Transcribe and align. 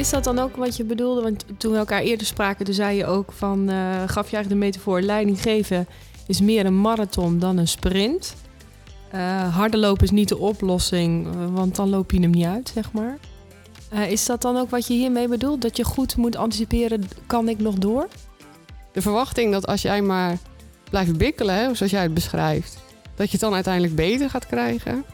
is 0.00 0.10
dat 0.10 0.24
dan 0.24 0.38
ook 0.38 0.56
wat 0.56 0.76
je 0.76 0.84
bedoelde? 0.84 1.22
Want 1.22 1.44
toen 1.56 1.72
we 1.72 1.78
elkaar 1.78 2.02
eerder 2.02 2.26
spraken, 2.26 2.64
toen 2.64 2.74
zei 2.74 2.96
je 2.96 3.06
ook 3.06 3.32
van... 3.32 3.68
eh, 3.68 3.76
gaf 4.06 4.30
je 4.30 4.36
eigenlijk 4.36 4.48
de 4.48 4.54
metafoor 4.54 5.00
leiding 5.00 5.42
geven 5.42 5.86
is 6.26 6.40
meer 6.40 6.66
een 6.66 6.80
marathon 6.80 7.38
dan 7.38 7.56
een 7.56 7.68
sprint. 7.68 8.34
Eh 9.10 9.56
harde 9.56 9.76
lopen 9.78 10.04
is 10.04 10.10
niet 10.10 10.28
de 10.28 10.38
oplossing, 10.38 11.26
eh, 11.26 11.32
want 11.52 11.76
dan 11.76 11.88
loop 11.88 12.10
je 12.10 12.20
hem 12.20 12.30
niet 12.30 12.46
uit, 12.46 12.70
zeg 12.74 12.92
maar. 12.92 13.18
Is 14.08 14.26
dat 14.26 14.42
dan 14.42 14.56
ook 14.56 14.70
wat 14.70 14.86
je 14.86 14.94
hiermee 14.94 15.28
bedoelt? 15.28 15.62
Dat 15.62 15.76
je 15.76 15.84
goed 15.84 16.16
moet 16.16 16.36
anticiperen, 16.36 17.08
kan 17.26 17.48
ik 17.48 17.58
nog 17.58 17.74
door? 17.74 18.08
De 18.92 19.02
verwachting 19.02 19.52
dat 19.52 19.66
als 19.66 19.82
jij 19.82 20.02
maar 20.02 20.38
blijft 20.90 21.16
bikkelen, 21.16 21.76
zoals 21.76 21.92
jij 21.92 22.02
het 22.02 22.14
beschrijft, 22.14 22.78
dat 23.14 23.26
je 23.26 23.32
het 23.32 23.40
dan 23.40 23.54
uiteindelijk 23.54 23.94
beter 23.94 24.30
gaat 24.30 24.46
krijgen. 24.46 25.04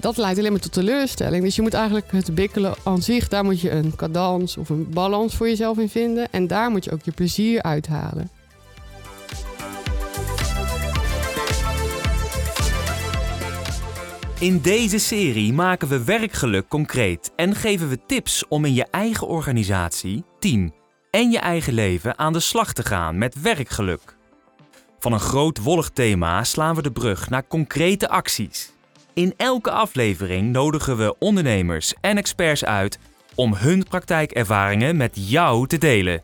Dat 0.00 0.16
leidt 0.16 0.38
alleen 0.38 0.52
maar 0.52 0.60
tot 0.60 0.72
teleurstelling. 0.72 1.44
Dus 1.44 1.56
je 1.56 1.62
moet 1.62 1.74
eigenlijk 1.74 2.12
het 2.12 2.34
bikkelen 2.34 2.74
aan 2.82 3.02
zich, 3.02 3.28
daar 3.28 3.44
moet 3.44 3.60
je 3.60 3.70
een 3.70 3.96
cadans 3.96 4.56
of 4.56 4.68
een 4.68 4.90
balans 4.90 5.34
voor 5.34 5.48
jezelf 5.48 5.78
in 5.78 5.88
vinden. 5.88 6.28
En 6.30 6.46
daar 6.46 6.70
moet 6.70 6.84
je 6.84 6.92
ook 6.92 7.02
je 7.02 7.12
plezier 7.12 7.62
uithalen. 7.62 8.30
In 14.42 14.60
deze 14.60 14.98
serie 14.98 15.52
maken 15.52 15.88
we 15.88 16.04
werkgeluk 16.04 16.68
concreet 16.68 17.32
en 17.36 17.54
geven 17.54 17.88
we 17.88 17.98
tips 18.06 18.48
om 18.48 18.64
in 18.64 18.74
je 18.74 18.86
eigen 18.90 19.26
organisatie, 19.26 20.24
team 20.38 20.74
en 21.10 21.30
je 21.30 21.38
eigen 21.38 21.72
leven 21.72 22.18
aan 22.18 22.32
de 22.32 22.40
slag 22.40 22.72
te 22.72 22.84
gaan 22.84 23.18
met 23.18 23.40
werkgeluk. 23.40 24.16
Van 24.98 25.12
een 25.12 25.20
groot 25.20 25.58
wollig 25.58 25.90
thema 25.90 26.44
slaan 26.44 26.74
we 26.74 26.82
de 26.82 26.92
brug 26.92 27.30
naar 27.30 27.46
concrete 27.46 28.08
acties. 28.08 28.72
In 29.14 29.34
elke 29.36 29.70
aflevering 29.70 30.52
nodigen 30.52 30.96
we 30.96 31.18
ondernemers 31.18 31.94
en 32.00 32.16
experts 32.16 32.64
uit 32.64 32.98
om 33.34 33.54
hun 33.54 33.84
praktijkervaringen 33.84 34.96
met 34.96 35.30
jou 35.30 35.66
te 35.66 35.78
delen. 35.78 36.22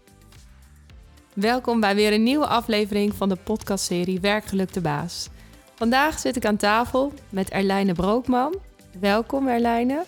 Welkom 1.35 1.81
bij 1.81 1.95
weer 1.95 2.13
een 2.13 2.23
nieuwe 2.23 2.47
aflevering 2.47 3.15
van 3.15 3.29
de 3.29 3.37
podcastserie 3.37 4.21
Werkgeluk 4.21 4.73
de 4.73 4.81
Baas. 4.81 5.29
Vandaag 5.75 6.19
zit 6.19 6.37
ik 6.37 6.47
aan 6.47 6.57
tafel 6.57 7.13
met 7.29 7.51
Erlijne 7.51 7.93
Brookman. 7.93 8.55
Welkom 9.01 9.49
Erlijne. 9.49 10.05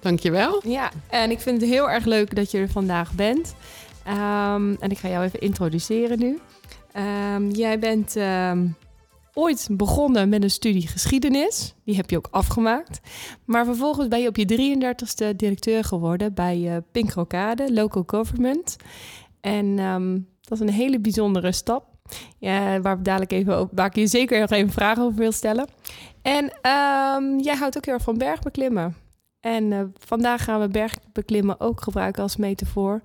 Dankjewel. 0.00 0.62
Ja, 0.64 0.90
en 1.08 1.30
ik 1.30 1.40
vind 1.40 1.60
het 1.60 1.70
heel 1.70 1.90
erg 1.90 2.04
leuk 2.04 2.34
dat 2.34 2.50
je 2.50 2.58
er 2.58 2.70
vandaag 2.70 3.12
bent. 3.12 3.54
Ehm, 4.04 4.74
en 4.80 4.90
ik 4.90 4.98
ga 4.98 5.08
jou 5.08 5.24
even 5.24 5.40
introduceren 5.40 6.18
nu. 6.18 6.38
Ehm, 6.92 7.50
jij 7.50 7.78
bent 7.78 8.16
ehm, 8.16 8.66
ooit 9.38 9.68
begonnen 9.70 10.28
met 10.28 10.42
een 10.42 10.50
studie 10.50 10.86
geschiedenis. 10.86 11.74
Die 11.84 11.96
heb 11.96 12.10
je 12.10 12.16
ook 12.16 12.28
afgemaakt. 12.30 13.00
Maar 13.44 13.64
vervolgens 13.64 14.08
ben 14.08 14.20
je 14.20 14.28
op 14.28 14.36
je 14.36 14.46
33ste 14.46 15.36
directeur 15.36 15.84
geworden 15.84 16.34
bij 16.34 16.70
eh 16.70 16.76
Pink 16.92 17.12
Rokade, 17.12 17.72
Local 17.72 18.02
Government. 18.06 18.76
En 19.40 19.78
ehm, 19.78 20.18
dat 20.40 20.60
is 20.60 20.66
een 20.66 20.72
hele 20.72 21.00
bijzondere 21.00 21.52
stap. 21.52 21.84
Ja, 22.38 22.80
waar, 22.80 22.98
ik 22.98 23.04
dadelijk 23.04 23.32
even, 23.32 23.60
op- 23.60 23.70
waar 23.74 23.86
ik 23.86 23.94
je 23.96 24.06
zeker 24.06 24.40
nog 24.40 24.50
even 24.50 24.72
vragen 24.72 25.02
over 25.02 25.18
wil 25.18 25.32
stellen. 25.32 25.68
En 26.22 26.52
ehm, 26.62 27.38
jij 27.38 27.56
houdt 27.56 27.76
ook 27.76 27.84
heel 27.84 27.94
erg 27.94 28.02
van 28.02 28.18
bergbeklimmen. 28.18 28.96
En 29.40 29.72
eh, 29.72 29.80
vandaag 29.98 30.44
gaan 30.44 30.60
we 30.60 30.68
bergbeklimmen 30.68 31.60
ook 31.60 31.82
gebruiken 31.82 32.22
als 32.22 32.36
metafoor 32.36 33.00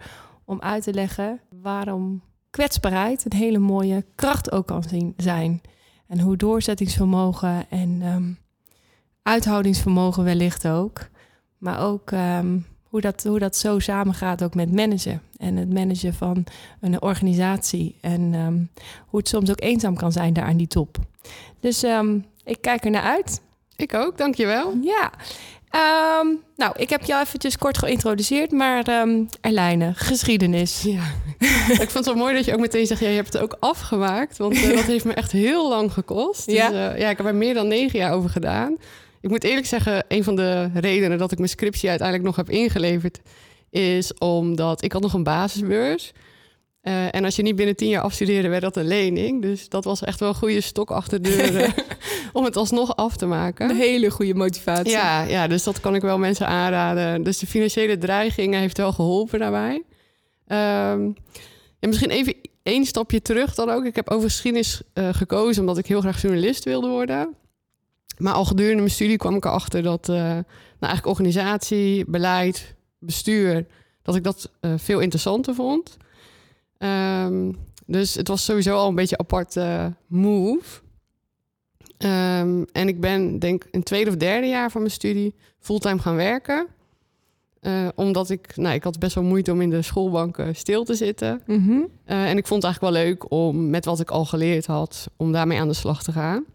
om 0.45 0.61
uit 0.61 0.83
te 0.83 0.93
leggen 0.93 1.39
waarom 1.61 2.21
kwetsbaarheid 2.49 3.25
een 3.25 3.37
hele 3.37 3.59
mooie 3.59 4.05
kracht 4.15 4.51
ook 4.51 4.67
kan 4.67 4.83
zijn. 5.17 5.61
En 6.11 6.19
hoe 6.19 6.37
doorzettingsvermogen 6.37 7.69
en 7.69 7.99
ehm, 8.01 8.23
uithoudingsvermogen 9.23 10.23
wellicht 10.23 10.67
ook. 10.67 11.09
Maar 11.57 11.79
ook 11.79 12.11
ehm, 12.11 12.59
hoe, 12.83 13.01
dat, 13.01 13.23
hoe 13.23 13.39
dat 13.39 13.55
zo 13.55 13.79
samengaat 13.79 14.43
ook 14.43 14.55
met 14.55 14.71
managen. 14.71 15.21
En 15.37 15.55
het 15.55 15.73
managen 15.73 16.13
van 16.13 16.43
een 16.81 17.01
organisatie. 17.01 17.95
En 18.01 18.33
ehm, 18.33 18.57
hoe 19.07 19.19
het 19.19 19.27
soms 19.27 19.49
ook 19.49 19.61
eenzaam 19.61 19.95
kan 19.95 20.11
zijn 20.11 20.33
daar 20.33 20.45
aan 20.45 20.57
die 20.57 20.67
top. 20.67 20.97
Dus 21.59 21.83
ik 22.43 22.61
kijk 22.61 22.85
er 22.85 22.91
naar 22.91 23.03
uit. 23.03 23.41
Ik 23.75 23.93
ook, 23.93 24.17
dankjewel. 24.17 24.73
Ja. 24.81 25.11
Ehm, 25.71 26.27
nou, 26.55 26.73
ik 26.77 26.89
heb 26.89 27.03
jou 27.03 27.21
eventjes 27.21 27.57
kort 27.57 27.77
geïntroduceerd, 27.77 28.51
maar 28.51 28.83
ehm 28.87 29.23
Erlijne, 29.41 29.91
geschiedenis. 29.95 30.81
Ja. 30.81 31.03
ik 31.83 31.89
vond 31.89 31.93
het 31.93 32.05
wel 32.05 32.15
mooi 32.15 32.33
dat 32.35 32.45
je 32.45 32.53
ook 32.53 32.59
meteen 32.59 32.85
zegt, 32.85 33.01
ja, 33.01 33.07
je 33.09 33.15
hebt 33.15 33.33
het 33.33 33.41
ook 33.41 33.57
afgemaakt. 33.59 34.37
Want 34.37 34.55
eh, 34.63 34.75
dat 34.75 34.83
heeft 34.83 35.05
me 35.05 35.13
echt 35.13 35.31
heel 35.31 35.69
lang 35.69 35.93
gekost. 35.93 36.45
Dus, 36.45 36.55
Ja. 36.55 36.67
eh, 36.93 36.99
ja, 36.99 37.09
ik 37.09 37.17
heb 37.17 37.25
er 37.25 37.35
meer 37.35 37.53
dan 37.53 37.67
negen 37.67 37.99
jaar 37.99 38.13
over 38.13 38.29
gedaan. 38.29 38.77
Ik 39.21 39.29
moet 39.29 39.43
eerlijk 39.43 39.67
zeggen, 39.67 40.03
een 40.07 40.23
van 40.23 40.35
de 40.35 40.69
redenen 40.73 41.17
dat 41.17 41.31
ik 41.31 41.37
mijn 41.37 41.49
scriptie 41.49 41.89
uiteindelijk 41.89 42.27
nog 42.27 42.35
heb 42.35 42.49
ingeleverd... 42.49 43.19
is 43.69 44.13
omdat 44.13 44.83
ik 44.83 44.91
had 44.91 45.01
nog 45.01 45.13
een 45.13 45.23
basisbeurs. 45.23 46.11
Eh, 46.81 47.15
en 47.15 47.25
als 47.25 47.35
je 47.35 47.41
niet 47.41 47.55
binnen 47.55 47.75
tien 47.75 47.89
jaar 47.89 48.01
afstudeerde, 48.01 48.47
werd 48.47 48.61
dat 48.61 48.77
een 48.77 48.87
lening. 48.87 49.41
Dus 49.41 49.69
dat 49.69 49.83
was 49.83 50.03
echt 50.03 50.19
wel 50.19 50.29
een 50.29 50.35
goede 50.35 50.61
stok 50.61 50.91
achter 50.91 51.21
de 51.21 51.29
deur 51.29 51.73
om 52.33 52.43
het 52.43 52.55
alsnog 52.55 52.95
af 52.95 53.15
te 53.15 53.25
maken. 53.25 53.69
Een 53.69 53.75
hele 53.75 54.09
goede 54.11 54.33
motivatie. 54.33 54.91
Ja, 54.91 55.21
ja, 55.21 55.47
dus 55.47 55.63
dat 55.63 55.79
kan 55.79 55.95
ik 55.95 56.01
wel 56.01 56.17
mensen 56.17 56.47
aanraden. 56.47 57.23
Dus 57.23 57.37
de 57.37 57.47
financiële 57.47 57.97
dreiging 57.97 58.53
heeft 58.53 58.77
wel 58.77 58.93
geholpen 58.93 59.39
daarbij. 59.39 59.83
Ehm, 60.47 61.11
en 61.79 61.89
misschien 61.89 62.09
even 62.09 62.35
één 62.63 62.85
stapje 62.85 63.21
terug 63.21 63.55
dan 63.55 63.69
ook. 63.69 63.85
Ik 63.85 63.95
heb 63.95 64.09
over 64.09 64.29
geschiedenis 64.29 64.81
eh, 64.93 65.09
gekozen 65.11 65.61
omdat 65.61 65.77
ik 65.77 65.85
heel 65.85 66.01
graag 66.01 66.21
journalist 66.21 66.63
wilde 66.63 66.87
worden. 66.87 67.35
Maar 68.17 68.33
al 68.33 68.45
gedurende 68.45 68.77
mijn 68.77 68.89
studie 68.89 69.17
kwam 69.17 69.35
ik 69.35 69.45
erachter 69.45 69.83
dat 69.83 70.09
eh, 70.09 70.15
nou 70.15 70.43
eigenlijk 70.79 71.05
organisatie, 71.05 72.05
beleid, 72.07 72.75
bestuur, 72.99 73.65
dat 74.01 74.15
ik 74.15 74.23
dat 74.23 74.51
veel 74.77 74.99
interessanter 74.99 75.55
vond. 75.55 75.97
Ehm, 76.81 77.51
dus 77.85 78.15
het 78.15 78.27
was 78.27 78.45
sowieso 78.45 78.75
al 78.75 78.87
een 78.87 78.95
beetje 78.95 79.15
een 79.17 79.25
aparte 79.25 79.93
move. 80.07 80.81
Ehm, 81.97 82.63
en 82.71 82.87
ik 82.87 82.99
ben, 82.99 83.39
denk 83.39 83.63
in 83.63 83.79
het 83.79 83.85
tweede 83.85 84.09
of 84.09 84.15
derde 84.15 84.47
jaar 84.47 84.71
van 84.71 84.81
mijn 84.81 84.93
studie 84.93 85.35
fulltime 85.59 85.99
gaan 85.99 86.15
werken. 86.15 86.67
Eh, 87.59 87.87
omdat 87.95 88.29
ik, 88.29 88.55
nou, 88.55 88.75
ik 88.75 88.83
had 88.83 88.99
best 88.99 89.15
wel 89.15 89.23
moeite 89.23 89.51
om 89.51 89.61
in 89.61 89.69
de 89.69 89.81
schoolbanken 89.81 90.55
stil 90.55 90.83
te 90.83 90.93
zitten. 90.93 91.41
Mhm. 91.45 91.79
Eh, 92.05 92.29
en 92.29 92.37
ik 92.37 92.47
vond 92.47 92.63
het 92.63 92.71
eigenlijk 92.71 92.81
wel 92.81 93.03
leuk 93.03 93.31
om 93.31 93.69
met 93.69 93.85
wat 93.85 93.99
ik 93.99 94.09
al 94.09 94.25
geleerd 94.25 94.65
had, 94.65 95.09
om 95.17 95.31
daarmee 95.31 95.59
aan 95.59 95.67
de 95.67 95.73
slag 95.73 96.03
te 96.03 96.11
gaan. 96.11 96.45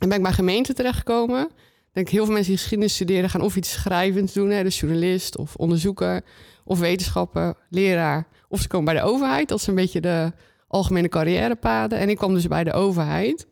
En 0.00 0.08
ben 0.08 0.16
ik 0.16 0.22
bij 0.22 0.32
gemeente 0.32 0.72
terechtgekomen. 0.72 1.44
Ik 1.44 1.92
denk 1.92 2.08
heel 2.08 2.24
veel 2.24 2.32
mensen 2.32 2.50
die 2.50 2.60
geschiedenis 2.60 2.94
studeren 2.94 3.30
gaan 3.30 3.40
of 3.40 3.56
iets 3.56 3.72
schrijvends 3.72 4.32
doen, 4.32 4.50
hè, 4.50 4.62
dus 4.62 4.80
journalist 4.80 5.36
of 5.36 5.56
onderzoeker 5.56 6.22
of 6.64 6.78
wetenschapper, 6.78 7.54
leraar. 7.68 8.26
Of 8.54 8.60
ze 8.60 8.68
komen 8.68 8.94
bij 8.94 9.02
de 9.02 9.08
overheid. 9.08 9.48
Dat 9.48 9.58
is 9.58 9.66
een 9.66 9.74
beetje 9.74 10.00
de 10.00 10.32
algemene 10.68 11.08
carrièrepaden. 11.08 11.98
En 11.98 12.08
ik 12.08 12.16
kwam 12.16 12.34
dus 12.34 12.46
bij 12.46 12.64
de 12.64 12.72
overheid. 12.72 13.46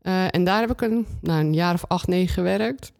Eh, 0.00 0.34
en 0.34 0.44
daar 0.44 0.60
heb 0.60 0.70
ik 0.70 0.80
een, 0.80 1.06
nou, 1.20 1.40
een 1.40 1.54
jaar 1.54 1.74
of 1.74 1.84
acht, 1.88 2.06
negen 2.06 2.34
gewerkt. 2.34 2.92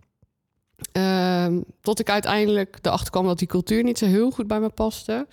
Ehm, 0.93 1.61
tot 1.81 2.01
ik 2.01 2.11
uiteindelijk 2.11 2.79
erachter 2.83 3.11
kwam 3.11 3.27
dat 3.27 3.39
die 3.39 3.49
cultuur 3.49 3.83
niet 3.83 3.99
zo 3.99 4.07
heel 4.07 4.31
goed 4.31 4.47
bij 4.47 4.61
me 4.61 4.69
paste. 4.69 5.27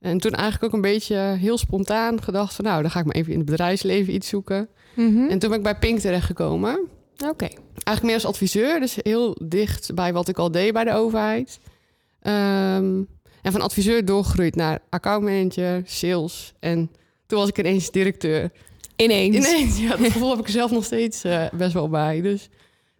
En 0.00 0.18
toen 0.18 0.32
eigenlijk 0.32 0.64
ook 0.64 0.72
een 0.72 0.90
beetje 0.90 1.16
heel 1.16 1.58
spontaan 1.58 2.22
gedacht 2.22 2.54
van... 2.54 2.64
nou, 2.64 2.82
dan 2.82 2.90
ga 2.90 2.98
ik 2.98 3.04
maar 3.04 3.14
even 3.14 3.32
in 3.32 3.38
het 3.38 3.50
bedrijfsleven 3.50 4.14
iets 4.14 4.28
zoeken. 4.28 4.68
Mhm. 4.94 5.28
En 5.28 5.38
toen 5.38 5.48
ben 5.50 5.58
ik 5.58 5.64
bij 5.64 5.78
Pink 5.78 5.98
terechtgekomen. 5.98 6.88
Oké. 7.28 7.48
Eigenlijk 7.84 8.02
meer 8.02 8.14
als 8.14 8.26
adviseur, 8.26 8.80
dus 8.80 8.98
heel 9.02 9.36
dicht 9.44 9.94
bij 9.94 10.12
wat 10.12 10.28
ik 10.28 10.38
al 10.38 10.50
deed 10.50 10.72
bij 10.72 10.84
de 10.84 10.92
overheid. 10.92 11.58
Ehm, 12.20 13.02
en 13.42 13.52
van 13.52 13.60
adviseur 13.60 14.04
doorgegroeid 14.04 14.54
naar 14.54 14.78
accountmanager, 14.90 15.82
sales. 15.84 16.52
En 16.60 16.90
toen 17.26 17.38
was 17.38 17.48
ik 17.48 17.58
ineens 17.58 17.90
directeur. 17.90 18.50
Ineens. 18.96 19.36
Ineens, 19.36 19.78
ja, 19.78 19.96
dat 19.96 20.12
gevoel 20.12 20.30
heb 20.30 20.38
ik 20.38 20.46
er 20.46 20.52
zelf 20.52 20.70
nog 20.70 20.84
steeds 20.84 21.24
eh, 21.24 21.44
best 21.52 21.72
wel 21.72 21.88
bij. 21.88 22.20
Dus 22.20 22.48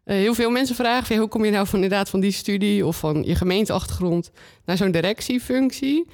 eh, 0.04 0.16
heel 0.16 0.34
veel 0.34 0.50
mensen 0.50 0.74
vragen, 0.74 1.16
hoe 1.16 1.28
kom 1.28 1.44
je 1.44 1.50
nou 1.50 1.66
van, 1.66 1.82
inderdaad 1.82 2.08
van 2.08 2.20
die 2.20 2.32
studie... 2.32 2.86
of 2.86 2.96
van 2.98 3.22
je 3.22 3.34
gemeenteachtergrond 3.34 4.30
naar 4.64 4.76
zo'n 4.76 4.90
directiefunctie? 4.90 6.06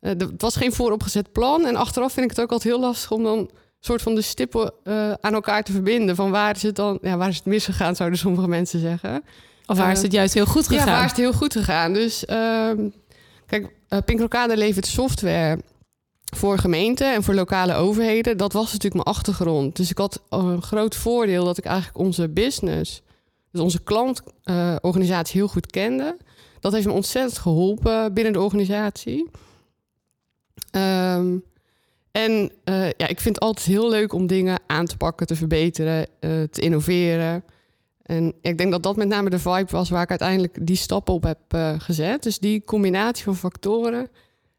D- 0.00 0.20
het 0.20 0.42
was 0.42 0.56
geen 0.56 0.72
vooropgezet 0.72 1.32
plan. 1.32 1.66
En 1.66 1.76
achteraf 1.76 2.12
vind 2.12 2.24
ik 2.30 2.36
het 2.36 2.40
ook 2.40 2.52
altijd 2.52 2.74
heel 2.74 2.82
lastig 2.82 3.10
om 3.10 3.22
dan 3.22 3.50
soort 3.80 4.02
van 4.02 4.14
de 4.14 4.22
stippen 4.22 4.72
aan 5.20 5.34
elkaar 5.34 5.62
te 5.62 5.72
verbinden. 5.72 6.16
Van 6.16 6.30
waar 6.30 6.54
is 6.54 6.62
het 6.62 6.76
dan, 6.76 6.98
ja, 7.02 7.16
waar 7.16 7.28
is 7.28 7.36
het 7.36 7.44
misgegaan, 7.44 7.96
zouden 7.96 8.18
sommige 8.18 8.48
mensen 8.48 8.80
zeggen. 8.80 9.24
Of 9.66 9.78
waar 9.78 9.92
is 9.92 10.02
het 10.02 10.12
juist 10.12 10.34
heel 10.34 10.46
goed 10.46 10.66
gegaan? 10.66 10.86
Ja, 10.86 10.92
waar 10.92 11.04
is 11.04 11.10
het 11.10 11.18
heel 11.20 11.32
goed 11.32 11.52
gegaan? 11.52 11.92
Dus 11.92 12.24
ehm, 12.24 12.88
kijk, 13.46 13.74
uh, 13.88 13.98
Pink 14.04 14.20
Rokade 14.20 14.56
levert 14.56 14.86
software 14.86 15.58
voor 16.34 16.58
gemeenten 16.58 17.14
en 17.14 17.22
voor 17.22 17.34
lokale 17.34 17.74
overheden. 17.74 18.36
Dat 18.36 18.52
was 18.52 18.64
natuurlijk 18.64 18.94
mijn 18.94 19.16
achtergrond. 19.16 19.76
Dus 19.76 19.90
ik 19.90 19.98
had 19.98 20.22
een 20.28 20.62
groot 20.62 20.96
voordeel 20.96 21.44
dat 21.44 21.58
ik 21.58 21.64
eigenlijk 21.64 21.98
onze 21.98 22.28
business, 22.28 23.02
dus 23.50 23.60
onze 23.60 23.82
klantorganisatie 23.82 25.40
heel 25.40 25.48
goed 25.48 25.66
kende. 25.66 26.16
Dat 26.60 26.72
heeft 26.72 26.86
me 26.86 26.92
ontzettend 26.92 27.38
geholpen 27.38 28.14
binnen 28.14 28.32
de 28.32 28.40
organisatie. 28.40 29.30
Ehm, 30.70 31.36
en 32.10 32.52
eh, 32.64 32.90
ja, 32.90 33.06
ik 33.06 33.20
vind 33.20 33.34
het 33.34 33.40
altijd 33.40 33.66
heel 33.66 33.88
leuk 33.88 34.12
om 34.12 34.26
dingen 34.26 34.58
aan 34.66 34.86
te 34.86 34.96
pakken, 34.96 35.26
te 35.26 35.36
verbeteren, 35.36 36.06
eh, 36.20 36.42
te 36.42 36.60
innoveren. 36.60 37.44
En 38.06 38.34
ik 38.40 38.58
denk 38.58 38.70
dat 38.70 38.82
dat 38.82 38.96
met 38.96 39.08
name 39.08 39.30
de 39.30 39.38
vibe 39.38 39.70
was 39.70 39.90
waar 39.90 40.02
ik 40.02 40.10
uiteindelijk 40.10 40.66
die 40.66 40.76
stappen 40.76 41.14
op 41.14 41.22
heb 41.22 41.38
eh, 41.48 41.74
gezet. 41.78 42.22
Dus 42.22 42.38
die 42.38 42.64
combinatie 42.64 43.24
van 43.24 43.36
factoren 43.36 44.08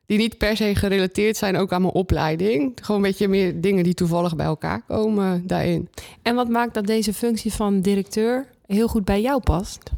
die 0.05 0.17
niet 0.17 0.37
per 0.37 0.57
se 0.57 0.75
gerelateerd 0.75 1.37
zijn 1.37 1.57
ook 1.57 1.71
aan 1.71 1.81
mijn 1.81 1.93
opleiding. 1.93 2.71
Gewoon 2.81 3.01
een 3.01 3.07
beetje 3.07 3.27
meer 3.27 3.61
dingen 3.61 3.83
die 3.83 3.93
toevallig 3.93 4.35
bij 4.35 4.45
elkaar 4.45 4.81
komen 4.87 5.47
daarin. 5.47 5.89
En 6.21 6.35
wat 6.35 6.49
maakt 6.49 6.73
dat 6.73 6.87
deze 6.87 7.13
functie 7.13 7.53
van 7.53 7.81
directeur 7.81 8.45
heel 8.65 8.87
goed 8.87 9.05
bij 9.05 9.21
jou 9.21 9.41
past? 9.41 9.91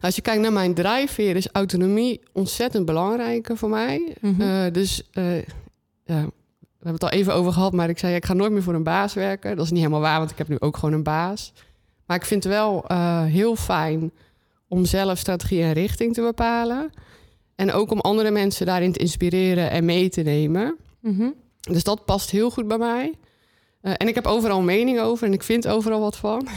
Als 0.00 0.14
je 0.14 0.22
kijkt 0.22 0.42
naar 0.42 0.52
mijn 0.52 0.74
drijfveer, 0.74 1.36
is 1.36 1.48
autonomie 1.52 2.20
ontzettend 2.32 2.86
belangrijk 2.86 3.50
voor 3.54 3.68
mij. 3.68 4.14
Mhm. 4.20 4.40
Eh, 4.40 4.72
dus 4.72 5.08
eh, 5.12 5.36
ja, 6.04 6.22
we 6.84 6.90
hebben 6.90 6.92
het 6.92 7.02
al 7.02 7.18
even 7.18 7.34
over 7.34 7.52
gehad, 7.52 7.72
maar 7.72 7.88
ik 7.88 7.98
zei 7.98 8.14
ik 8.14 8.24
ga 8.24 8.32
nooit 8.32 8.52
meer 8.52 8.62
voor 8.62 8.74
een 8.74 8.82
baas 8.82 9.14
werken. 9.14 9.56
Dat 9.56 9.64
is 9.64 9.70
niet 9.70 9.80
helemaal 9.80 10.00
waar, 10.00 10.18
want 10.18 10.30
ik 10.30 10.38
heb 10.38 10.48
nu 10.48 10.56
ook 10.58 10.76
gewoon 10.76 10.94
een 10.94 11.02
baas. 11.02 11.52
Maar 12.06 12.16
ik 12.16 12.24
vind 12.24 12.44
het 12.44 12.52
wel 12.52 12.84
eh, 12.86 13.24
heel 13.24 13.56
fijn 13.56 14.12
om 14.68 14.84
zelf 14.84 15.18
strategie 15.18 15.62
en 15.62 15.72
richting 15.72 16.14
te 16.14 16.20
bepalen. 16.20 16.90
En 17.54 17.72
ook 17.72 17.90
om 17.90 18.00
andere 18.00 18.30
mensen 18.30 18.66
daarin 18.66 18.92
te 18.92 18.98
inspireren 18.98 19.70
en 19.70 19.84
mee 19.84 20.08
te 20.08 20.22
nemen. 20.22 20.76
Mhm. 21.00 21.28
Dus 21.60 21.84
dat 21.84 22.04
past 22.04 22.30
heel 22.30 22.50
goed 22.50 22.68
bij 22.68 22.78
mij. 22.78 23.12
Eh, 23.80 23.92
en 23.96 24.08
ik 24.08 24.14
heb 24.14 24.26
overal 24.26 24.60
mening 24.60 25.00
over 25.00 25.26
en 25.26 25.32
ik 25.32 25.42
vind 25.42 25.68
overal 25.68 26.00
wat 26.00 26.16
van. 26.16 26.48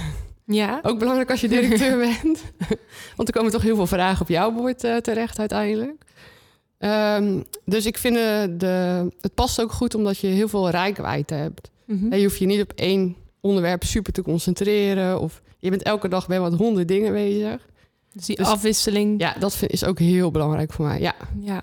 Ja. 0.46 0.80
Ook 0.84 1.00
belangrijk 1.00 1.32
als 1.32 1.42
je 1.42 1.48
directeur 1.48 1.98
bent. 2.08 2.44
Want 3.16 3.28
er 3.28 3.36
komen 3.36 3.52
toch 3.52 3.62
heel 3.62 3.76
veel 3.76 3.88
vragen 3.88 4.22
op 4.22 4.28
jouw 4.28 4.52
bord 4.52 4.84
eh, 4.84 4.96
terecht 4.96 5.40
uiteindelijk. 5.40 6.04
Ehm, 6.78 7.42
dus 7.66 7.86
ik 7.86 7.98
vind 7.98 8.16
de, 8.60 9.08
het 9.22 9.34
past 9.34 9.62
ook 9.62 9.72
goed 9.72 9.96
omdat 9.96 10.18
je 10.18 10.28
heel 10.28 10.48
veel 10.48 10.70
rijkwijde 10.70 11.34
hebt. 11.34 11.72
En 11.88 12.18
je 12.18 12.24
hoeft 12.24 12.38
je 12.38 12.46
niet 12.46 12.62
op 12.62 12.72
één 12.76 13.16
onderwerp 13.48 13.84
super 13.84 14.14
te 14.14 14.22
concentreren. 14.22 15.20
Of 15.20 15.42
je 15.60 15.70
bent 15.70 15.84
elke 15.84 16.08
dag 16.08 16.28
bij 16.28 16.40
wat 16.40 16.54
honderd 16.54 16.88
dingen 16.88 17.14
bezig. 17.14 17.68
Dus 18.18 18.26
die 18.26 18.36
dus- 18.36 18.48
afwisseling. 18.48 19.20
Ja, 19.20 19.36
dat 19.40 19.56
vind, 19.56 19.72
is 19.72 19.84
ook 19.84 20.00
heel 20.00 20.32
belangrijk 20.32 20.74
voor 20.74 20.86
mij. 20.86 21.00
Ja, 21.00 21.16
Ja, 21.40 21.62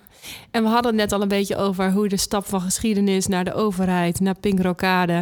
en 0.51 0.63
we 0.63 0.69
hadden 0.69 0.91
het 0.91 1.01
net 1.01 1.13
al 1.13 1.23
een 1.23 1.29
beetje 1.29 1.57
over 1.57 1.93
hoe 1.93 2.09
de 2.09 2.17
stap 2.17 2.47
van 2.47 2.61
geschiedenis 2.61 3.27
naar 3.27 3.45
de 3.45 3.55
overheid, 3.55 4.21
naar 4.21 4.39
Pink 4.41 4.61
eh, 4.61 5.19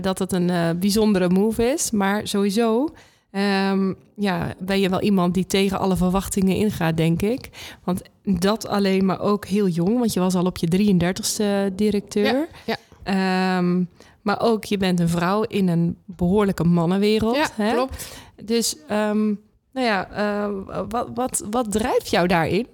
dat 0.00 0.18
het 0.18 0.32
een 0.32 0.50
eh, 0.50 0.70
bijzondere 0.76 1.28
move 1.28 1.64
is. 1.64 1.90
Maar 1.90 2.28
sowieso 2.28 2.88
ehm, 3.30 3.92
ja, 4.16 4.54
ben 4.58 4.80
je 4.80 4.88
wel 4.88 5.00
iemand 5.00 5.34
die 5.34 5.46
tegen 5.46 5.78
alle 5.78 5.96
verwachtingen 5.96 6.56
ingaat, 6.56 6.96
denk 6.96 7.22
ik. 7.22 7.48
Want 7.84 8.02
dat 8.22 8.68
alleen, 8.68 9.04
maar 9.04 9.20
ook 9.20 9.46
heel 9.46 9.68
jong, 9.68 9.98
want 9.98 10.12
je 10.12 10.20
was 10.20 10.34
al 10.34 10.46
op 10.46 10.56
je 10.56 10.68
33ste 10.68 11.74
directeur. 11.74 12.48
Ja, 12.66 12.76
Ehm, 13.08 13.82
maar 14.22 14.40
ook, 14.40 14.64
je 14.64 14.76
bent 14.76 15.00
een 15.00 15.08
vrouw 15.08 15.42
in 15.42 15.68
een 15.68 15.98
behoorlijke 16.04 16.64
mannenwereld. 16.64 17.36
ja 17.36 17.48
hè? 17.54 17.72
klopt. 17.72 18.06
Dus, 18.42 18.76
ehm, 18.88 19.26
nou 19.72 19.86
ja, 19.86 20.10
eh, 20.10 20.82
wat, 20.88 21.08
wat, 21.14 21.44
wat 21.50 21.72
drijft 21.72 22.10
jou 22.10 22.26
daarin? 22.26 22.66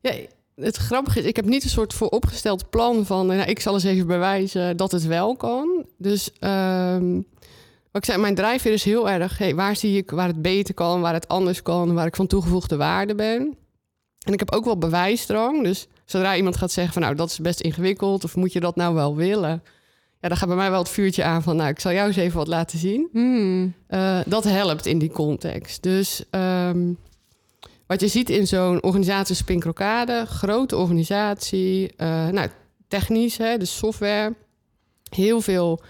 Ja, 0.00 0.12
het 0.54 0.76
grappige 0.76 1.18
is, 1.18 1.24
ik 1.24 1.36
heb 1.36 1.44
niet 1.44 1.64
een 1.64 1.70
soort 1.70 1.94
vooropgesteld 1.94 2.70
plan 2.70 3.06
van... 3.06 3.26
Nou, 3.26 3.42
ik 3.42 3.60
zal 3.60 3.74
eens 3.74 3.84
even 3.84 4.06
bewijzen 4.06 4.76
dat 4.76 4.92
het 4.92 5.06
wel 5.06 5.36
kan. 5.36 5.86
Dus 5.98 6.30
ehm, 6.38 7.14
wat 7.90 8.02
ik 8.02 8.04
zei, 8.04 8.18
mijn 8.18 8.34
drijfveer 8.34 8.72
is 8.72 8.84
heel 8.84 9.10
erg... 9.10 9.38
Hey, 9.38 9.54
waar 9.54 9.76
zie 9.76 9.96
ik 9.96 10.10
waar 10.10 10.26
het 10.26 10.42
beter 10.42 10.74
kan, 10.74 11.00
waar 11.00 11.14
het 11.14 11.28
anders 11.28 11.62
kan... 11.62 11.94
waar 11.94 12.06
ik 12.06 12.16
van 12.16 12.26
toegevoegde 12.26 12.76
waarde 12.76 13.14
ben. 13.14 13.56
En 14.26 14.32
ik 14.32 14.38
heb 14.38 14.52
ook 14.52 14.64
wel 14.64 14.78
bewijsdrang. 14.78 15.62
Dus 15.62 15.86
zodra 16.04 16.36
iemand 16.36 16.56
gaat 16.56 16.72
zeggen 16.72 16.92
van... 16.92 17.02
nou, 17.02 17.14
dat 17.14 17.30
is 17.30 17.38
best 17.38 17.60
ingewikkeld... 17.60 18.24
of 18.24 18.36
moet 18.36 18.52
je 18.52 18.60
dat 18.60 18.76
nou 18.76 18.94
wel 18.94 19.16
willen... 19.16 19.62
Ja, 20.22 20.28
dan 20.28 20.36
gaat 20.36 20.48
bij 20.48 20.56
mij 20.56 20.70
wel 20.70 20.78
het 20.78 20.88
vuurtje 20.88 21.24
aan 21.24 21.42
van... 21.42 21.56
nou, 21.56 21.68
ik 21.68 21.80
zal 21.80 21.92
jou 21.92 22.06
eens 22.06 22.16
even 22.16 22.38
wat 22.38 22.46
laten 22.46 22.78
zien. 22.78 23.08
Hmm. 23.12 23.74
Eh, 23.86 24.20
dat 24.26 24.44
helpt 24.44 24.86
in 24.86 24.98
die 24.98 25.10
context. 25.10 25.82
Dus 25.82 26.24
ehm, 26.30 26.92
wat 27.86 28.00
je 28.00 28.08
ziet 28.08 28.30
in 28.30 28.46
zo'n 28.46 28.82
organisatie 28.82 29.34
als 29.34 29.44
Pinkrokade, 29.44 30.26
grote 30.26 30.76
organisatie, 30.76 31.92
eh, 31.96 32.28
nou, 32.28 32.48
technisch, 32.88 33.36
hè, 33.36 33.56
de 33.56 33.64
software, 33.64 34.34
heel 35.10 35.40
veel 35.40 35.80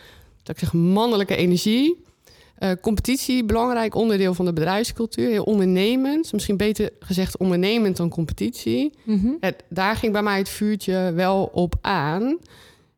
dat 0.42 0.56
ik 0.56 0.58
zeg, 0.58 0.72
mannelijke 0.72 1.36
energie. 1.36 2.04
Eh, 2.56 2.70
competitie, 2.80 3.44
belangrijk 3.44 3.94
onderdeel 3.94 4.34
van 4.34 4.44
de 4.44 4.52
bedrijfscultuur. 4.52 5.28
Heel 5.28 5.44
ondernemend, 5.44 6.32
misschien 6.32 6.56
beter 6.56 6.90
gezegd 6.98 7.36
ondernemend 7.36 7.96
dan 7.96 8.08
competitie. 8.08 8.92
Mhm. 9.04 9.28
Daar 9.68 9.96
ging 9.96 10.12
bij 10.12 10.22
mij 10.22 10.38
het 10.38 10.48
vuurtje 10.48 11.12
wel 11.14 11.50
op 11.52 11.74
aan. 11.80 12.38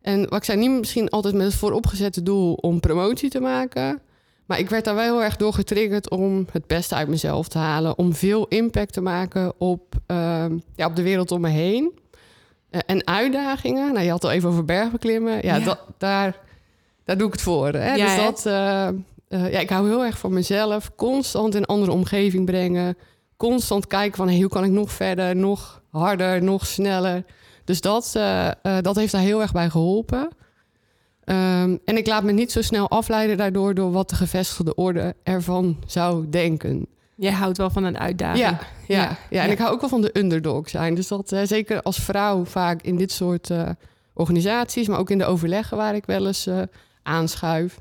En 0.05 0.21
wat 0.29 0.39
ik 0.39 0.45
zei, 0.45 0.59
niet 0.59 0.71
misschien 0.71 1.09
altijd 1.09 1.35
met 1.35 1.47
het 1.47 1.55
vooropgezette 1.55 2.23
doel 2.23 2.55
om 2.55 2.81
promotie 2.81 3.31
te 3.31 3.41
maken. 3.41 4.01
Maar 4.47 4.59
ik 4.59 4.71
werd 4.71 4.85
daar 4.85 4.95
wel 4.95 5.05
heel 5.05 5.23
erg 5.23 5.37
door 5.37 5.53
getriggerd 5.53 6.11
om 6.11 6.47
het 6.53 6.67
beste 6.67 6.95
uit 6.95 7.09
mezelf 7.09 7.49
te 7.49 7.59
halen. 7.59 7.99
Om 7.99 8.15
veel 8.15 8.47
impact 8.49 8.93
te 8.93 9.01
maken 9.01 9.53
op, 9.59 9.95
ehm, 10.07 10.59
ja, 10.77 10.87
op 10.87 10.97
de 10.97 11.03
wereld 11.03 11.31
om 11.31 11.41
me 11.41 11.49
heen. 11.49 11.99
Eh, 12.71 12.81
en 12.87 13.07
uitdagingen. 13.07 13.93
Nou, 13.93 14.05
je 14.05 14.11
had 14.11 14.23
het 14.23 14.31
al 14.31 14.37
even 14.37 14.49
over 14.49 14.65
bergbeklimmen. 14.65 15.33
Ja, 15.43 15.57
Ja. 15.57 15.65
Dat, 15.65 15.79
daar, 15.99 16.37
daar 17.05 17.17
doe 17.19 17.27
ik 17.27 17.33
het 17.33 17.43
voor. 17.43 17.69
Hè? 17.69 17.95
Ja, 17.95 18.07
dus 18.07 18.25
dat, 18.25 18.47
eh, 18.47 18.89
eh, 18.89 19.53
ja, 19.53 19.59
ik 19.59 19.71
hou 19.71 19.89
heel 19.89 20.05
erg 20.05 20.19
van 20.19 20.33
mezelf. 20.33 20.91
Constant 20.97 21.55
in 21.55 21.61
een 21.61 21.67
andere 21.67 21.93
omgeving 21.93 22.45
brengen. 22.47 22.97
Constant 23.37 23.87
kijken 23.87 24.17
van 24.17 24.29
hey, 24.29 24.39
hoe 24.41 24.49
kan 24.49 24.65
ik 24.65 24.71
nog 24.71 24.93
verder, 24.93 25.37
nog 25.37 25.83
harder, 25.91 26.43
nog 26.43 26.67
sneller. 26.67 27.25
Dus 27.65 27.81
dat, 27.81 28.13
eh, 28.15 28.47
eh, 28.49 28.55
dat 28.81 28.97
heeft 28.97 29.13
daar 29.13 29.21
heel 29.21 29.41
erg 29.41 29.53
bij 29.53 29.71
geholpen. 29.71 30.29
Ehm, 31.25 31.77
en 31.85 31.97
ik 31.97 32.07
laat 32.07 32.23
me 32.23 32.33
niet 32.33 32.53
zo 32.53 32.63
snel 32.63 32.91
afleiden 32.91 33.37
daardoor 33.37 33.75
door 33.75 33.93
wat 33.93 34.09
de 34.09 34.17
gevestigde 34.17 34.75
orde 34.75 35.15
ervan 35.23 35.77
zou 35.87 36.29
denken. 36.29 36.87
Jij 37.17 37.33
houdt 37.33 37.57
wel 37.59 37.71
van 37.71 37.85
een 37.85 37.99
uitdaging. 37.99 38.45
Ja, 38.45 38.59
ja, 38.87 38.97
ja, 38.97 39.03
Ja. 39.31 39.41
En 39.43 39.47
Ja. 39.47 39.53
ik 39.53 39.59
hou 39.59 39.73
ook 39.73 39.81
wel 39.81 39.89
van 39.91 40.01
de 40.01 40.19
underdog 40.19 40.69
zijn. 40.69 40.95
Dus 40.95 41.09
dat 41.09 41.33
eh, 41.33 41.41
zeker 41.45 41.83
als 41.83 41.99
vrouw 42.01 42.45
vaak 42.45 42.83
in 42.83 42.97
dit 42.97 43.13
soort 43.13 43.51
organisaties, 44.15 44.89
maar 44.89 44.99
ook 44.99 45.11
in 45.11 45.19
de 45.19 45.25
overleggen 45.25 45.77
waar 45.77 45.95
ik 45.95 46.07
wel 46.07 46.27
eens 46.27 46.49
aanschuif. 47.03 47.79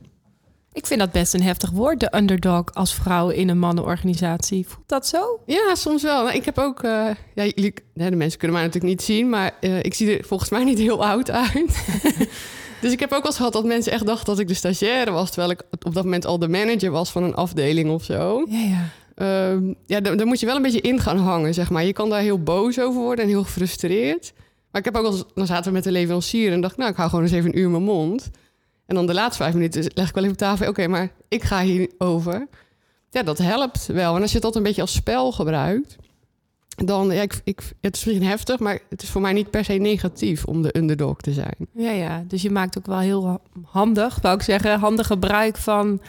Ik 0.74 0.88
vind 0.88 1.00
dat 1.00 1.12
best 1.12 1.34
een 1.34 1.44
heftig 1.44 1.70
woord, 1.70 2.00
de 2.00 2.14
underdog 2.16 2.64
als 2.74 2.94
vrouw 2.94 3.30
in 3.30 3.50
een 3.50 3.60
mannenorganisatie. 3.60 4.68
Voelt 4.68 4.88
dat 4.88 5.08
zo? 5.08 5.40
Ja, 5.46 5.76
soms 5.76 6.04
wel. 6.04 6.24
Nou, 6.24 6.36
ik 6.36 6.46
heb 6.46 6.58
ook, 6.58 6.84
eh, 6.84 7.10
ja, 7.36 7.44
jullie, 7.44 7.74
de 7.94 8.16
mensen 8.16 8.40
kunnen 8.40 8.58
mij 8.58 8.66
natuurlijk 8.66 8.94
niet 8.94 9.02
zien, 9.02 9.30
maar 9.30 9.52
eh, 9.60 9.84
ik 9.84 9.94
zie 9.94 10.18
er 10.18 10.26
volgens 10.26 10.50
mij 10.50 10.64
niet 10.64 10.78
heel 10.78 11.06
oud 11.06 11.32
uit. 11.32 11.86
dus 12.82 12.92
ik 12.92 13.00
heb 13.00 13.12
ook 13.12 13.22
wel 13.22 13.26
eens 13.26 13.36
gehad 13.36 13.54
dat 13.54 13.66
mensen 13.66 13.92
echt 13.92 14.06
dachten 14.06 14.26
dat 14.26 14.40
ik 14.40 14.48
de 14.48 14.54
stagiaire 14.54 15.12
was, 15.12 15.28
terwijl 15.28 15.52
ik 15.52 15.62
op 15.72 15.94
dat 15.94 16.04
moment 16.04 16.26
al 16.26 16.40
de 16.40 16.48
manager 16.48 16.92
was 16.92 17.12
van 17.12 17.24
een 17.24 17.36
afdeling 17.36 17.90
of 17.90 18.04
zo. 18.04 18.46
Ja, 18.50 18.60
ja. 18.60 18.90
Ehm, 19.16 19.74
ja, 19.86 20.00
daar 20.00 20.28
moet 20.28 20.40
je 20.40 20.46
wel 20.46 20.56
een 20.56 20.62
beetje 20.62 20.82
in 20.82 21.00
gaan 21.00 21.18
hangen, 21.18 21.54
zeg 21.54 21.70
maar. 21.70 21.84
Je 21.84 21.94
kan 21.94 22.10
daar 22.10 22.22
heel 22.22 22.44
boos 22.44 22.80
over 22.80 23.02
worden 23.02 23.24
en 23.24 23.30
heel 23.30 23.44
gefrustreerd. 23.44 24.34
Maar 24.72 24.82
ik 24.82 24.94
heb 24.94 24.96
ook 24.96 25.04
wel 25.04 25.12
eens, 25.12 25.26
dan 25.34 25.46
zaten 25.46 25.66
we 25.66 25.72
met 25.72 25.84
de 25.84 25.92
leverancier 25.92 26.52
en 26.52 26.62
dacht, 26.62 26.78
nou, 26.78 26.90
ik 26.90 26.96
hou 26.96 27.10
gewoon 27.10 27.26
eens 27.26 27.34
even 27.34 27.50
een 27.50 27.60
uur 27.60 27.70
mijn 27.70 27.84
mond. 27.84 28.32
En 28.86 28.96
dan 28.96 29.06
de 29.06 29.14
laatste 29.14 29.44
vijf 29.44 29.54
minuten 29.54 29.92
leg 29.94 30.08
ik 30.10 30.14
wel 30.14 30.24
even 30.24 30.36
op 30.36 30.42
tafel, 30.42 30.68
oké, 30.68 30.88
maar 30.88 31.12
ik 31.28 31.44
ga 31.44 31.62
hierover. 31.62 32.48
Ja, 33.10 33.24
dat 33.24 33.38
helpt 33.38 33.86
wel. 33.86 34.16
En 34.16 34.22
als 34.22 34.32
je 34.32 34.40
dat 34.40 34.56
een 34.56 34.64
beetje 34.64 34.82
als 34.82 34.94
spel 34.94 35.32
gebruikt, 35.32 35.96
dan, 36.76 37.12
ja, 37.12 37.22
ik, 37.22 37.42
ik, 37.44 37.60
het 37.82 37.96
is 37.96 38.06
misschien 38.06 38.28
heftig, 38.30 38.60
maar 38.60 38.80
het 38.90 39.02
is 39.04 39.10
voor 39.10 39.22
mij 39.22 39.34
niet 39.34 39.50
per 39.50 39.64
se 39.66 39.74
negatief 39.74 40.46
om 40.46 40.62
de 40.62 40.78
underdog 40.78 41.18
te 41.22 41.34
zijn. 41.34 41.56
Ja, 41.74 41.92
ja. 41.92 42.24
Dus 42.28 42.42
je 42.42 42.50
maakt 42.52 42.78
ook 42.78 42.86
wel 42.86 43.00
heel 43.00 43.42
handig, 43.66 44.20
wou 44.22 44.36
ik 44.36 44.42
zeggen, 44.42 44.80
handig 44.80 45.08
gebruik 45.08 45.58
van 45.58 46.02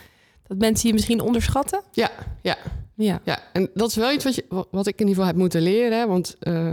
dat 0.46 0.58
mensen 0.58 0.88
je 0.88 0.94
misschien 0.94 1.20
onderschatten. 1.20 1.82
Ja, 1.92 2.10
ja. 2.42 2.56
Ja. 2.96 3.20
Ja, 3.24 3.38
en 3.52 3.70
dat 3.74 3.88
is 3.88 3.96
wel 3.96 4.12
iets 4.12 4.24
wat, 4.24 4.34
je, 4.34 4.44
wa- 4.48 4.64
wat 4.70 4.86
ik 4.86 4.92
in 5.00 5.06
ieder 5.06 5.14
geval 5.14 5.26
heb 5.26 5.36
moeten 5.36 5.62
leren. 5.62 5.98
Hè? 5.98 6.06
Want 6.06 6.36
eh, 6.40 6.72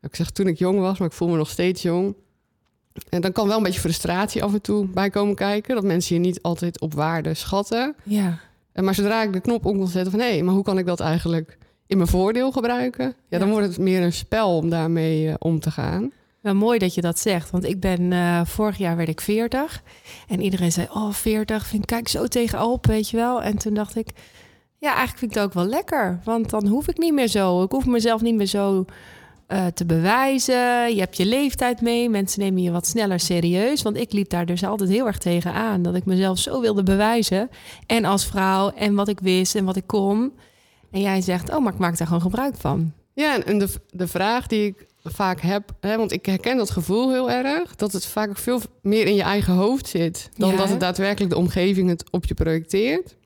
ik 0.00 0.14
zeg 0.16 0.30
toen 0.30 0.46
ik 0.46 0.58
jong 0.58 0.78
was, 0.80 0.98
maar 0.98 1.08
ik 1.08 1.14
voel 1.14 1.28
me 1.28 1.36
nog 1.36 1.50
steeds 1.50 1.82
jong. 1.82 2.14
En 3.08 3.20
dan 3.20 3.32
kan 3.32 3.48
wel 3.48 3.56
een 3.56 3.62
beetje 3.62 3.80
frustratie 3.80 4.42
af 4.44 4.52
en 4.52 4.60
toe 4.62 4.86
bij 4.86 5.10
komen 5.10 5.34
kijken. 5.34 5.74
Dat 5.74 5.84
mensen 5.84 6.14
je 6.14 6.20
niet 6.20 6.42
altijd 6.42 6.80
op 6.80 6.94
waarde 6.94 7.34
schatten. 7.34 7.94
Ja. 8.02 8.38
En 8.72 8.84
maar 8.84 8.94
zodra 8.94 9.22
ik 9.22 9.32
de 9.32 9.40
knop 9.40 9.64
om 9.66 9.76
kon 9.78 9.86
zetten 9.88 10.10
van... 10.12 10.20
hé, 10.20 10.42
maar 10.42 10.54
hoe 10.54 10.64
kan 10.64 10.78
ik 10.78 10.86
dat 10.86 11.00
eigenlijk 11.00 11.58
in 11.86 11.96
mijn 11.96 12.08
voordeel 12.08 12.52
gebruiken? 12.52 13.04
Ja, 13.06 13.14
Ja. 13.28 13.38
dan 13.38 13.50
wordt 13.50 13.66
het 13.66 13.78
meer 13.78 14.02
een 14.02 14.12
spel 14.12 14.56
om 14.56 14.68
daarmee 14.70 15.28
eh, 15.28 15.34
om 15.38 15.60
te 15.60 15.70
gaan. 15.70 16.10
Wel 16.40 16.54
mooi 16.54 16.78
dat 16.78 16.94
je 16.94 17.00
dat 17.00 17.18
zegt, 17.18 17.50
want 17.50 17.64
ik 17.64 17.80
ben 17.80 18.12
eh, 18.12 18.40
vorig 18.44 18.78
jaar 18.78 18.96
werd 18.96 19.08
ik 19.08 19.20
40 19.20 19.82
en 20.28 20.40
iedereen 20.42 20.72
zei: 20.72 20.86
"Oh, 20.90 21.12
40, 21.12 21.66
vind 21.66 21.84
kijk 21.86 22.08
zo 22.08 22.26
tegenop, 22.26 22.86
weet 22.86 23.10
je 23.10 23.16
wel." 23.16 23.42
En 23.42 23.58
toen 23.58 23.74
dacht 23.74 23.96
ik: 23.96 24.08
"Ja, 24.78 24.88
eigenlijk 24.88 25.18
vind 25.18 25.30
ik 25.30 25.36
het 25.36 25.46
ook 25.46 25.52
wel 25.54 25.66
lekker, 25.66 26.20
want 26.24 26.50
dan 26.50 26.66
hoef 26.66 26.88
ik 26.88 26.98
niet 26.98 27.12
meer 27.14 27.28
zo. 27.28 27.62
Ik 27.62 27.70
hoef 27.70 27.86
mezelf 27.86 28.20
niet 28.20 28.34
meer 28.34 28.46
zo 28.46 28.84
eh, 29.52 29.66
te 29.66 29.86
bewijzen. 29.86 30.94
Je 30.94 31.00
hebt 31.00 31.16
je 31.16 31.26
leeftijd 31.26 31.80
mee, 31.80 32.08
mensen 32.08 32.40
nemen 32.40 32.62
je 32.62 32.70
wat 32.70 32.86
sneller 32.86 33.20
serieus, 33.20 33.82
want 33.82 33.96
ik 33.96 34.12
liep 34.12 34.28
daar 34.28 34.46
dus 34.46 34.64
altijd 34.64 34.90
heel 34.90 35.06
erg 35.06 35.18
tegen 35.18 35.52
aan 35.52 35.82
dat 35.82 35.94
ik 35.94 36.04
mezelf 36.04 36.38
zo 36.38 36.60
wilde 36.60 36.82
bewijzen 36.82 37.48
en 37.86 38.04
als 38.04 38.26
vrouw 38.26 38.70
en 38.70 38.94
wat 38.94 39.08
ik 39.08 39.20
wist 39.20 39.54
en 39.54 39.64
wat 39.64 39.76
ik 39.76 39.86
kon. 39.86 40.32
En 40.90 41.00
jij 41.00 41.20
zegt: 41.20 41.50
"Oh, 41.50 41.62
maar 41.62 41.72
ik 41.72 41.78
maak 41.78 41.98
daar 41.98 42.06
gewoon 42.06 42.22
gebruik 42.22 42.56
van." 42.56 42.92
Ja, 43.14 43.42
en- 43.42 43.58
de, 43.58 43.68
de 43.90 44.06
vraag 44.06 44.46
die 44.46 44.66
ik 44.66 44.86
vaak 45.04 45.40
heb... 45.40 45.72
Hè, 45.80 45.96
want 45.96 46.12
ik 46.12 46.26
herken 46.26 46.56
dat 46.56 46.70
gevoel 46.70 47.12
heel 47.12 47.30
erg... 47.30 47.76
dat 47.76 47.92
het 47.92 48.06
vaak 48.06 48.38
veel 48.38 48.60
meer 48.82 49.06
in 49.06 49.14
je 49.14 49.22
eigen 49.22 49.54
hoofd 49.54 49.88
zit... 49.88 50.30
dan 50.36 50.50
Ja, 50.50 50.56
dat 50.56 50.68
het 50.68 50.80
daadwerkelijk 50.80 51.30
de 51.30 51.38
omgeving 51.38 51.88
het 51.88 52.10
op 52.10 52.24
je 52.24 52.34
projecteert. 52.34 53.16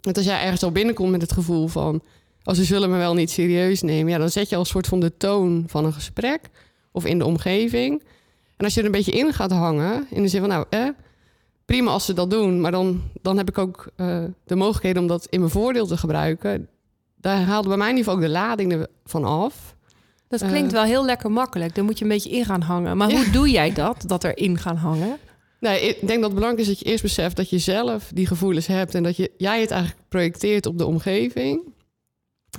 Want 0.00 0.16
als 0.16 0.26
jij 0.26 0.42
ergens 0.42 0.62
al 0.62 0.72
binnenkomt 0.72 1.10
met 1.10 1.20
het 1.20 1.32
gevoel 1.32 1.66
van... 1.66 2.02
als 2.44 2.58
ze 2.58 2.64
zullen 2.64 2.90
me 2.90 2.96
wel 2.96 3.14
niet 3.14 3.30
serieus 3.30 3.82
nemen... 3.82 4.12
Ja, 4.12 4.18
dan 4.18 4.30
zet 4.30 4.48
je 4.48 4.54
al 4.54 4.60
een 4.60 4.66
soort 4.66 4.86
van 4.86 5.00
de 5.00 5.16
toon 5.16 5.64
van 5.66 5.84
een 5.84 5.92
gesprek... 5.92 6.40
of 6.92 7.04
in 7.04 7.18
de 7.18 7.24
omgeving. 7.24 8.02
En 8.56 8.64
als 8.64 8.74
je 8.74 8.80
er 8.80 8.86
een 8.86 8.92
beetje 8.92 9.12
in 9.12 9.32
gaat 9.32 9.50
hangen... 9.50 10.06
in 10.10 10.22
de 10.22 10.28
zin 10.28 10.40
van, 10.40 10.48
nou, 10.48 10.64
eh, 10.70 10.88
prima 11.64 11.90
als 11.90 12.04
ze 12.04 12.12
dat 12.12 12.30
doen... 12.30 12.60
maar 12.60 12.70
dan, 12.70 13.02
dan 13.22 13.36
heb 13.36 13.48
ik 13.48 13.58
ook 13.58 13.88
uh, 13.96 14.24
de 14.44 14.56
mogelijkheid 14.56 14.98
om 14.98 15.06
dat 15.06 15.26
in 15.30 15.38
mijn 15.38 15.52
voordeel 15.52 15.86
te 15.86 15.96
gebruiken... 15.96 16.68
daar 17.16 17.40
haalde 17.42 17.68
bij 17.68 17.76
mij 17.76 17.90
in 17.90 17.96
ieder 17.96 18.12
geval 18.12 18.26
ook 18.26 18.32
de 18.32 18.38
lading 18.38 18.86
ervan 19.04 19.24
af... 19.24 19.74
Dat 20.28 20.48
klinkt 20.48 20.72
uh, 20.72 20.78
wel 20.78 20.84
heel 20.84 21.04
lekker 21.04 21.30
makkelijk. 21.30 21.74
Daar 21.74 21.84
moet 21.84 21.98
je 21.98 22.04
een 22.04 22.10
beetje 22.10 22.30
in 22.30 22.44
gaan 22.44 22.60
hangen. 22.60 22.96
Maar 22.96 23.10
ja. 23.10 23.16
hoe 23.16 23.30
doe 23.30 23.50
jij 23.50 23.72
dat, 23.72 24.04
dat 24.06 24.24
erin 24.24 24.58
gaan 24.58 24.76
hangen? 24.76 25.18
Nee, 25.60 25.80
ik 25.80 26.06
denk 26.06 26.20
dat 26.20 26.30
het 26.30 26.34
belangrijk 26.34 26.58
is 26.58 26.66
dat 26.66 26.78
je 26.78 26.84
eerst 26.84 27.02
beseft 27.02 27.36
dat 27.36 27.50
je 27.50 27.58
zelf 27.58 28.10
die 28.14 28.26
gevoelens 28.26 28.66
hebt 28.66 28.94
en 28.94 29.02
dat 29.02 29.16
je, 29.16 29.30
jij 29.36 29.60
het 29.60 29.70
eigenlijk 29.70 30.02
projecteert 30.08 30.66
op 30.66 30.78
de 30.78 30.86
omgeving. 30.86 31.60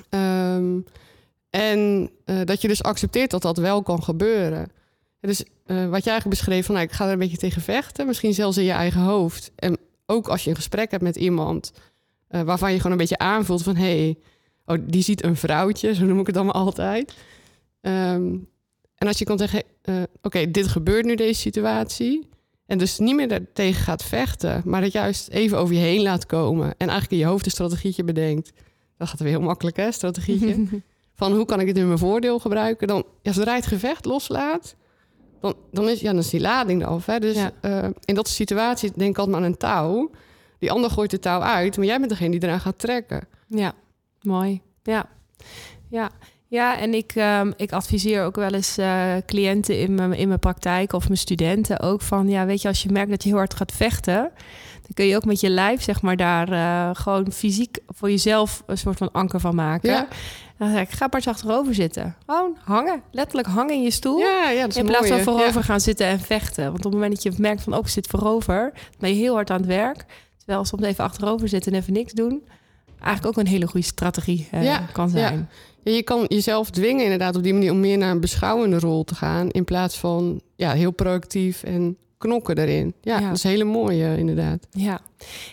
Um, 0.09 0.85
en 1.49 2.09
uh, 2.25 2.41
dat 2.43 2.61
je 2.61 2.67
dus 2.67 2.83
accepteert 2.83 3.31
dat 3.31 3.41
dat 3.41 3.57
wel 3.57 3.83
kan 3.83 4.03
gebeuren. 4.03 4.71
Dus 5.19 5.39
uh, 5.41 5.89
wat 5.89 6.03
jij 6.03 6.13
eigenlijk 6.13 6.27
beschreef, 6.27 6.65
van 6.65 6.75
nou, 6.75 6.87
ik 6.87 6.93
ga 6.93 7.05
er 7.05 7.11
een 7.11 7.19
beetje 7.19 7.37
tegen 7.37 7.61
vechten, 7.61 8.05
misschien 8.05 8.33
zelfs 8.33 8.57
in 8.57 8.63
je 8.63 8.71
eigen 8.71 9.01
hoofd. 9.01 9.51
En 9.55 9.77
ook 10.05 10.27
als 10.27 10.43
je 10.43 10.49
een 10.49 10.55
gesprek 10.55 10.91
hebt 10.91 11.03
met 11.03 11.15
iemand 11.15 11.71
uh, 12.29 12.41
waarvan 12.41 12.71
je 12.71 12.77
gewoon 12.77 12.91
een 12.91 12.97
beetje 12.97 13.17
aanvoelt 13.17 13.63
van 13.63 13.75
hé, 13.75 13.83
hey, 13.83 14.17
oh, 14.65 14.83
die 14.87 15.03
ziet 15.03 15.23
een 15.23 15.35
vrouwtje, 15.35 15.93
zo 15.93 16.05
noem 16.05 16.19
ik 16.19 16.25
het 16.25 16.35
dan 16.35 16.45
maar 16.45 16.55
altijd. 16.55 17.13
Um, 17.81 18.47
en 18.95 19.07
als 19.07 19.17
je 19.17 19.25
kan 19.25 19.37
zeggen, 19.37 19.63
oké, 20.21 20.51
dit 20.51 20.67
gebeurt 20.67 21.05
nu 21.05 21.15
deze 21.15 21.39
situatie. 21.39 22.29
En 22.65 22.77
dus 22.77 22.97
niet 22.97 23.15
meer 23.15 23.47
tegen 23.53 23.83
gaat 23.83 24.03
vechten, 24.03 24.61
maar 24.65 24.81
dat 24.81 24.91
juist 24.91 25.27
even 25.27 25.57
over 25.57 25.75
je 25.75 25.81
heen 25.81 26.01
laat 26.01 26.25
komen. 26.25 26.67
En 26.67 26.87
eigenlijk 26.89 27.11
in 27.11 27.17
je 27.17 27.25
hoofd 27.25 27.45
een 27.45 27.51
strategietje 27.51 28.03
bedenkt. 28.03 28.51
Dat 28.97 29.07
gaat 29.07 29.19
weer 29.19 29.29
heel 29.29 29.41
makkelijk, 29.41 29.77
hè, 29.77 29.91
strategietje. 29.91 30.65
van 31.15 31.33
hoe 31.33 31.45
kan 31.45 31.59
ik 31.59 31.65
dit 31.65 31.77
in 31.77 31.87
mijn 31.87 31.99
voordeel 31.99 32.39
gebruiken? 32.39 32.87
Dan, 32.87 33.03
ja, 33.21 33.31
zodra 33.31 33.51
je 33.51 33.59
het 33.59 33.67
gevecht 33.67 34.05
loslaat, 34.05 34.75
dan, 35.41 35.55
dan, 35.71 35.89
is, 35.89 35.99
ja, 35.99 36.11
dan 36.11 36.19
is 36.19 36.29
die 36.29 36.39
lading 36.39 36.81
eraf. 36.81 37.05
Hè? 37.05 37.19
Dus 37.19 37.35
ja. 37.35 37.51
uh, 37.61 37.89
in 38.05 38.15
dat 38.15 38.27
situatie 38.27 38.91
denk 38.95 39.09
ik 39.09 39.17
altijd 39.17 39.35
maar 39.35 39.45
aan 39.45 39.51
een 39.51 39.57
touw. 39.57 40.11
Die 40.59 40.71
ander 40.71 40.89
gooit 40.89 41.11
de 41.11 41.19
touw 41.19 41.41
uit, 41.41 41.77
maar 41.77 41.85
jij 41.85 41.97
bent 41.97 42.09
degene 42.09 42.31
die 42.31 42.43
eraan 42.43 42.59
gaat 42.59 42.79
trekken. 42.79 43.27
Ja, 43.47 43.73
mooi. 44.21 44.61
Ja, 44.83 45.09
ja. 45.89 46.11
Ja, 46.47 46.77
en 46.77 46.93
ik, 46.93 47.15
um, 47.15 47.53
ik 47.57 47.71
adviseer 47.71 48.23
ook 48.23 48.35
wel 48.35 48.53
eens 48.53 48.77
uh, 48.77 49.13
cliënten 49.25 49.79
in 49.79 49.95
mijn, 49.95 50.13
in 50.13 50.27
mijn 50.27 50.39
praktijk 50.39 50.93
of 50.93 51.07
mijn 51.07 51.19
studenten 51.19 51.79
ook 51.79 52.01
van, 52.01 52.29
ja, 52.29 52.45
weet 52.45 52.61
je, 52.61 52.67
als 52.67 52.83
je 52.83 52.91
merkt 52.91 53.09
dat 53.09 53.23
je 53.23 53.29
heel 53.29 53.37
hard 53.37 53.53
gaat 53.53 53.71
vechten, 53.71 54.31
dan 54.85 54.93
kun 54.93 55.05
je 55.05 55.15
ook 55.15 55.25
met 55.25 55.39
je 55.39 55.49
lijf, 55.49 55.81
zeg 55.81 56.01
maar, 56.01 56.17
daar 56.17 56.51
uh, 56.51 56.89
gewoon 56.93 57.31
fysiek 57.31 57.77
voor 57.87 58.09
jezelf 58.09 58.63
een 58.65 58.77
soort 58.77 58.97
van 58.97 59.11
anker 59.11 59.39
van 59.39 59.55
maken. 59.55 59.89
Ja. 59.89 60.07
Dan 60.57 60.71
zeg 60.71 60.81
ik, 60.81 60.89
ga 60.89 61.05
maar 61.05 61.15
eens 61.15 61.27
achterover 61.27 61.73
zitten. 61.73 62.15
Gewoon 62.25 62.57
hangen. 62.63 63.01
Letterlijk 63.11 63.47
hangen 63.47 63.73
in 63.73 63.81
je 63.81 63.91
stoel. 63.91 64.17
Ja, 64.17 64.49
ja, 64.49 64.67
in 64.73 64.85
plaats 64.85 65.07
van 65.07 65.19
voorover 65.19 65.63
gaan 65.63 65.79
zitten 65.79 66.07
en 66.07 66.19
vechten. 66.19 66.63
Want 66.63 66.77
op 66.77 66.83
het 66.83 66.93
moment 66.93 67.13
dat 67.13 67.23
je 67.23 67.41
merkt 67.41 67.61
van, 67.61 67.73
oh, 67.73 67.79
ik 67.79 67.87
zit 67.87 68.07
voorover, 68.07 68.71
dan 68.73 68.99
ben 68.99 69.09
je 69.09 69.15
heel 69.15 69.33
hard 69.33 69.49
aan 69.49 69.57
het 69.57 69.67
werk. 69.67 70.05
Terwijl 70.37 70.65
soms 70.65 70.83
even 70.83 71.03
achterover 71.03 71.47
zitten 71.47 71.71
en 71.71 71.79
even 71.79 71.93
niks 71.93 72.13
doen, 72.13 72.43
eigenlijk 72.99 73.37
ook 73.37 73.45
een 73.45 73.51
hele 73.51 73.67
goede 73.67 73.85
strategie 73.85 74.47
uh, 74.53 74.63
ja, 74.63 74.77
kan 74.91 75.09
zijn. 75.09 75.37
Ja. 75.37 75.47
Ja, 75.83 75.91
je 75.91 76.03
kan 76.03 76.25
jezelf 76.27 76.69
dwingen 76.69 77.03
inderdaad 77.03 77.35
op 77.35 77.43
die 77.43 77.53
manier 77.53 77.71
om 77.71 77.79
meer 77.79 77.97
naar 77.97 78.11
een 78.11 78.19
beschouwende 78.19 78.79
rol 78.79 79.03
te 79.03 79.15
gaan. 79.15 79.49
In 79.49 79.63
plaats 79.63 79.97
van 79.97 80.41
ja, 80.55 80.71
heel 80.71 80.91
proactief 80.91 81.63
en 81.63 81.97
knokken 82.17 82.57
erin. 82.57 82.93
Ja, 83.01 83.19
ja. 83.19 83.27
dat 83.27 83.37
is 83.37 83.43
een 83.43 83.49
hele 83.49 83.63
mooie 83.63 84.17
inderdaad. 84.17 84.67
Ja. 84.71 84.99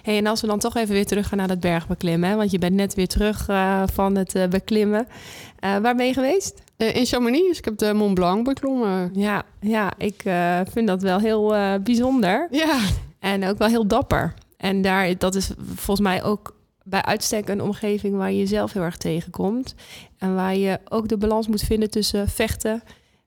Hey, 0.02 0.16
en 0.16 0.26
als 0.26 0.40
we 0.40 0.46
dan 0.46 0.58
toch 0.58 0.76
even 0.76 0.94
weer 0.94 1.06
terug 1.06 1.28
gaan 1.28 1.38
naar 1.38 1.48
het 1.48 1.60
bergbeklimmen. 1.60 2.28
Hè? 2.28 2.36
Want 2.36 2.50
je 2.50 2.58
bent 2.58 2.74
net 2.74 2.94
weer 2.94 3.06
terug 3.06 3.48
uh, 3.48 3.82
van 3.92 4.16
het 4.16 4.34
uh, 4.34 4.46
beklimmen. 4.46 5.06
Uh, 5.64 5.76
waar 5.76 5.94
ben 5.94 6.06
je 6.06 6.12
geweest? 6.12 6.62
in 6.76 7.06
Chamonix. 7.06 7.48
Dus 7.48 7.58
ik 7.58 7.64
heb 7.64 7.78
de 7.78 7.92
Mont 7.94 8.14
Blanc 8.14 8.44
beklommen. 8.44 9.10
Ja, 9.14 9.42
ja 9.60 9.92
ik 9.98 10.22
vind 10.70 10.86
dat 10.86 11.02
wel 11.02 11.18
heel 11.18 11.54
bijzonder. 11.82 12.48
Ja. 12.50 12.78
En 13.18 13.48
ook 13.48 13.58
wel 13.58 13.68
heel 13.68 13.86
dapper. 13.86 14.34
En 14.56 14.82
daar, 14.82 15.18
dat 15.18 15.34
is 15.34 15.50
volgens 15.74 16.00
mij 16.00 16.22
ook 16.22 16.56
bij 16.84 17.02
uitstek 17.02 17.48
een 17.48 17.62
omgeving 17.62 18.16
waar 18.16 18.30
je 18.30 18.38
jezelf 18.38 18.72
heel 18.72 18.82
erg 18.82 18.96
tegenkomt. 18.96 19.74
En 20.18 20.34
waar 20.34 20.56
je 20.56 20.80
ook 20.88 21.08
de 21.08 21.16
balans 21.16 21.48
moet 21.48 21.62
vinden 21.62 21.90
tussen 21.90 22.28
vechten 22.28 22.82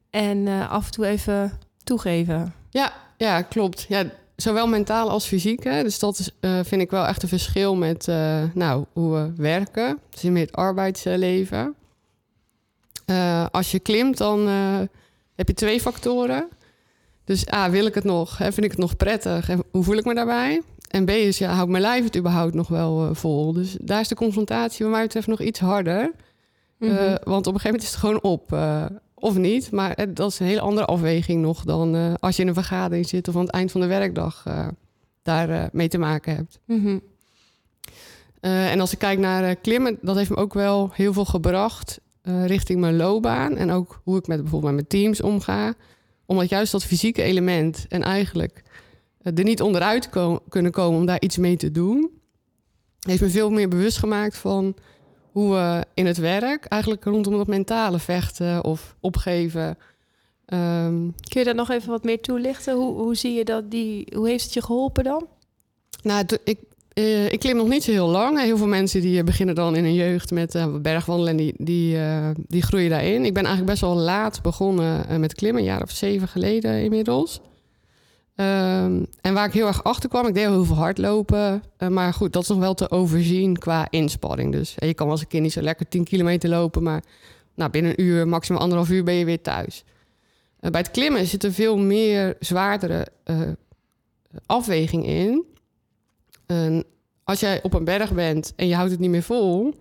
en 0.09 0.47
af 0.69 0.85
en 0.85 0.91
toe 0.91 1.05
even 1.05 1.59
toegeven. 1.83 2.53
Ja, 2.69 2.93
ja 3.17 3.41
klopt. 3.41 3.85
Ja, 3.89 4.05
zowel 4.35 4.67
mentaal 4.67 5.09
als 5.09 5.25
fysiek. 5.25 5.63
Hè. 5.63 5.83
Dus 5.83 5.99
dat 5.99 6.19
is, 6.19 6.29
uh, 6.41 6.59
vind 6.63 6.81
ik 6.81 6.91
wel 6.91 7.05
echt 7.05 7.23
een 7.23 7.29
verschil 7.29 7.75
met 7.75 8.07
uh, 8.07 8.43
nou, 8.53 8.85
hoe 8.93 9.13
we 9.13 9.33
werken. 9.37 9.99
Dus 10.09 10.23
in 10.23 10.35
het 10.35 10.51
arbeidsleven. 10.51 11.75
als 13.51 13.71
je 13.71 13.79
klimt, 13.79 14.17
dan 14.17 14.47
heb 15.35 15.47
je 15.47 15.53
twee 15.53 15.81
factoren. 15.81 16.47
Dus 17.23 17.53
A, 17.53 17.69
wil 17.69 17.85
ik 17.85 17.95
het 17.95 18.03
nog? 18.03 18.37
Hè, 18.37 18.51
vind 18.51 18.65
ik 18.65 18.71
het 18.71 18.79
nog 18.79 18.97
prettig? 18.97 19.49
En 19.49 19.63
hoe 19.71 19.83
voel 19.83 19.97
ik 19.97 20.05
me 20.05 20.13
daarbij? 20.13 20.61
En 20.89 21.05
B 21.05 21.09
is, 21.09 21.37
ja, 21.37 21.53
houdt 21.53 21.71
mijn 21.71 21.81
lijf 21.81 22.03
het 22.03 22.17
überhaupt 22.17 22.53
nog 22.53 22.67
wel 22.67 23.15
vol? 23.15 23.53
Dus 23.53 23.77
daar 23.81 23.99
is 23.99 24.07
de 24.07 24.15
confrontatie 24.15 24.85
wat 24.85 24.93
mij 24.93 25.03
betreft 25.03 25.27
nog 25.27 25.41
iets 25.41 25.59
harder. 25.59 26.11
Mm 26.77 26.89
-hmm. 26.89 26.97
uh, 26.97 27.15
want 27.23 27.47
op 27.47 27.53
een 27.53 27.59
gegeven 27.59 27.65
moment 27.65 27.83
is 27.83 27.89
het 27.89 27.99
gewoon 27.99 28.21
op. 28.21 28.51
Uh, 29.17 29.29
of 29.29 29.37
niet. 29.37 29.71
Maar 29.71 30.13
dat 30.13 30.31
is 30.31 30.39
een 30.39 30.45
hele 30.45 30.61
andere 30.61 30.85
afweging 30.85 31.41
nog 31.41 31.63
dan 31.63 32.17
als 32.19 32.35
je 32.35 32.41
in 32.41 32.47
een 32.47 32.53
vergadering 32.53 33.07
zit... 33.07 33.27
of 33.27 33.35
aan 33.35 33.41
het 33.41 33.51
eind 33.51 33.71
van 33.71 33.81
de 33.81 33.87
werkdag 33.87 34.45
daar 35.23 35.69
mee 35.71 35.87
te 35.87 35.97
maken 35.97 36.35
hebt. 36.35 36.59
Mm 36.65 36.81
-hmm. 36.81 37.01
en 38.41 38.79
als 38.79 38.91
ik 38.91 38.99
kijk 38.99 39.19
naar 39.19 39.55
klimmen, 39.55 39.97
dat 40.01 40.15
heeft 40.15 40.29
me 40.29 40.35
ook 40.35 40.53
wel 40.53 40.89
heel 40.93 41.13
veel 41.13 41.25
gebracht... 41.25 41.99
richting 42.23 42.79
mijn 42.79 42.95
loopbaan. 42.95 43.57
En 43.57 43.71
ook 43.71 44.01
hoe 44.03 44.17
ik 44.17 44.27
met 44.27 44.41
bijvoorbeeld 44.41 44.75
met 44.75 44.89
mijn 44.89 45.03
teams 45.03 45.21
omga. 45.21 45.73
Omdat 46.25 46.49
juist 46.49 46.71
dat 46.71 46.83
fysieke 46.83 47.21
element 47.21 47.85
en 47.89 48.03
eigenlijk 48.03 48.63
er 49.33 49.43
niet 49.43 49.61
onderuit 49.61 50.09
ko 50.09 50.39
kunnen 50.49 50.71
komen 50.71 50.99
om 50.99 51.05
daar 51.05 51.21
iets 51.21 51.37
mee 51.37 51.57
te 51.57 51.71
doen, 51.71 52.09
heeft 52.99 53.21
me 53.21 53.29
veel 53.29 53.49
meer 53.49 53.67
bewust 53.67 53.97
gemaakt 53.97 54.37
van 54.37 54.75
hoe 55.35 55.53
we 55.53 55.85
in 55.93 56.05
het 56.05 56.17
werk 56.17 56.65
eigenlijk 56.65 57.03
rondom 57.03 57.37
dat 57.37 57.47
mentale 57.47 57.99
vechten 57.99 58.63
of 58.63 58.95
opgeven. 58.99 59.67
Um, 60.53 61.13
Kun 61.29 61.39
je 61.39 61.43
daar 61.43 61.55
nog 61.55 61.69
even 61.69 61.89
wat 61.89 62.03
meer 62.03 62.21
toelichten? 62.21 62.75
Hoe, 62.75 62.93
hoe 62.93 63.15
zie 63.15 63.33
je 63.33 63.45
dat? 63.45 63.71
Die, 63.71 64.07
hoe 64.15 64.27
heeft 64.27 64.43
het 64.43 64.53
je 64.53 64.61
geholpen 64.61 65.03
dan? 65.03 65.27
Nou, 66.03 66.25
ik, 66.43 66.59
uh, 66.93 67.31
ik 67.31 67.39
klim 67.39 67.55
nog 67.55 67.67
niet 67.67 67.83
zo 67.83 67.91
heel 67.91 68.07
lang. 68.07 68.41
Heel 68.41 68.57
veel 68.57 68.67
mensen 68.67 69.01
die 69.01 69.23
beginnen 69.23 69.55
dan 69.55 69.75
in 69.75 69.83
hun 69.83 69.93
jeugd 69.93 70.31
met 70.31 70.55
uh, 70.55 70.75
bergwandelen 70.75 71.31
en 71.31 71.37
die, 71.37 71.53
die, 71.57 71.95
uh, 71.95 72.29
die 72.47 72.61
groeien 72.61 72.89
daarin. 72.89 73.25
Ik 73.25 73.33
ben 73.33 73.43
eigenlijk 73.43 73.71
best 73.71 73.81
wel 73.81 73.95
laat 73.95 74.41
begonnen 74.41 75.19
met 75.19 75.33
klimmen, 75.33 75.61
een 75.61 75.67
jaar 75.67 75.81
of 75.81 75.91
zeven 75.91 76.27
geleden 76.27 76.83
inmiddels. 76.83 77.39
Um, 78.37 79.05
en 79.21 79.33
waar 79.33 79.45
ik 79.45 79.53
heel 79.53 79.67
erg 79.67 79.83
achter 79.83 80.09
kwam, 80.09 80.27
ik 80.27 80.33
deed 80.33 80.47
heel 80.47 80.65
veel 80.65 80.75
hardlopen. 80.75 81.63
Uh, 81.79 81.89
maar 81.89 82.13
goed, 82.13 82.33
dat 82.33 82.41
is 82.41 82.47
nog 82.47 82.57
wel 82.57 82.73
te 82.73 82.91
overzien 82.91 83.57
qua 83.57 83.87
inspanning. 83.89 84.51
Dus 84.51 84.75
je 84.77 84.93
kan 84.93 85.09
als 85.09 85.21
een 85.21 85.27
kind 85.27 85.43
niet 85.43 85.51
zo 85.51 85.61
lekker 85.61 85.87
10 85.87 86.03
kilometer 86.03 86.49
lopen, 86.49 86.83
maar 86.83 87.03
nou, 87.55 87.71
binnen 87.71 87.91
een 87.91 88.05
uur, 88.05 88.27
maximaal 88.27 88.61
anderhalf 88.61 88.89
uur 88.89 89.03
ben 89.03 89.13
je 89.13 89.25
weer 89.25 89.41
thuis. 89.41 89.83
Uh, 90.61 90.71
bij 90.71 90.81
het 90.81 90.91
klimmen 90.91 91.25
zit 91.25 91.43
er 91.43 91.53
veel 91.53 91.77
meer 91.77 92.35
zwaardere 92.39 93.07
uh, 93.25 93.39
afweging 94.45 95.05
in. 95.05 95.45
als 97.23 97.39
jij 97.39 97.63
op 97.63 97.73
een 97.73 97.83
berg 97.83 98.13
bent 98.13 98.53
en 98.55 98.67
je 98.67 98.75
houdt 98.75 98.91
het 98.91 98.99
niet 98.99 99.09
meer 99.09 99.23
vol, 99.23 99.73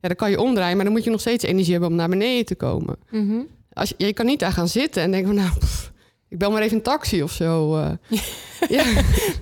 ja, 0.00 0.08
dan 0.08 0.16
kan 0.16 0.30
je 0.30 0.40
omdraaien, 0.40 0.76
maar 0.76 0.84
dan 0.84 0.94
moet 0.94 1.04
je 1.04 1.10
nog 1.10 1.20
steeds 1.20 1.44
energie 1.44 1.72
hebben 1.72 1.90
om 1.90 1.96
naar 1.96 2.08
beneden 2.08 2.44
te 2.44 2.54
komen. 2.54 2.96
Mm 3.10 3.28
-hmm. 3.28 3.46
als 3.72 3.88
je, 3.88 3.94
je 3.96 4.12
kan 4.12 4.26
niet 4.26 4.40
daar 4.40 4.52
gaan 4.52 4.68
zitten 4.68 5.02
en 5.02 5.10
denken 5.10 5.34
van 5.34 5.44
nou. 5.44 5.58
Pff, 5.58 5.92
ik 6.28 6.38
bel 6.38 6.50
maar 6.50 6.62
even 6.62 6.76
een 6.76 6.82
taxi 6.82 7.22
of 7.22 7.32
zo. 7.32 7.76
Uh. 7.76 7.90
ja. 8.76 8.84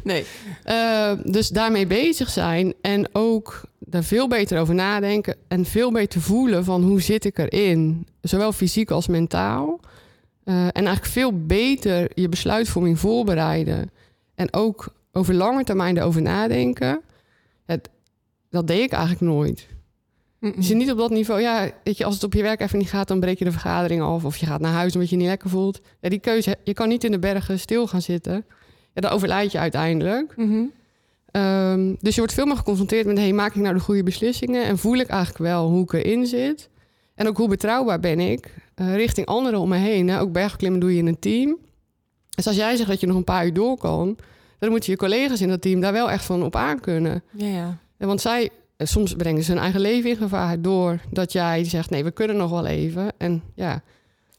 Nee. 0.04 0.24
Uh, 0.66 1.12
dus 1.24 1.48
daarmee 1.48 1.86
bezig 1.86 2.30
zijn 2.30 2.74
en 2.80 3.08
ook 3.12 3.60
daar 3.78 4.04
veel 4.04 4.28
beter 4.28 4.60
over 4.60 4.74
nadenken 4.74 5.36
en 5.48 5.64
veel 5.64 5.92
beter 5.92 6.20
voelen 6.20 6.64
van 6.64 6.82
hoe 6.82 7.00
zit 7.00 7.24
ik 7.24 7.38
erin, 7.38 8.06
zowel 8.20 8.52
fysiek 8.52 8.90
als 8.90 9.06
mentaal. 9.06 9.80
Uh, 10.44 10.64
en 10.64 10.72
eigenlijk 10.72 11.06
veel 11.06 11.46
beter 11.46 12.10
je 12.14 12.28
besluitvorming 12.28 12.98
voorbereiden 12.98 13.90
en 14.34 14.52
ook 14.52 14.94
over 15.12 15.34
lange 15.34 15.64
termijn 15.64 15.96
erover 15.96 16.22
nadenken. 16.22 17.00
Het, 17.64 17.88
dat 18.50 18.66
deed 18.66 18.82
ik 18.82 18.92
eigenlijk 18.92 19.20
nooit. 19.20 19.68
Mm 20.42 20.50
-mm. 20.50 20.56
Dus 20.56 20.68
niet 20.68 20.90
op 20.90 20.98
dat 20.98 21.10
niveau. 21.10 21.40
Ja, 21.40 21.70
weet 21.84 21.96
je, 21.96 22.04
als 22.04 22.14
het 22.14 22.24
op 22.24 22.32
je 22.32 22.42
werk 22.42 22.60
even 22.60 22.78
niet 22.78 22.88
gaat, 22.88 23.08
dan 23.08 23.20
breek 23.20 23.38
je 23.38 23.44
de 23.44 23.52
vergadering 23.52 24.02
af. 24.02 24.24
Of 24.24 24.36
je 24.36 24.46
gaat 24.46 24.60
naar 24.60 24.72
huis 24.72 24.94
omdat 24.94 25.08
je 25.08 25.14
je 25.16 25.20
niet 25.20 25.30
lekker 25.30 25.50
voelt. 25.50 25.80
Ja, 26.00 26.08
die 26.08 26.18
keuze, 26.18 26.56
je 26.64 26.72
kan 26.72 26.88
niet 26.88 27.04
in 27.04 27.10
de 27.10 27.18
bergen 27.18 27.58
stil 27.58 27.86
gaan 27.86 28.02
zitten. 28.02 28.44
Ja, 28.94 29.00
dan 29.00 29.10
overlijd 29.10 29.52
je 29.52 29.58
uiteindelijk. 29.58 30.36
Mm 30.36 30.48
-hmm. 30.50 31.42
um, 31.42 31.96
dus 32.00 32.14
je 32.14 32.20
wordt 32.20 32.34
veel 32.34 32.46
meer 32.46 32.56
geconfronteerd 32.56 33.06
met... 33.06 33.18
hey, 33.18 33.32
maak 33.32 33.54
ik 33.54 33.62
nou 33.62 33.74
de 33.74 33.80
goede 33.80 34.02
beslissingen? 34.02 34.64
En 34.64 34.78
voel 34.78 34.96
ik 34.96 35.08
eigenlijk 35.08 35.38
wel 35.38 35.68
hoe 35.68 35.82
ik 35.82 35.92
erin 35.92 36.26
zit? 36.26 36.68
En 37.14 37.28
ook 37.28 37.36
hoe 37.36 37.48
betrouwbaar 37.48 38.00
ben 38.00 38.20
ik 38.20 38.54
uh, 38.76 38.94
richting 38.94 39.26
anderen 39.26 39.60
om 39.60 39.68
me 39.68 39.76
heen. 39.76 40.08
Hè? 40.08 40.20
Ook 40.20 40.32
bergklimmen 40.32 40.80
doe 40.80 40.92
je 40.92 40.98
in 40.98 41.06
een 41.06 41.18
team. 41.18 41.58
Dus 42.34 42.46
als 42.46 42.56
jij 42.56 42.76
zegt 42.76 42.88
dat 42.88 43.00
je 43.00 43.06
nog 43.06 43.16
een 43.16 43.24
paar 43.24 43.46
uur 43.46 43.54
door 43.54 43.78
kan... 43.78 44.16
dan 44.58 44.70
moeten 44.70 44.90
je 44.92 44.98
collega's 44.98 45.40
in 45.40 45.48
dat 45.48 45.62
team 45.62 45.80
daar 45.80 45.92
wel 45.92 46.10
echt 46.10 46.24
van 46.24 46.42
op 46.42 46.56
aankunnen. 46.56 47.22
Ja, 47.30 47.46
ja. 47.46 47.78
Want 48.06 48.20
zij 48.20 48.42
eh, 48.44 48.50
soms 48.78 49.14
brengen 49.14 49.42
ze 49.42 49.52
hun 49.52 49.60
eigen 49.60 49.80
leven 49.80 50.10
in 50.10 50.16
gevaar 50.16 50.60
doordat 50.62 51.32
jij 51.32 51.64
zegt: 51.64 51.90
nee, 51.90 52.04
we 52.04 52.10
kunnen 52.10 52.36
nog 52.36 52.50
wel 52.50 52.66
even. 52.66 53.12
En 53.18 53.42
ja, 53.54 53.82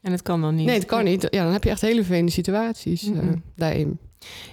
En 0.02 0.12
het 0.12 0.22
kan 0.22 0.40
dan 0.40 0.54
niet. 0.54 0.66
nee, 0.66 0.74
het 0.78 0.84
kan 0.86 1.04
niet. 1.04 1.26
Ja, 1.30 1.42
dan 1.44 1.52
heb 1.52 1.64
je 1.64 1.70
echt 1.70 1.80
hele 1.80 2.00
vervelende 2.00 2.32
situaties 2.32 3.02
eh, 3.04 3.10
Mhm. 3.12 3.36
daarin. 3.56 3.98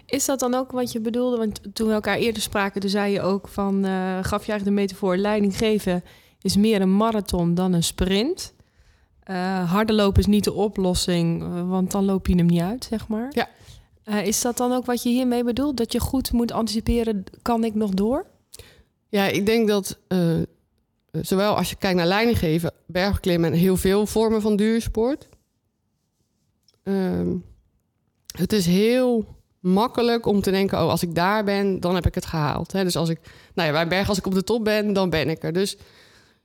Is 0.05 0.25
dat 0.25 0.39
dan 0.39 0.53
ook 0.53 0.71
wat 0.71 0.91
je 0.91 0.99
bedoelde? 1.01 1.37
Want 1.37 1.61
toen 1.73 1.87
we 1.87 1.93
elkaar 1.93 2.17
eerder 2.17 2.41
spraken, 2.41 2.81
toen 2.81 2.89
zei 2.89 3.13
je 3.13 3.21
ook 3.21 3.47
van... 3.47 3.85
eh, 3.85 3.91
gaf 4.21 4.45
je 4.45 4.51
eigenlijk 4.51 4.63
de 4.63 4.71
metafoor 4.71 5.17
leiding 5.17 5.57
geven 5.57 6.03
is 6.41 6.55
meer 6.57 6.81
een 6.81 6.95
marathon 6.95 7.53
dan 7.53 7.73
een 7.73 7.83
sprint. 7.83 8.53
Eh 9.23 9.71
harde 9.71 9.93
lopen 9.93 10.19
is 10.19 10.25
niet 10.27 10.43
de 10.43 10.53
oplossing, 10.53 11.41
eh, 11.43 11.69
want 11.69 11.91
dan 11.91 12.05
loop 12.05 12.27
je 12.27 12.35
hem 12.35 12.45
niet 12.45 12.61
uit, 12.61 12.83
zeg 12.89 13.07
maar. 13.07 13.27
Ja. 13.29 13.47
Eh, 14.03 14.25
is 14.27 14.41
dat 14.41 14.57
dan 14.57 14.71
ook 14.71 14.85
wat 14.85 15.03
je 15.03 15.09
hiermee 15.09 15.43
bedoelt? 15.43 15.77
Dat 15.77 15.91
je 15.91 15.99
goed 15.99 16.31
moet 16.31 16.51
anticiperen, 16.51 17.23
kan 17.41 17.63
ik 17.63 17.75
nog 17.75 17.89
door? 17.89 18.25
Ja, 19.11 19.27
ik 19.27 19.45
denk 19.45 19.67
dat 19.67 19.97
eh, 20.07 20.41
eh, 20.41 20.45
zowel 21.11 21.55
als 21.55 21.69
je 21.69 21.75
kijkt 21.75 21.97
naar 21.97 22.07
leidinggeven, 22.07 22.73
bergklimmen 22.85 23.51
en 23.51 23.57
heel 23.57 23.77
veel 23.77 24.05
vormen 24.05 24.41
van 24.41 24.55
duursport. 24.55 25.27
ehm, 26.83 27.35
het 28.37 28.53
is 28.53 28.65
heel 28.65 29.25
makkelijk 29.59 30.25
om 30.25 30.41
te 30.41 30.51
denken, 30.51 30.77
oh, 30.81 30.89
als 30.89 31.03
ik 31.03 31.15
daar 31.15 31.43
ben, 31.43 31.79
dan 31.79 31.95
heb 31.95 32.05
ik 32.05 32.15
het 32.15 32.25
gehaald. 32.25 32.71
Dus 32.71 32.95
als 32.95 33.09
ik, 33.09 33.19
nou 33.53 33.67
ja, 33.67 33.73
bij 33.73 33.87
berg, 33.87 34.09
als 34.09 34.17
ik 34.17 34.25
op 34.25 34.33
de 34.33 34.43
top 34.43 34.63
ben, 34.63 34.93
dan 34.93 35.09
ben 35.09 35.29
ik 35.29 35.43
er. 35.43 35.53
Dus 35.53 35.77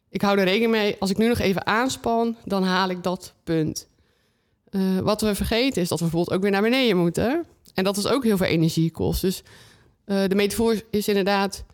ik 0.09 0.23
hou 0.23 0.39
er 0.39 0.45
rekening 0.45 0.71
mee, 0.71 0.97
als 0.99 1.11
ik 1.11 1.17
nu 1.17 1.29
nog 1.29 1.39
even 1.39 1.67
aanspan, 1.67 2.37
dan 2.45 2.63
haal 2.63 2.89
ik 2.91 3.03
dat 3.03 3.35
punt. 3.45 3.89
Eh, 4.71 4.99
wat 4.99 5.21
we 5.21 5.35
vergeten 5.35 5.83
is 5.83 5.89
dat 5.89 5.99
we 5.99 6.05
bijvoorbeeld 6.05 6.37
ook 6.37 6.43
weer 6.43 6.53
naar 6.53 6.63
beneden 6.63 6.97
moeten. 6.97 7.47
En 7.75 7.85
dat 7.85 7.97
is 7.97 8.07
ook 8.07 8.25
heel 8.25 8.37
veel 8.37 8.47
energie 8.47 8.91
kost. 8.91 9.21
Dus 9.21 9.43
de 10.05 10.35
metafoor 10.35 10.83
is 10.91 11.09
inderdaad, 11.09 11.65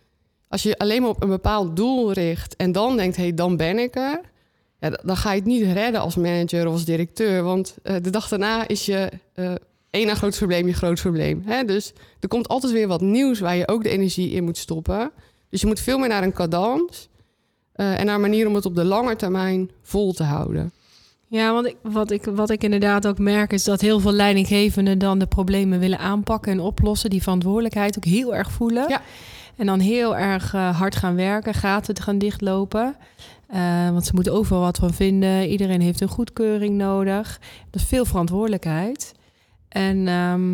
als 0.52 0.62
je 0.62 0.78
alleen 0.78 1.00
maar 1.00 1.11
op 1.11 1.23
een 1.23 1.28
bepaald 1.28 1.76
doel 1.76 2.12
richt 2.12 2.56
en 2.56 2.73
dan 2.73 2.97
denkt, 2.97 3.16
hé, 3.16 3.23
hey, 3.23 3.35
dan 3.35 3.56
ben 3.56 3.78
ik 3.78 3.97
er. 3.97 4.21
Ja, 4.80 4.90
dan 4.90 5.16
ga 5.16 5.30
je 5.30 5.37
het 5.38 5.47
niet 5.47 5.73
redden 5.73 6.00
als 6.00 6.16
manager 6.16 6.66
of 6.66 6.73
als 6.73 6.85
directeur. 6.85 7.42
Want 7.42 7.76
eh, 7.82 7.97
de 8.02 8.11
dag 8.11 8.28
daarna 8.28 8.68
is 8.68 8.87
je 8.87 9.09
eh 9.35 9.54
één 9.90 10.06
na 10.06 10.14
groot 10.14 10.37
probleem 10.37 10.66
je 10.66 10.73
groot 10.73 11.00
probleem. 11.00 11.42
Hè? 11.44 11.64
Dus 11.64 11.92
er 12.21 12.28
komt 12.28 12.49
altijd 12.49 12.73
weer 12.73 12.88
wat 12.88 13.00
nieuws 13.00 13.40
waar 13.40 13.56
je 13.56 13.68
ook 13.68 13.82
de 13.82 13.88
energie 13.88 14.30
in 14.30 14.44
moet 14.44 14.59
stoppen. 14.59 15.11
Dus 15.49 15.61
je 15.61 15.66
moet 15.66 15.80
veel 15.80 15.99
meer 15.99 16.09
naar 16.09 16.23
een 16.23 16.32
cadans. 16.32 17.09
eh, 17.73 17.99
en 18.00 18.06
naar 18.06 18.14
een 18.14 18.21
manier 18.21 18.47
om 18.47 18.54
het 18.54 18.66
op 18.66 18.75
de 18.75 18.85
lange 18.85 19.16
termijn 19.16 19.71
vol 19.82 20.12
te 20.12 20.23
houden. 20.23 20.73
Ja, 21.28 21.52
want 21.52 21.66
ik, 21.66 21.76
wat, 21.82 22.11
ik, 22.11 22.25
wat 22.25 22.50
ik 22.50 22.64
inderdaad 22.64 23.06
ook 23.06 23.18
merk 23.18 23.52
is 23.52 23.64
dat 23.64 23.80
heel 23.80 24.00
veel 24.00 24.12
leidinggevenden 24.12 24.99
dan 24.99 25.18
de 25.18 25.26
problemen 25.26 25.78
willen 25.78 25.99
aanpakken 25.99 26.52
en 26.52 26.61
oplossen. 26.61 27.11
Die 27.11 27.23
verantwoordelijkheid 27.23 27.97
ook 27.97 28.04
heel 28.04 28.35
erg 28.35 28.52
voelen. 28.52 28.88
Ja. 28.88 29.02
En 29.62 29.69
dan 29.69 29.81
heel 29.81 30.16
erg 30.16 30.54
eh, 30.54 30.78
hard 30.78 30.97
gaan 30.97 31.14
werken, 31.14 31.54
gaten 31.54 31.95
te 31.95 32.02
gaan 32.02 32.19
dichtlopen. 32.19 32.97
Eh, 33.47 33.90
want 33.90 34.07
ze 34.07 34.14
moeten 34.14 34.33
overal 34.33 34.61
wat 34.61 34.78
van 34.78 34.95
vinden. 34.95 35.49
Iedereen 35.49 35.81
heeft 35.81 36.00
een 36.00 36.09
goedkeuring 36.09 36.76
nodig. 36.76 37.40
Dat 37.71 37.81
is 37.81 37.88
veel 37.88 38.04
verantwoordelijkheid. 38.04 39.12
En, 39.69 40.09
ehm, 40.09 40.50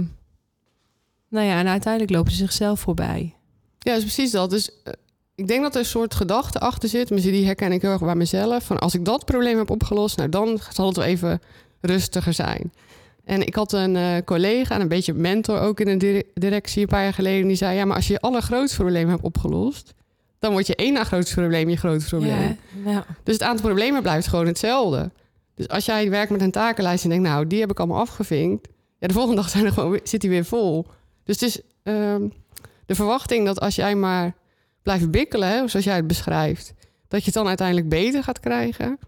nou 1.29 1.47
ja, 1.47 1.59
en 1.59 1.69
uiteindelijk 1.69 2.13
lopen 2.13 2.33
ze 2.33 2.39
zichzelf 2.39 2.81
voorbij. 2.81 3.35
Ja, 3.79 3.95
is 3.95 4.01
precies 4.01 4.31
dat. 4.31 4.51
Dus 4.51 4.71
eh, 4.85 4.93
ik 5.35 5.47
denk 5.47 5.63
dat 5.63 5.75
er 5.75 5.81
een 5.81 5.87
soort 5.87 6.15
gedachte 6.15 6.59
achter 6.59 6.89
zit. 6.89 7.11
Maar 7.11 7.21
die 7.21 7.47
herken 7.47 7.73
ik 7.73 7.83
heel 7.83 7.91
erg 7.91 8.01
bij 8.05 8.15
mezelf. 8.15 8.65
Van 8.65 8.79
als 8.79 8.95
ik 8.95 9.05
dat 9.05 9.25
probleem 9.25 9.59
heb 9.59 9.71
opgelost, 9.71 10.17
nou 10.17 10.29
dan 10.29 10.59
zal 10.73 10.87
het 10.87 10.97
wel 10.97 11.07
even 11.07 11.41
rustiger 11.81 12.33
zijn. 12.33 12.73
En 13.29 13.47
ik 13.47 13.55
had 13.55 13.73
een 13.73 13.97
eh, 13.97 14.17
collega, 14.25 14.75
en 14.75 14.81
een 14.81 14.89
beetje 14.89 15.15
mentor 15.15 15.61
ook 15.61 15.81
in 15.81 15.87
de 15.87 15.97
dire- 15.97 16.25
directie 16.35 16.83
een 16.83 16.89
paar 16.89 17.03
jaar 17.03 17.13
geleden. 17.13 17.47
Die 17.47 17.57
zei, 17.57 17.77
ja, 17.77 17.85
maar 17.85 17.97
als 17.97 18.07
je 18.07 18.13
je 18.13 18.21
allergrootste 18.21 18.77
probleem 18.77 19.09
hebt 19.09 19.23
opgelost... 19.23 19.95
dan 20.39 20.53
wordt 20.53 20.67
je 20.67 20.77
één 20.77 20.93
na 20.93 21.05
grootste 21.05 21.35
probleem 21.35 21.69
je 21.69 21.77
grootste 21.77 22.09
probleem. 22.09 22.57
Ja, 22.85 22.91
ja. 22.91 23.05
Dus 23.23 23.35
het 23.35 23.43
aantal 23.43 23.67
problemen 23.67 24.03
blijft 24.03 24.27
gewoon 24.27 24.47
hetzelfde. 24.47 25.11
Dus 25.55 25.69
als 25.69 25.85
jij 25.85 26.11
werkt 26.11 26.31
met 26.31 26.41
een 26.41 26.51
takenlijst 26.51 27.05
en 27.05 27.11
denkt, 27.11 27.29
nou, 27.29 27.47
die 27.47 27.61
heb 27.61 27.71
ik 27.71 27.79
allemaal 27.79 28.01
afgevinkt. 28.01 28.69
Ja, 28.99 29.07
de 29.07 29.13
volgende 29.15 29.37
dag 29.37 29.51
zijn 29.51 29.65
er 29.65 29.73
gewoon, 29.73 30.01
zit 30.03 30.21
die 30.21 30.31
weer 30.31 30.45
vol. 30.45 30.87
Dus 31.25 31.41
het 31.41 31.49
is 31.49 31.61
ehm, 31.83 32.29
de 32.87 32.95
verwachting 32.95 33.47
dat 33.47 33.61
als 33.61 33.75
jij 33.75 33.95
maar 33.95 34.35
blijft 34.83 35.11
bikkelen, 35.11 35.49
hè, 35.49 35.69
zoals 35.69 35.85
jij 35.85 35.97
het 35.97 36.07
beschrijft, 36.07 36.73
dat 37.09 37.21
je 37.21 37.27
het 37.27 37.35
dan 37.35 37.47
uiteindelijk 37.47 37.89
beter 37.89 38.23
gaat 38.23 38.41
krijgen. 38.41 38.99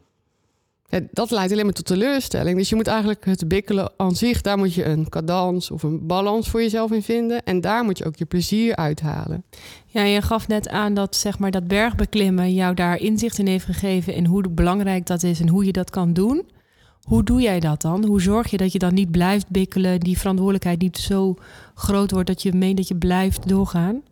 Dat 1.12 1.30
leidt 1.30 1.52
alleen 1.52 1.64
maar 1.64 1.74
tot 1.74 1.86
teleurstelling. 1.86 2.56
Dus 2.56 2.68
je 2.68 2.74
moet 2.74 2.86
eigenlijk 2.86 3.24
het 3.24 3.48
bikkelen 3.48 3.92
aan 3.96 4.14
zich, 4.14 4.40
daar 4.40 4.58
moet 4.58 4.74
je 4.74 4.84
een 4.84 5.08
cadans 5.08 5.70
of 5.70 5.82
een 5.82 6.06
balans 6.06 6.48
voor 6.48 6.60
jezelf 6.60 6.90
in 6.90 7.02
vinden. 7.02 7.42
En 7.44 7.60
daar 7.60 7.84
moet 7.84 7.98
je 7.98 8.04
ook 8.04 8.16
je 8.16 8.24
plezier 8.24 8.76
uithalen. 8.76 9.44
Ja, 9.86 10.02
je 10.02 10.22
gaf 10.22 10.48
net 10.48 10.68
aan 10.68 10.94
dat 10.94 11.16
zeg 11.16 11.38
maar 11.38 11.50
dat 11.50 11.68
bergbeklimmen 11.68 12.54
jou 12.54 12.74
daar 12.74 12.96
inzicht 12.96 13.38
in 13.38 13.46
heeft 13.46 13.64
gegeven 13.64 14.14
in 14.14 14.26
hoe 14.26 14.48
belangrijk 14.48 15.06
dat 15.06 15.22
is 15.22 15.40
en 15.40 15.48
hoe 15.48 15.64
je 15.64 15.72
dat 15.72 15.90
kan 15.90 16.12
doen. 16.12 16.44
Hoe 17.02 17.22
doe 17.22 17.40
jij 17.40 17.60
dat 17.60 17.80
dan? 17.80 18.04
Hoe 18.04 18.20
zorg 18.20 18.50
je 18.50 18.56
dat 18.56 18.72
je 18.72 18.78
dan 18.78 18.94
niet 18.94 19.10
blijft 19.10 19.48
bikkelen, 19.48 20.00
die 20.00 20.18
verantwoordelijkheid 20.18 20.80
niet 20.80 20.98
zo 20.98 21.34
groot 21.74 22.10
wordt 22.10 22.26
dat 22.26 22.42
je 22.42 22.52
meent 22.52 22.76
dat 22.76 22.88
je 22.88 22.96
blijft 22.96 23.48
doorgaan? 23.48 24.02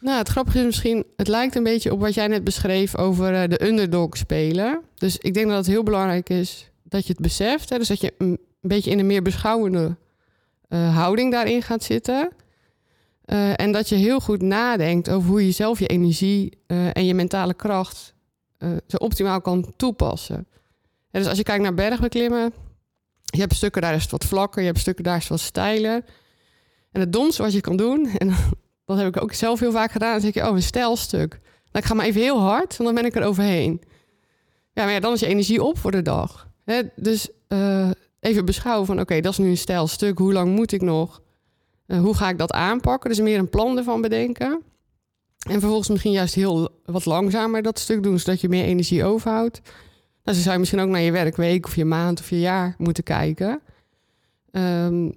Nou, 0.00 0.18
het 0.18 0.28
grappige 0.28 0.58
is 0.58 0.64
misschien, 0.64 1.04
het 1.16 1.28
lijkt 1.28 1.54
een 1.54 1.62
beetje 1.62 1.92
op 1.92 2.00
wat 2.00 2.14
jij 2.14 2.26
net 2.26 2.44
beschreef 2.44 2.96
over 2.96 3.34
eh, 3.34 3.48
de 3.48 3.66
underdog 3.66 4.16
spelen. 4.16 4.82
Dus 4.94 5.18
ik 5.18 5.34
denk 5.34 5.48
dat 5.48 5.56
het 5.56 5.66
heel 5.66 5.82
belangrijk 5.82 6.28
is 6.28 6.70
dat 6.82 7.06
je 7.06 7.12
het 7.12 7.22
beseft. 7.22 7.68
Hè? 7.68 7.78
Dus 7.78 7.88
dat 7.88 8.00
je 8.00 8.14
een, 8.18 8.38
beetje 8.60 8.90
in 8.90 8.98
een 8.98 9.06
meer 9.06 9.22
beschouwende 9.22 9.96
eh, 10.68 10.96
houding 10.96 11.32
daarin 11.32 11.62
gaat 11.62 11.82
zitten. 11.82 12.30
Eh, 13.24 13.60
en 13.60 13.72
dat 13.72 13.88
je 13.88 13.94
heel 13.94 14.20
goed 14.20 14.42
nadenkt 14.42 15.10
over 15.10 15.30
hoe 15.30 15.46
je 15.46 15.52
zelf 15.52 15.78
je 15.78 15.86
energie 15.86 16.58
en 16.66 17.04
je 17.04 17.14
mentale 17.14 17.54
kracht 17.54 18.14
zo 18.86 18.96
optimaal 18.96 19.40
kan 19.40 19.72
toepassen. 19.76 20.36
En 21.10 21.20
dus 21.20 21.26
als 21.26 21.36
je 21.38 21.42
kijkt 21.42 21.62
naar 21.62 21.74
bergbeklimmen, 21.74 22.52
je 23.24 23.40
hebt 23.40 23.54
stukken 23.54 23.82
daar 23.82 23.94
is 23.94 24.02
het 24.02 24.10
wat 24.10 24.24
vlakker, 24.24 24.60
je 24.60 24.66
hebt 24.66 24.78
stukken 24.78 25.04
daar 25.04 25.16
is 25.16 25.22
het 25.22 25.30
wat 25.30 25.40
steiler. 25.40 26.04
En 26.92 27.00
het 27.00 27.12
domste 27.12 27.42
wat 27.42 27.52
je 27.52 27.60
kan 27.60 27.76
doen, 27.76 28.06
en 28.18 28.34
dat 28.90 29.04
heb 29.04 29.16
ik 29.16 29.22
ook 29.22 29.32
zelf 29.32 29.60
heel 29.60 29.72
vaak 29.72 29.92
gedaan. 29.92 30.12
Dan 30.12 30.20
zeg 30.20 30.34
je, 30.34 30.48
oh, 30.48 30.56
een 30.56 30.62
stijlstuk. 30.62 31.30
Nou, 31.72 31.84
ik 31.84 31.84
ga 31.84 31.94
maar 31.94 32.06
even 32.06 32.20
heel 32.20 32.40
hard, 32.40 32.78
en 32.78 32.84
dan 32.84 32.94
ben 32.94 33.04
ik 33.04 33.14
er 33.14 33.24
overheen. 33.24 33.82
Ja, 34.72 34.84
maar 34.84 35.00
dan 35.00 35.12
is 35.12 35.20
je 35.20 35.26
energie 35.26 35.62
op 35.62 35.78
voor 35.78 35.90
de 35.90 36.02
dag. 36.02 36.48
Dus 36.96 37.28
eh, 37.48 37.90
even 38.20 38.44
beschouwen 38.44 38.86
van, 38.86 39.00
oké, 39.00 39.20
dat 39.20 39.32
is 39.32 39.38
nu 39.38 39.48
een 39.48 39.56
stijlstuk. 39.56 40.18
Hoe 40.18 40.32
lang 40.32 40.54
moet 40.54 40.72
ik 40.72 40.82
nog? 40.82 41.22
Eh, 41.86 42.00
hoe 42.00 42.14
ga 42.14 42.28
ik 42.28 42.38
dat 42.38 42.52
aanpakken? 42.52 43.10
Dus 43.10 43.20
meer 43.20 43.38
een 43.38 43.48
plan 43.48 43.76
ervan 43.76 44.00
bedenken. 44.00 44.62
En 45.48 45.60
vervolgens 45.60 45.88
misschien 45.88 46.12
juist 46.12 46.34
heel 46.34 46.68
wat 46.84 47.04
langzamer 47.04 47.62
dat 47.62 47.78
stuk 47.78 48.02
doen, 48.02 48.18
zodat 48.18 48.40
je 48.40 48.48
meer 48.48 48.64
energie 48.64 49.04
overhoudt. 49.04 49.60
Nou, 50.24 50.36
zo 50.36 50.42
zou 50.42 50.52
je 50.52 50.58
misschien 50.58 50.80
ook 50.80 50.88
naar 50.88 51.00
je 51.00 51.12
werkweek 51.12 51.66
of 51.66 51.76
je 51.76 51.84
maand 51.84 52.20
of 52.20 52.30
je 52.30 52.40
jaar 52.40 52.74
moeten 52.78 53.04
kijken. 53.04 53.60
Ehm, 54.50 55.10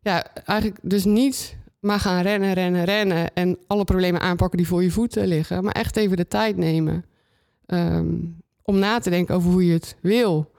ja, 0.00 0.34
eigenlijk 0.34 0.78
dus 0.82 1.04
niet 1.04 1.56
maar 1.80 2.00
gaan 2.00 2.22
rennen, 2.22 2.52
rennen, 2.52 2.84
rennen 2.84 3.34
en 3.34 3.58
alle 3.66 3.84
problemen 3.84 4.20
aanpakken 4.20 4.58
die 4.58 4.66
voor 4.66 4.82
je 4.82 4.90
voeten 4.90 5.26
liggen. 5.26 5.64
Maar 5.64 5.72
echt 5.72 5.96
even 5.96 6.16
de 6.16 6.28
tijd 6.28 6.56
nemen 6.56 7.04
ehm, 7.66 8.06
om 8.62 8.78
na 8.78 8.98
te 8.98 9.10
denken 9.10 9.34
over 9.34 9.50
hoe 9.50 9.66
je 9.66 9.72
het 9.72 9.96
wil. 10.00 10.50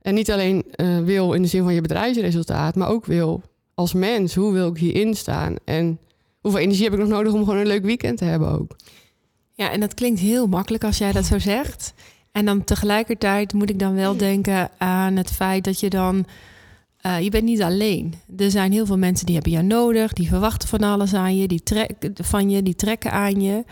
En 0.00 0.14
niet 0.14 0.30
alleen 0.30 0.64
eh, 0.70 0.98
wil 0.98 1.32
in 1.32 1.42
de 1.42 1.48
zin 1.48 1.62
van 1.62 1.74
je 1.74 1.80
bedrijfsresultaat, 1.80 2.74
maar 2.74 2.88
ook 2.88 3.06
wil 3.06 3.42
als 3.74 3.92
mens. 3.92 4.34
Hoe 4.34 4.52
wil 4.52 4.68
ik 4.68 4.76
hierin 4.76 5.14
staan? 5.14 5.54
En 5.64 5.98
hoeveel 6.40 6.60
energie 6.60 6.84
heb 6.84 6.92
ik 6.92 6.98
nog 6.98 7.08
nodig 7.08 7.32
om 7.32 7.44
gewoon 7.44 7.58
een 7.58 7.66
leuk 7.66 7.84
weekend 7.84 8.18
te 8.18 8.24
hebben 8.24 8.48
ook? 8.48 8.76
Ja, 9.52 9.70
en 9.70 9.80
dat 9.80 9.94
klinkt 9.94 10.20
heel 10.20 10.46
makkelijk 10.46 10.84
als 10.84 10.98
jij 10.98 11.12
dat 11.12 11.24
zo 11.24 11.38
zegt. 11.38 11.94
En 12.32 12.44
dan 12.44 12.64
tegelijkertijd 12.64 13.52
moet 13.52 13.70
ik 13.70 13.78
dan 13.78 13.94
wel 13.94 14.16
denken 14.16 14.70
aan 14.78 15.16
het 15.16 15.30
feit 15.30 15.64
dat 15.64 15.80
je 15.80 15.90
dan... 15.90 16.26
eh, 17.02 17.20
je 17.20 17.30
bent 17.30 17.44
niet 17.44 17.62
alleen. 17.62 18.14
Er 18.36 18.50
zijn 18.50 18.72
heel 18.72 18.86
veel 18.86 18.98
mensen 18.98 19.26
die 19.26 19.34
hebben 19.34 19.52
jou 19.52 19.64
nodig. 19.64 20.12
Die 20.12 20.28
verwachten 20.28 20.68
van 20.68 20.82
alles 20.82 21.14
aan 21.14 21.36
je. 21.36 21.48
Die 21.48 21.62
trekken 21.62 22.24
van 22.24 22.50
je, 22.50 22.62
die 22.62 22.74
trekken 22.74 23.12
aan 23.12 23.40
je. 23.40 23.64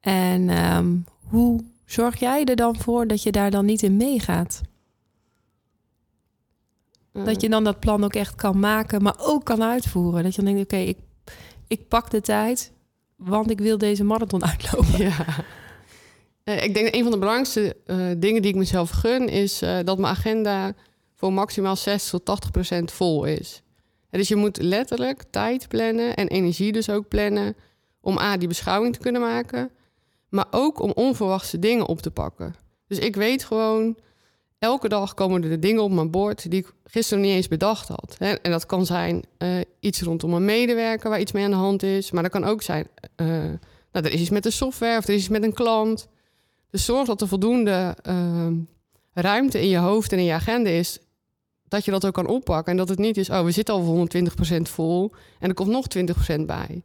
En 0.00 0.48
ehm, 0.48 0.96
hoe 1.28 1.64
zorg 1.86 2.18
jij 2.18 2.44
er 2.44 2.56
dan 2.56 2.76
voor 2.78 3.06
dat 3.06 3.22
je 3.22 3.32
daar 3.32 3.50
dan 3.50 3.64
niet 3.64 3.82
in 3.82 3.96
meegaat? 3.96 4.60
Eh, 7.12 7.24
Dat 7.24 7.40
je 7.40 7.48
dan 7.48 7.64
dat 7.64 7.80
plan 7.80 8.04
ook 8.04 8.14
echt 8.14 8.34
kan 8.34 8.58
maken, 8.58 9.02
maar 9.02 9.16
ook 9.18 9.44
kan 9.44 9.62
uitvoeren. 9.62 10.22
Dat 10.22 10.34
je 10.34 10.42
dan 10.42 10.54
denkt, 10.54 10.72
oké, 10.72 10.82
ik, 10.82 10.98
ik 11.66 11.88
pak 11.88 12.10
de 12.10 12.20
tijd, 12.20 12.72
want 13.16 13.50
ik 13.50 13.58
wil 13.58 13.78
deze 13.78 14.04
marathon 14.04 14.44
uitlopen. 14.50 14.98
Ja. 14.98 15.26
Eh, 16.44 16.62
ik 16.62 16.74
denk 16.74 16.86
dat 16.86 16.94
een 16.94 17.02
van 17.02 17.12
de 17.12 17.18
belangrijkste 17.18 17.76
eh, 17.86 18.06
dingen 18.16 18.42
die 18.42 18.50
ik 18.50 18.56
mezelf 18.56 18.90
gun... 18.90 19.28
is 19.28 19.58
dat 19.58 19.98
mijn 19.98 20.14
agenda 20.14 20.74
voor 21.14 21.32
maximaal 21.32 21.76
60 21.76 22.10
tot 22.10 22.24
80 22.24 22.50
procent 22.50 22.92
vol 22.92 23.24
is. 23.24 23.62
Dus 24.10 24.28
je 24.28 24.36
moet 24.36 24.62
letterlijk 24.62 25.22
tijd 25.30 25.68
plannen 25.68 26.16
en 26.16 26.28
energie 26.28 26.72
dus 26.72 26.90
ook 26.90 27.08
plannen... 27.08 27.56
om 28.00 28.18
A, 28.18 28.36
die 28.36 28.48
beschouwing 28.48 28.94
te 28.94 29.00
kunnen 29.00 29.20
maken... 29.20 29.70
maar 30.28 30.46
ook 30.50 30.80
om 30.80 30.92
onverwachte 30.94 31.58
dingen 31.58 31.86
op 31.86 32.00
te 32.00 32.10
pakken. 32.10 32.54
Dus 32.86 32.98
ik 32.98 33.16
weet 33.16 33.44
gewoon... 33.44 33.96
Elke 34.58 34.88
dag 34.88 35.14
komen 35.14 35.42
er 35.42 35.48
de 35.48 35.58
dingen 35.58 35.82
op 35.82 35.90
mijn 35.90 36.10
bord 36.10 36.50
die 36.50 36.60
ik 36.60 36.72
gisteren 36.84 37.22
niet 37.22 37.32
eens 37.32 37.48
bedacht 37.48 37.88
had. 37.88 38.16
En 38.18 38.50
dat 38.50 38.66
kan 38.66 38.86
zijn 38.86 39.22
eh, 39.38 39.48
iets 39.80 40.02
rondom 40.02 40.34
een 40.34 40.44
medewerker 40.44 41.10
waar 41.10 41.20
iets 41.20 41.32
mee 41.32 41.44
aan 41.44 41.50
de 41.50 41.56
hand 41.56 41.82
is. 41.82 42.10
Maar 42.10 42.22
dat 42.22 42.32
kan 42.32 42.44
ook 42.44 42.62
zijn 42.62 42.86
eh, 43.16 43.26
nou, 43.94 44.06
er 44.06 44.12
is 44.12 44.20
iets 44.20 44.30
met 44.30 44.42
de 44.42 44.50
software 44.50 44.98
of 44.98 45.04
er 45.04 45.14
is 45.14 45.20
iets 45.20 45.28
met 45.28 45.42
een 45.42 45.52
klant. 45.52 46.08
Dus 46.70 46.84
zorg 46.84 47.06
dat 47.06 47.20
er 47.20 47.28
voldoende 47.28 47.96
ehm, 48.02 48.54
ruimte 49.12 49.60
in 49.60 49.68
je 49.68 49.76
hoofd 49.76 50.12
en 50.12 50.18
in 50.18 50.24
je 50.24 50.32
agenda 50.32 50.70
is 50.70 50.98
dat 51.68 51.84
je 51.84 51.90
dat 51.90 52.06
ook 52.06 52.14
kan 52.14 52.26
oppakken. 52.26 52.72
En 52.72 52.78
dat 52.78 52.88
het 52.88 52.98
niet 52.98 53.16
is, 53.16 53.30
oh, 53.30 53.44
we 53.44 53.50
zitten 53.50 53.74
al 53.74 53.84
voor 53.84 54.08
120% 54.56 54.60
vol 54.62 55.12
en 55.38 55.48
er 55.48 55.54
komt 55.54 55.70
nog 55.70 55.86
20% 56.36 56.40
bij. 56.46 56.82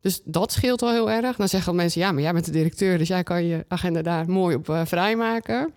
Dus 0.00 0.20
dat 0.24 0.52
scheelt 0.52 0.82
al 0.82 0.92
heel 0.92 1.10
erg. 1.10 1.36
Dan 1.36 1.48
zeggen 1.48 1.74
mensen, 1.74 2.00
ja, 2.00 2.12
maar 2.12 2.22
jij 2.22 2.32
bent 2.32 2.44
de 2.44 2.50
directeur, 2.50 2.98
dus 2.98 3.08
jij 3.08 3.22
kan 3.22 3.44
je 3.44 3.64
agenda 3.68 4.02
daar 4.02 4.28
mooi 4.28 4.56
op 4.56 4.68
uh, 4.68 4.80
vrijmaken. 4.84 5.72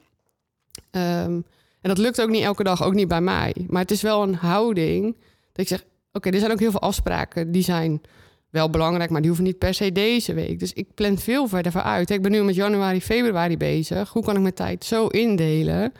Ehm, 0.92 1.42
en 1.82 1.90
dat 1.90 1.98
lukt 1.98 2.22
ook 2.22 2.30
niet 2.30 2.44
elke 2.44 2.64
dag, 2.64 2.84
ook 2.84 2.94
niet 2.94 3.08
bij 3.08 3.22
mij. 3.22 3.56
Maar 3.68 3.82
het 3.82 3.92
is 3.92 4.02
wel 4.02 4.24
een 4.24 4.36
houding 4.36 5.16
dat 5.52 5.66
ik 5.66 5.68
zeg, 5.68 5.84
oké, 6.12 6.30
er 6.30 6.40
zijn 6.40 6.52
ook 6.52 6.60
heel 6.60 6.72
veel 6.72 6.82
afspraken 6.82 7.52
die 7.52 7.64
zijn 7.64 8.02
wel 8.50 8.70
belangrijk, 8.70 9.10
maar 9.10 9.20
die 9.20 9.30
hoeven 9.30 9.48
niet 9.48 9.58
per 9.58 9.74
se 9.74 9.92
deze 9.92 10.34
week. 10.34 10.60
Dus 10.60 10.74
ik 10.74 10.94
plan 10.94 11.18
veel 11.18 11.48
verder 11.48 11.72
vooruit. 11.72 12.10
Ik 12.10 12.22
ben 12.22 12.32
nu 12.32 12.44
met 12.44 12.56
januari, 12.56 13.02
februari 13.02 13.58
bezig. 13.58 14.10
Hoe 14.10 14.24
kan 14.24 14.36
ik 14.36 14.42
mijn 14.42 14.54
tijd 14.54 14.86
zo 14.86 15.08
indelen 15.08 15.94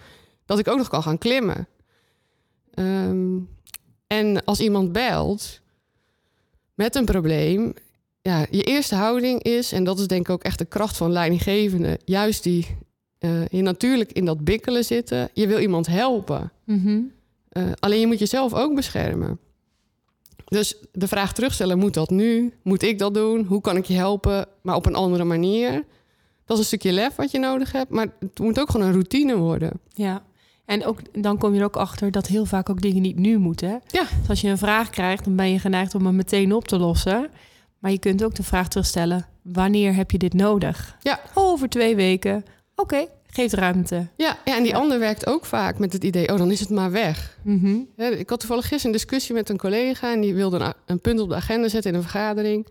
dat 0.46 0.60
ik 0.60 0.68
ook 0.68 0.78
nog 0.78 0.88
kan 0.88 1.04
gaan 1.04 1.18
klimmen? 1.18 1.68
Ehm, 2.74 3.38
en 4.08 4.46
als 4.46 4.60
iemand 4.60 4.92
belt 4.92 5.62
met 6.74 6.96
een 6.96 7.06
probleem, 7.06 7.74
ja, 8.22 8.46
je 8.50 8.64
eerste 8.64 8.96
houding 8.96 9.42
is, 9.44 9.72
en 9.72 9.84
dat 9.84 10.00
is 10.00 10.08
denk 10.08 10.22
ik 10.22 10.30
ook 10.30 10.44
echt 10.44 10.58
de 10.58 10.66
kracht 10.66 10.98
van 10.98 11.12
leidinggevende, 11.12 12.00
juist 12.06 12.44
die 12.44 12.68
uh, 13.20 13.48
je 13.48 13.62
natuurlijk 13.62 14.12
in 14.12 14.26
dat 14.26 14.44
bikkelen 14.44 14.86
zitten. 14.86 15.30
Je 15.34 15.48
wil 15.48 15.60
iemand 15.60 15.88
helpen. 15.88 16.52
Mhm. 16.64 17.02
Eh, 17.50 17.64
alleen 17.80 18.00
je 18.00 18.08
moet 18.08 18.20
jezelf 18.20 18.54
ook 18.54 18.76
beschermen. 18.76 19.40
Dus 20.46 20.76
de 20.92 21.08
vraag 21.08 21.34
terugstellen, 21.34 21.78
moet 21.78 21.94
dat 21.94 22.10
nu? 22.10 22.54
Moet 22.64 22.84
ik 22.84 23.00
dat 23.00 23.14
doen? 23.14 23.46
Hoe 23.46 23.62
kan 23.62 23.78
ik 23.78 23.86
je 23.86 23.94
helpen, 23.94 24.46
maar 24.62 24.76
op 24.76 24.86
een 24.86 24.96
andere 24.96 25.24
manier? 25.24 25.72
Dat 26.46 26.58
is 26.58 26.58
een 26.58 26.66
stukje 26.66 26.92
lef 26.92 27.16
wat 27.16 27.32
je 27.32 27.40
nodig 27.40 27.72
hebt, 27.72 27.90
maar 27.90 28.08
het 28.20 28.40
moet 28.40 28.60
ook 28.60 28.70
gewoon 28.70 28.88
een 28.88 28.94
routine 28.94 29.36
worden. 29.36 29.72
Ja, 29.94 30.24
en 30.66 30.86
ook, 30.86 31.00
dan 31.24 31.38
kom 31.38 31.54
je 31.54 31.60
er 31.60 31.66
ook 31.66 31.76
achter 31.76 32.12
dat 32.12 32.28
heel 32.28 32.46
vaak 32.46 32.70
ook 32.70 32.82
dingen 32.82 33.02
niet 33.02 33.18
nu 33.18 33.38
moeten. 33.38 33.82
Ja. 33.88 34.06
Dus 34.20 34.30
als 34.30 34.42
je 34.42 34.48
een 34.50 34.58
vraag 34.58 34.90
krijgt, 34.90 35.24
dan 35.24 35.36
ben 35.36 35.52
je 35.52 35.60
geneigd 35.60 35.96
om 35.96 36.06
hem 36.06 36.16
meteen 36.16 36.54
op 36.54 36.68
te 36.68 36.78
lossen. 36.78 37.30
Maar 37.80 37.92
je 37.92 38.00
kunt 38.00 38.24
ook 38.24 38.36
de 38.36 38.44
vraag 38.44 38.68
terugstellen: 38.68 39.26
wanneer 39.42 39.96
heb 39.96 40.12
je 40.12 40.18
dit 40.18 40.34
nodig? 40.34 40.98
Ja. 41.02 41.20
Over 41.34 41.70
twee 41.70 41.96
weken. 41.96 42.46
Oké, 42.76 43.06
geeft 43.28 43.54
ruimte. 43.54 44.08
Ja, 44.16 44.38
ja 44.46 44.58
en 44.58 44.64
die 44.64 44.76
ander 44.76 45.00
werkt 45.00 45.28
ook 45.28 45.46
vaak 45.46 45.80
met 45.80 45.94
het 45.94 46.04
idee: 46.04 46.32
oh, 46.32 46.38
dan 46.38 46.52
is 46.52 46.60
het 46.60 46.70
maar 46.70 46.92
weg. 46.92 47.38
Mm 47.42 47.88
ik 47.96 48.30
had 48.30 48.40
toevallig 48.40 48.68
gisteren 48.68 48.86
een 48.86 49.02
discussie 49.02 49.36
met 49.36 49.50
een 49.50 49.58
collega 49.58 50.12
en 50.14 50.22
die 50.22 50.34
wilde 50.34 50.60
een, 50.60 50.74
een, 50.86 51.00
punt 51.00 51.20
op 51.20 51.30
de 51.30 51.36
agenda 51.36 51.68
zetten 51.68 51.92
in 51.92 51.98
een 51.98 52.04
vergadering. 52.04 52.68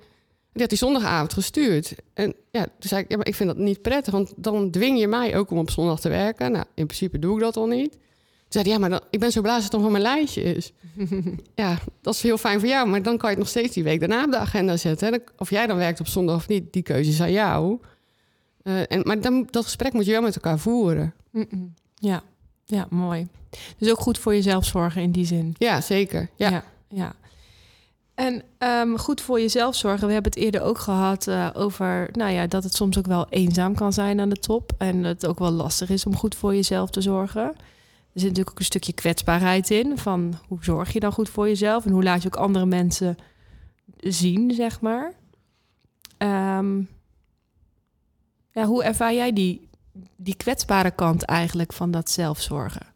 Die 0.52 0.60
had 0.60 0.68
die 0.68 0.78
zondagavond 0.78 1.32
gestuurd. 1.32 1.94
En 2.14 2.34
ja, 2.50 2.62
toen 2.62 2.72
zei 2.78 3.02
ik: 3.02 3.10
ja, 3.10 3.16
maar 3.16 3.26
ik 3.26 3.34
vind 3.34 3.48
dat 3.48 3.58
niet 3.58 3.82
prettig, 3.82 4.12
want 4.12 4.32
dan 4.36 4.70
dwing 4.70 4.98
je 4.98 5.06
mij 5.06 5.36
ook 5.36 5.50
om 5.50 5.58
op 5.58 5.70
zondag 5.70 6.00
te 6.00 6.08
werken. 6.08 6.52
Nou, 6.52 6.64
in 6.74 6.86
principe 6.86 7.18
doe 7.18 7.34
ik 7.34 7.40
dat 7.42 7.56
al 7.56 7.66
niet 7.66 7.98
zei 8.52 8.68
ja, 8.68 8.78
maar 8.78 8.90
dan, 8.90 9.00
ik 9.10 9.20
ben 9.20 9.32
zo 9.32 9.40
blij 9.40 9.54
dat 9.54 9.62
het 9.62 9.72
dan 9.72 9.80
van 9.80 9.90
mijn 9.90 10.02
lijstje 10.02 10.42
is. 10.42 10.72
ja, 11.54 11.78
dat 12.00 12.14
is 12.14 12.22
heel 12.22 12.38
fijn 12.38 12.60
voor 12.60 12.68
jou, 12.68 12.88
maar 12.88 13.02
dan 13.02 13.16
kan 13.16 13.30
je 13.30 13.36
het 13.36 13.44
nog 13.44 13.48
steeds 13.48 13.74
die 13.74 13.84
week 13.84 14.00
daarna 14.00 14.24
op 14.24 14.30
de 14.30 14.36
agenda 14.36 14.76
zetten. 14.76 15.12
Hè? 15.12 15.18
Of 15.36 15.50
jij 15.50 15.66
dan 15.66 15.76
werkt 15.76 16.00
op 16.00 16.06
zondag 16.06 16.36
of 16.36 16.48
niet, 16.48 16.72
die 16.72 16.82
keuze 16.82 17.10
is 17.10 17.20
aan 17.20 17.32
jou. 17.32 17.78
Uh, 18.62 18.80
en, 18.88 19.00
maar 19.04 19.20
dan, 19.20 19.48
dat 19.50 19.64
gesprek 19.64 19.92
moet 19.92 20.04
je 20.04 20.12
wel 20.12 20.22
met 20.22 20.34
elkaar 20.34 20.58
voeren. 20.58 21.14
Ja, 21.94 22.22
ja, 22.64 22.86
mooi. 22.90 23.28
Dus 23.78 23.90
ook 23.90 23.98
goed 23.98 24.18
voor 24.18 24.34
jezelf 24.34 24.64
zorgen 24.64 25.02
in 25.02 25.12
die 25.12 25.26
zin. 25.26 25.54
Ja, 25.58 25.80
zeker. 25.80 26.28
Ja, 26.36 26.64
ja. 26.88 27.14
En 28.14 28.42
um, 28.59 28.98
goed 28.98 29.20
voor 29.20 29.40
jezelf 29.40 29.75
zorgen. 29.75 30.07
We 30.07 30.12
hebben 30.12 30.33
het 30.33 30.40
eerder 30.40 30.62
ook 30.62 30.79
gehad 30.79 31.27
uh, 31.27 31.51
over 31.53 32.09
nou 32.12 32.31
ja, 32.31 32.46
dat 32.46 32.64
het 32.64 32.75
soms 32.75 32.98
ook 32.98 33.07
wel 33.07 33.27
eenzaam 33.29 33.75
kan 33.75 33.92
zijn 33.92 34.20
aan 34.20 34.29
de 34.29 34.37
top. 34.37 34.72
En 34.79 35.03
dat 35.03 35.12
het 35.12 35.27
ook 35.27 35.38
wel 35.38 35.51
lastig 35.51 35.90
is 35.90 36.07
om 36.07 36.16
goed 36.16 36.35
voor 36.35 36.55
jezelf 36.55 36.90
te 36.90 37.01
zorgen. 37.01 37.42
Er 37.42 38.20
zit 38.20 38.29
natuurlijk 38.29 38.51
ook 38.51 38.59
een 38.59 38.64
stukje 38.64 38.92
kwetsbaarheid 38.92 39.70
in. 39.70 39.98
Van 39.98 40.35
hoe 40.48 40.64
zorg 40.64 40.92
je 40.92 41.01
dan 41.01 41.12
goed 41.12 41.29
voor 41.29 41.48
jezelf? 41.48 41.85
En 41.87 41.92
hoe 41.92 42.03
laat 42.03 42.22
je 42.22 42.29
ook 42.29 42.37
andere 42.37 42.66
mensen 42.66 43.16
zien, 43.98 44.55
zeg 44.55 44.81
maar. 44.81 45.12
Ehm, 46.18 46.83
ja, 48.53 48.64
hoe 48.64 48.85
ervaar 48.85 49.14
jij 49.14 49.33
die, 49.33 49.68
die 50.16 50.37
kwetsbare 50.37 50.90
kant 50.90 51.22
eigenlijk 51.22 51.72
van 51.72 51.90
dat 51.90 52.11
zelfzorgen? 52.11 52.87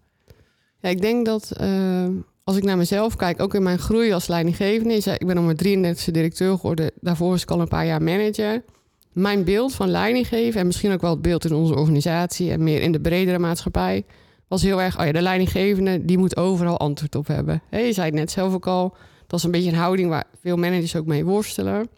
Ja, 0.79 0.89
ik 0.89 1.01
denk 1.01 1.27
dat 1.27 1.53
uh, 1.61 2.09
als 2.47 2.57
ik 2.57 2.65
naar 2.65 2.77
mezelf 2.77 3.17
kijk, 3.17 3.41
ook 3.41 3.55
in 3.55 3.63
mijn 3.63 3.79
groei 3.79 4.13
als 4.13 4.27
leidinggevende, 4.27 4.95
ik 4.95 5.27
ben 5.27 5.39
om 5.39 5.45
mijn 5.45 5.95
33e 5.97 6.11
directeur 6.11 6.57
geworden, 6.57 6.91
daarvoor 7.01 7.31
was 7.31 7.43
ik 7.43 7.51
al 7.51 7.61
een 7.61 7.69
paar 7.69 7.87
jaar 7.87 8.03
manager. 8.03 8.65
Mijn 9.13 9.45
beeld 9.45 9.75
van 9.75 9.89
leidinggeven 9.89 10.61
en 10.61 10.67
misschien 10.67 10.93
ook 10.93 11.01
wel 11.01 11.11
het 11.11 11.23
beeld 11.23 11.45
in 11.45 11.55
onze 11.55 11.75
organisatie 11.75 12.51
en 12.51 12.63
meer 12.63 12.83
in 12.83 12.93
de 12.93 13.01
bredere 13.01 13.39
maatschappij, 13.39 14.05
was 14.49 14.63
heel 14.63 14.83
erg, 14.83 14.99
oh 14.99 15.05
ja, 15.05 15.13
de 15.13 15.23
leidinggevende 15.23 16.05
die 16.05 16.19
moet 16.19 16.37
overal 16.37 16.79
antwoord 16.79 17.15
op 17.15 17.27
hebben. 17.27 17.63
je 17.71 17.93
zei 17.93 18.07
het 18.07 18.15
net 18.15 18.31
zelf 18.31 18.55
ook 18.55 18.67
al, 18.67 18.97
dat 19.27 19.39
is 19.39 19.45
een 19.45 19.51
beetje 19.51 19.71
een 19.71 19.77
houding 19.77 20.09
waar 20.09 20.25
veel 20.41 20.57
managers 20.57 20.97
ook 20.97 21.07
mee 21.07 21.25
worstelen. 21.25 21.89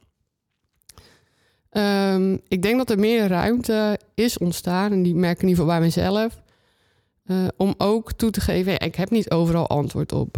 Ehm, 1.70 2.36
ik 2.48 2.62
denk 2.62 2.76
dat 2.76 2.90
er 2.90 2.98
meer 2.98 3.26
ruimte 3.26 3.98
is 4.14 4.38
ontstaan, 4.38 4.92
en 4.92 5.02
die 5.02 5.14
merk 5.14 5.36
ik 5.36 5.42
in 5.42 5.48
ieder 5.48 5.64
geval 5.64 5.78
bij 5.78 5.86
mezelf, 5.86 6.42
uh, 7.28 7.48
om 7.56 7.74
ook 7.78 8.12
toe 8.12 8.30
te 8.30 8.40
geven, 8.40 8.80
ik 8.80 8.94
heb 8.94 9.10
niet 9.10 9.30
overal 9.30 9.68
antwoord 9.68 10.12
op. 10.12 10.36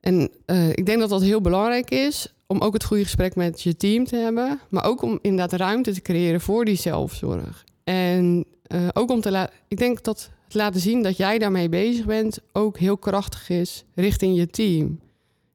En 0.00 0.30
uh, 0.46 0.68
ik 0.68 0.86
denk 0.86 1.00
dat 1.00 1.08
dat 1.08 1.22
heel 1.22 1.40
belangrijk 1.40 1.90
is, 1.90 2.34
om 2.46 2.60
ook 2.60 2.72
het 2.72 2.84
goede 2.84 3.02
gesprek 3.02 3.34
met 3.34 3.62
je 3.62 3.76
team 3.76 4.04
te 4.04 4.16
hebben, 4.16 4.60
maar 4.68 4.84
ook 4.84 5.02
om 5.02 5.18
inderdaad 5.22 5.60
ruimte 5.60 5.92
te 5.92 6.02
creëren 6.02 6.40
voor 6.40 6.64
die 6.64 6.76
zelfzorg. 6.76 7.64
En 7.84 8.44
uh, 8.74 8.88
ook 8.92 9.10
om 9.10 9.20
te 9.20 9.30
laten, 9.30 9.54
ik 9.68 9.78
denk 9.78 10.02
dat 10.02 10.30
laten 10.48 10.80
zien 10.80 11.02
dat 11.02 11.16
jij 11.16 11.38
daarmee 11.38 11.68
bezig 11.68 12.04
bent 12.04 12.38
ook 12.52 12.78
heel 12.78 12.96
krachtig 12.96 13.48
is 13.48 13.84
richting 13.94 14.36
je 14.36 14.46
team. 14.46 15.00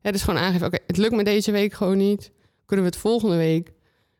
Het 0.01 0.13
dus 0.13 0.23
gewoon 0.23 0.39
aangeven, 0.39 0.67
oké, 0.67 0.77
het 0.87 0.97
lukt 0.97 1.15
me 1.15 1.23
deze 1.23 1.51
week 1.51 1.73
gewoon 1.73 1.97
niet. 1.97 2.31
Kunnen 2.65 2.85
we 2.85 2.91
het 2.91 3.01
volgende 3.01 3.37
week 3.37 3.71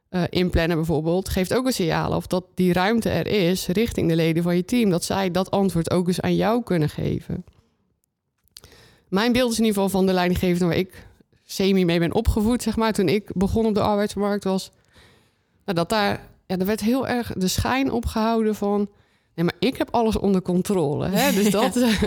uh, 0.10 0.24
inplannen 0.30 0.78
bijvoorbeeld? 0.78 1.30
Geeft 1.30 1.54
ook 1.54 1.66
een 1.66 1.74
signaal 1.74 2.16
of 2.16 2.28
dat 2.28 2.46
die 2.54 2.74
ruimte 2.74 3.10
er 3.10 3.28
is 3.28 3.68
richting 3.68 4.10
de 4.10 4.16
leden 4.16 4.44
van 4.44 4.56
je 4.56 4.66
team. 4.66 4.90
Dat 4.90 5.04
zij 5.04 5.32
dat 5.32 5.52
antwoord 5.52 5.92
ook 5.92 6.08
eens 6.08 6.22
aan 6.22 6.36
jou 6.36 6.64
kunnen 6.64 6.90
geven. 6.90 7.46
Mijn 9.08 9.32
beeld 9.32 9.52
is 9.52 9.58
in 9.58 9.66
ieder 9.66 9.82
geval 9.82 9.98
van 10.00 10.08
de 10.08 10.14
leidinggevende 10.14 10.66
waar 10.66 10.78
ik 10.78 11.08
semi 11.46 11.86
mee 11.86 12.00
ben 12.00 12.14
opgevoed, 12.14 12.64
zeg 12.64 12.76
maar. 12.76 12.94
Toen 12.94 13.08
ik 13.08 13.30
begon 13.34 13.66
op 13.66 13.74
de 13.74 13.82
arbeidsmarkt 13.82 14.44
was... 14.44 14.72
Nou, 15.66 15.78
dat 15.78 15.90
daar, 15.90 16.22
ja, 16.46 16.58
er 16.58 16.66
werd 16.66 16.80
heel 16.80 17.08
erg 17.08 17.34
de 17.34 17.48
schijn 17.48 17.92
opgehouden 17.92 18.56
van 18.56 18.90
Nee, 19.38 19.46
maar 19.46 19.56
ik 19.60 19.78
heb 19.78 19.88
alles 19.92 20.18
onder 20.18 20.42
controle. 20.42 21.08
Hè? 21.08 21.32
Dus 21.42 21.52
dat, 21.52 21.76
eh, 21.76 22.04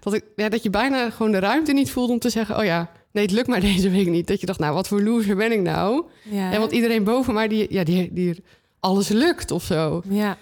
dat, 0.00 0.14
ik, 0.14 0.24
ja, 0.36 0.48
dat 0.48 0.62
je 0.62 0.70
bijna 0.70 1.10
gewoon 1.10 1.32
de 1.32 1.38
ruimte 1.38 1.72
niet 1.72 1.90
voelt 1.90 2.10
om 2.10 2.18
te 2.18 2.30
zeggen... 2.30 2.58
oh 2.58 2.64
ja, 2.64 2.90
nee, 3.14 3.24
het 3.24 3.32
lukt 3.32 3.48
maar 3.48 3.60
deze 3.74 3.90
week 3.90 4.06
niet. 4.06 4.26
Dat 4.26 4.40
je 4.40 4.46
dacht, 4.46 4.58
nou, 4.58 4.74
wat 4.74 4.88
voor 4.88 5.02
loser 5.02 5.36
ben 5.36 5.52
ik 5.52 5.60
nou? 5.60 6.04
Ja, 6.22 6.52
en 6.52 6.60
want 6.60 6.72
iedereen 6.72 7.04
boven 7.04 7.34
mij, 7.34 7.48
die, 7.48 7.66
ja, 7.70 7.84
die, 7.84 8.12
die 8.12 8.42
alles 8.80 9.08
lukt 9.08 9.50
of 9.50 9.62
zo. 9.62 10.02
Ja. 10.08 10.38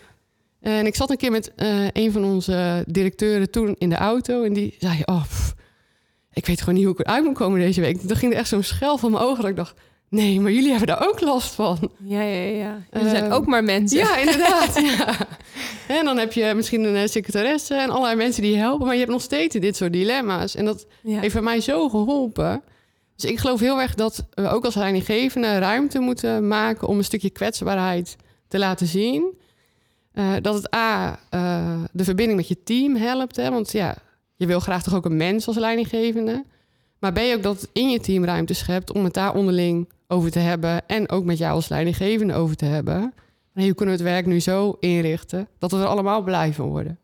En 0.60 0.86
ik 0.86 0.94
zat 0.94 1.10
een 1.10 1.16
keer 1.16 1.30
met 1.30 1.52
uh, 1.56 1.86
een 1.92 2.12
van 2.12 2.24
onze 2.24 2.84
directeuren 2.86 3.50
toen 3.50 3.74
in 3.78 3.88
de 3.88 3.96
auto... 3.96 4.42
en 4.42 4.52
die 4.52 4.74
zei, 4.78 5.00
oh, 5.04 5.24
ik 6.32 6.46
weet 6.46 6.60
gewoon 6.60 6.74
niet 6.74 6.84
hoe 6.84 6.92
ik 6.92 7.00
eruit 7.00 7.24
moet 7.24 7.34
komen 7.34 7.60
deze 7.60 7.80
week. 7.80 8.00
Toen 8.00 8.16
ging 8.16 8.32
er 8.32 8.38
echt 8.38 8.48
zo'n 8.48 8.62
schel 8.62 8.98
van 8.98 9.10
mijn 9.10 9.22
ogen 9.22 9.40
dat 9.40 9.50
ik 9.50 9.56
dacht... 9.56 9.80
Nee, 10.12 10.40
maar 10.40 10.52
jullie 10.52 10.70
hebben 10.70 10.86
daar 10.86 11.08
ook 11.08 11.20
last 11.20 11.54
van. 11.54 11.90
Ja, 12.04 12.20
ja, 12.20 12.56
ja. 12.56 12.82
Jullie 12.92 13.08
zijn 13.08 13.24
ehm, 13.24 13.32
ook 13.32 13.46
maar 13.46 13.64
mensen. 13.64 13.98
Ja, 13.98 14.16
inderdaad. 14.16 14.80
ja. 14.96 15.14
En 15.88 16.04
dan 16.04 16.18
heb 16.18 16.32
je 16.32 16.52
misschien 16.56 16.84
een 16.84 16.96
eh, 16.96 17.06
secretaresse 17.06 17.74
en 17.74 17.90
allerlei 17.90 18.16
mensen 18.16 18.42
die 18.42 18.50
je 18.50 18.58
helpen, 18.58 18.84
maar 18.84 18.94
je 18.94 19.00
hebt 19.00 19.12
nog 19.12 19.22
steeds 19.22 19.56
dit 19.56 19.76
soort 19.76 19.92
dilemma's. 19.92 20.54
En 20.54 20.64
dat 20.64 20.86
heeft 21.02 21.40
mij 21.40 21.60
zo 21.60 21.88
geholpen. 21.88 22.62
Dus 23.16 23.30
ik 23.30 23.38
geloof 23.38 23.60
heel 23.60 23.80
erg 23.80 23.94
dat 23.94 24.26
we 24.30 24.48
ook 24.48 24.64
als 24.64 24.74
leidinggevende 24.74 25.58
ruimte 25.58 25.98
moeten 25.98 26.48
maken 26.48 26.88
om 26.88 26.98
een 26.98 27.04
stukje 27.04 27.30
kwetsbaarheid 27.30 28.16
te 28.48 28.58
laten 28.58 28.86
zien. 28.86 29.38
Uh, 30.14 30.32
dat 30.40 30.54
het 30.54 30.74
A, 30.74 31.18
uh, 31.34 31.82
de 31.92 32.04
verbinding 32.04 32.38
met 32.38 32.48
je 32.48 32.62
team 32.62 32.96
helpt. 32.96 33.36
Hè? 33.36 33.50
Want 33.50 33.72
ja, 33.72 33.96
je 34.36 34.46
wil 34.46 34.60
graag 34.60 34.82
toch 34.82 34.94
ook 34.94 35.04
een 35.04 35.16
mens 35.16 35.46
als 35.46 35.56
leidinggevende. 35.56 36.44
Maar 37.02 37.12
ben 37.12 37.24
je 37.24 37.36
ook 37.36 37.42
dat 37.42 37.60
het 37.60 37.70
in 37.72 37.90
je 37.90 38.00
team 38.00 38.24
ruimte 38.24 38.54
schept 38.54 38.92
om 38.92 39.04
het 39.04 39.14
daar 39.14 39.34
onderling 39.34 39.88
over 40.12 40.30
te 40.30 40.38
hebben. 40.38 40.88
En 40.88 41.08
ook 41.08 41.24
met 41.24 41.38
jou 41.38 41.54
als 41.54 41.68
leidinggevende 41.68 42.34
over 42.34 42.56
te 42.56 42.64
hebben. 42.64 43.14
En 43.54 43.64
hoe 43.64 43.74
kunnen 43.74 43.96
we 43.96 44.02
het 44.02 44.10
werk 44.10 44.26
nu 44.26 44.40
zo 44.40 44.76
inrichten 44.80 45.48
dat 45.58 45.70
we 45.70 45.76
er 45.76 45.86
allemaal 45.86 46.22
blij 46.22 46.52
van 46.52 46.68
worden? 46.68 46.98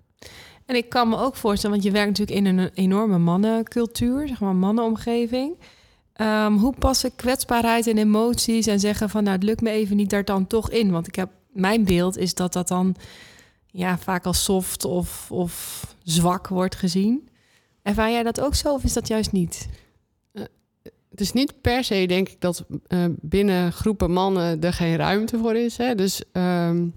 En 0.67 0.77
ik 0.77 0.89
kan 0.89 1.09
me 1.09 1.19
ook 1.19 1.37
voorstellen, 1.37 1.77
want 1.77 1.87
je 1.87 1.93
werkt 1.93 2.19
natuurlijk 2.19 2.39
in 2.39 2.59
een 2.59 2.71
enorme 2.75 3.19
mannencultuur, 3.19 4.29
zeg 4.29 4.41
maar 4.41 4.55
mannenomgeving. 4.55 5.57
Um, 6.21 6.57
hoe 6.57 6.75
passen 6.79 7.15
kwetsbaarheid 7.17 7.87
en 7.87 7.99
emoties 7.99 8.67
en 8.67 8.81
zeggen 8.81 9.11
van 9.11 9.23
nou 9.23 9.37
het 9.37 9.45
lukt 9.45 9.61
me 9.61 9.71
even 9.71 9.97
niet 9.97 10.11
daar 10.11 10.25
dan 10.25 10.47
toch 10.47 10.71
in? 10.71 10.91
Want 10.91 11.07
ik 11.07 11.15
heb 11.15 11.31
mijn 11.53 11.85
beeld 11.85 12.17
is 12.17 12.35
dat 12.35 12.53
dat 12.53 12.69
dan 12.69 12.97
ja, 13.67 13.99
vaak 13.99 14.25
als 14.27 14.45
soft 14.45 14.85
of, 14.85 15.31
of 15.31 15.87
zwak 16.03 16.49
wordt 16.49 16.75
gezien. 16.75 17.29
Ervaar 17.83 18.11
jij 18.11 18.23
dat 18.23 18.41
ook 18.41 18.55
zo 18.55 18.73
of 18.75 18.85
is 18.85 18.93
dat 18.93 19.09
juist 19.09 19.33
niet? 19.33 19.69
Het 21.19 21.27
is 21.27 21.33
niet 21.33 21.61
per 21.61 21.85
se, 21.85 22.07
denk 22.07 22.29
ik, 22.29 22.41
dat 22.41 22.65
uh, 22.89 23.05
binnen 23.21 23.73
groepen 23.73 24.11
mannen 24.11 24.61
er 24.61 24.73
geen 24.73 24.97
ruimte 24.97 25.39
voor 25.39 25.57
is. 25.57 25.77
Hè? 25.77 25.95
Dus 25.95 26.23
um, 26.33 26.95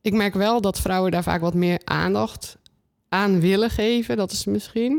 ik 0.00 0.12
merk 0.12 0.34
wel 0.34 0.60
dat 0.60 0.80
vrouwen 0.80 1.10
daar 1.10 1.22
vaak 1.22 1.40
wat 1.40 1.54
meer 1.54 1.80
aandacht 1.84 2.58
aan 3.08 3.40
willen 3.40 3.70
geven. 3.70 4.16
Dat 4.16 4.32
is 4.32 4.44
misschien. 4.44 4.92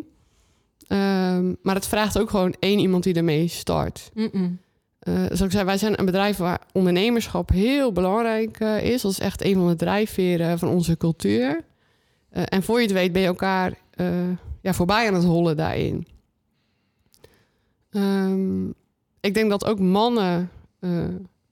Um, 0.88 1.58
maar 1.62 1.76
het 1.76 1.88
vraagt 1.88 2.20
ook 2.20 2.30
gewoon 2.30 2.56
één 2.60 2.80
iemand 2.80 3.04
die 3.04 3.14
ermee 3.14 3.48
start. 3.48 4.10
Mm 4.14 4.30
-mm. 4.32 4.60
Uh, 5.04 5.16
zoals 5.16 5.42
ik 5.42 5.52
zei, 5.52 5.64
wij 5.64 5.78
zijn 5.78 6.00
een 6.00 6.06
bedrijf 6.06 6.38
waar 6.38 6.62
ondernemerschap 6.72 7.50
heel 7.50 7.92
belangrijk 7.92 8.60
uh, 8.60 8.84
is. 8.84 9.02
Dat 9.02 9.12
is 9.12 9.20
echt 9.20 9.44
een 9.44 9.54
van 9.54 9.68
de 9.68 9.76
drijfveren 9.76 10.60
van 10.60 10.70
onze 10.70 10.98
cultuur. 10.98 11.64
En 12.30 12.64
voor 12.64 12.78
je 12.78 12.84
het 12.86 12.94
weet 12.94 13.12
ben 13.12 13.22
je 13.22 13.28
elkaar 13.28 13.74
ja, 14.62 14.74
voorbij 14.74 15.08
aan 15.08 15.14
het 15.14 15.24
hollen 15.24 15.58
daarin. 15.58 16.08
Um, 17.92 18.74
ik 19.20 19.34
denk 19.34 19.50
dat 19.50 19.66
ook 19.66 19.80
mannen 19.80 20.50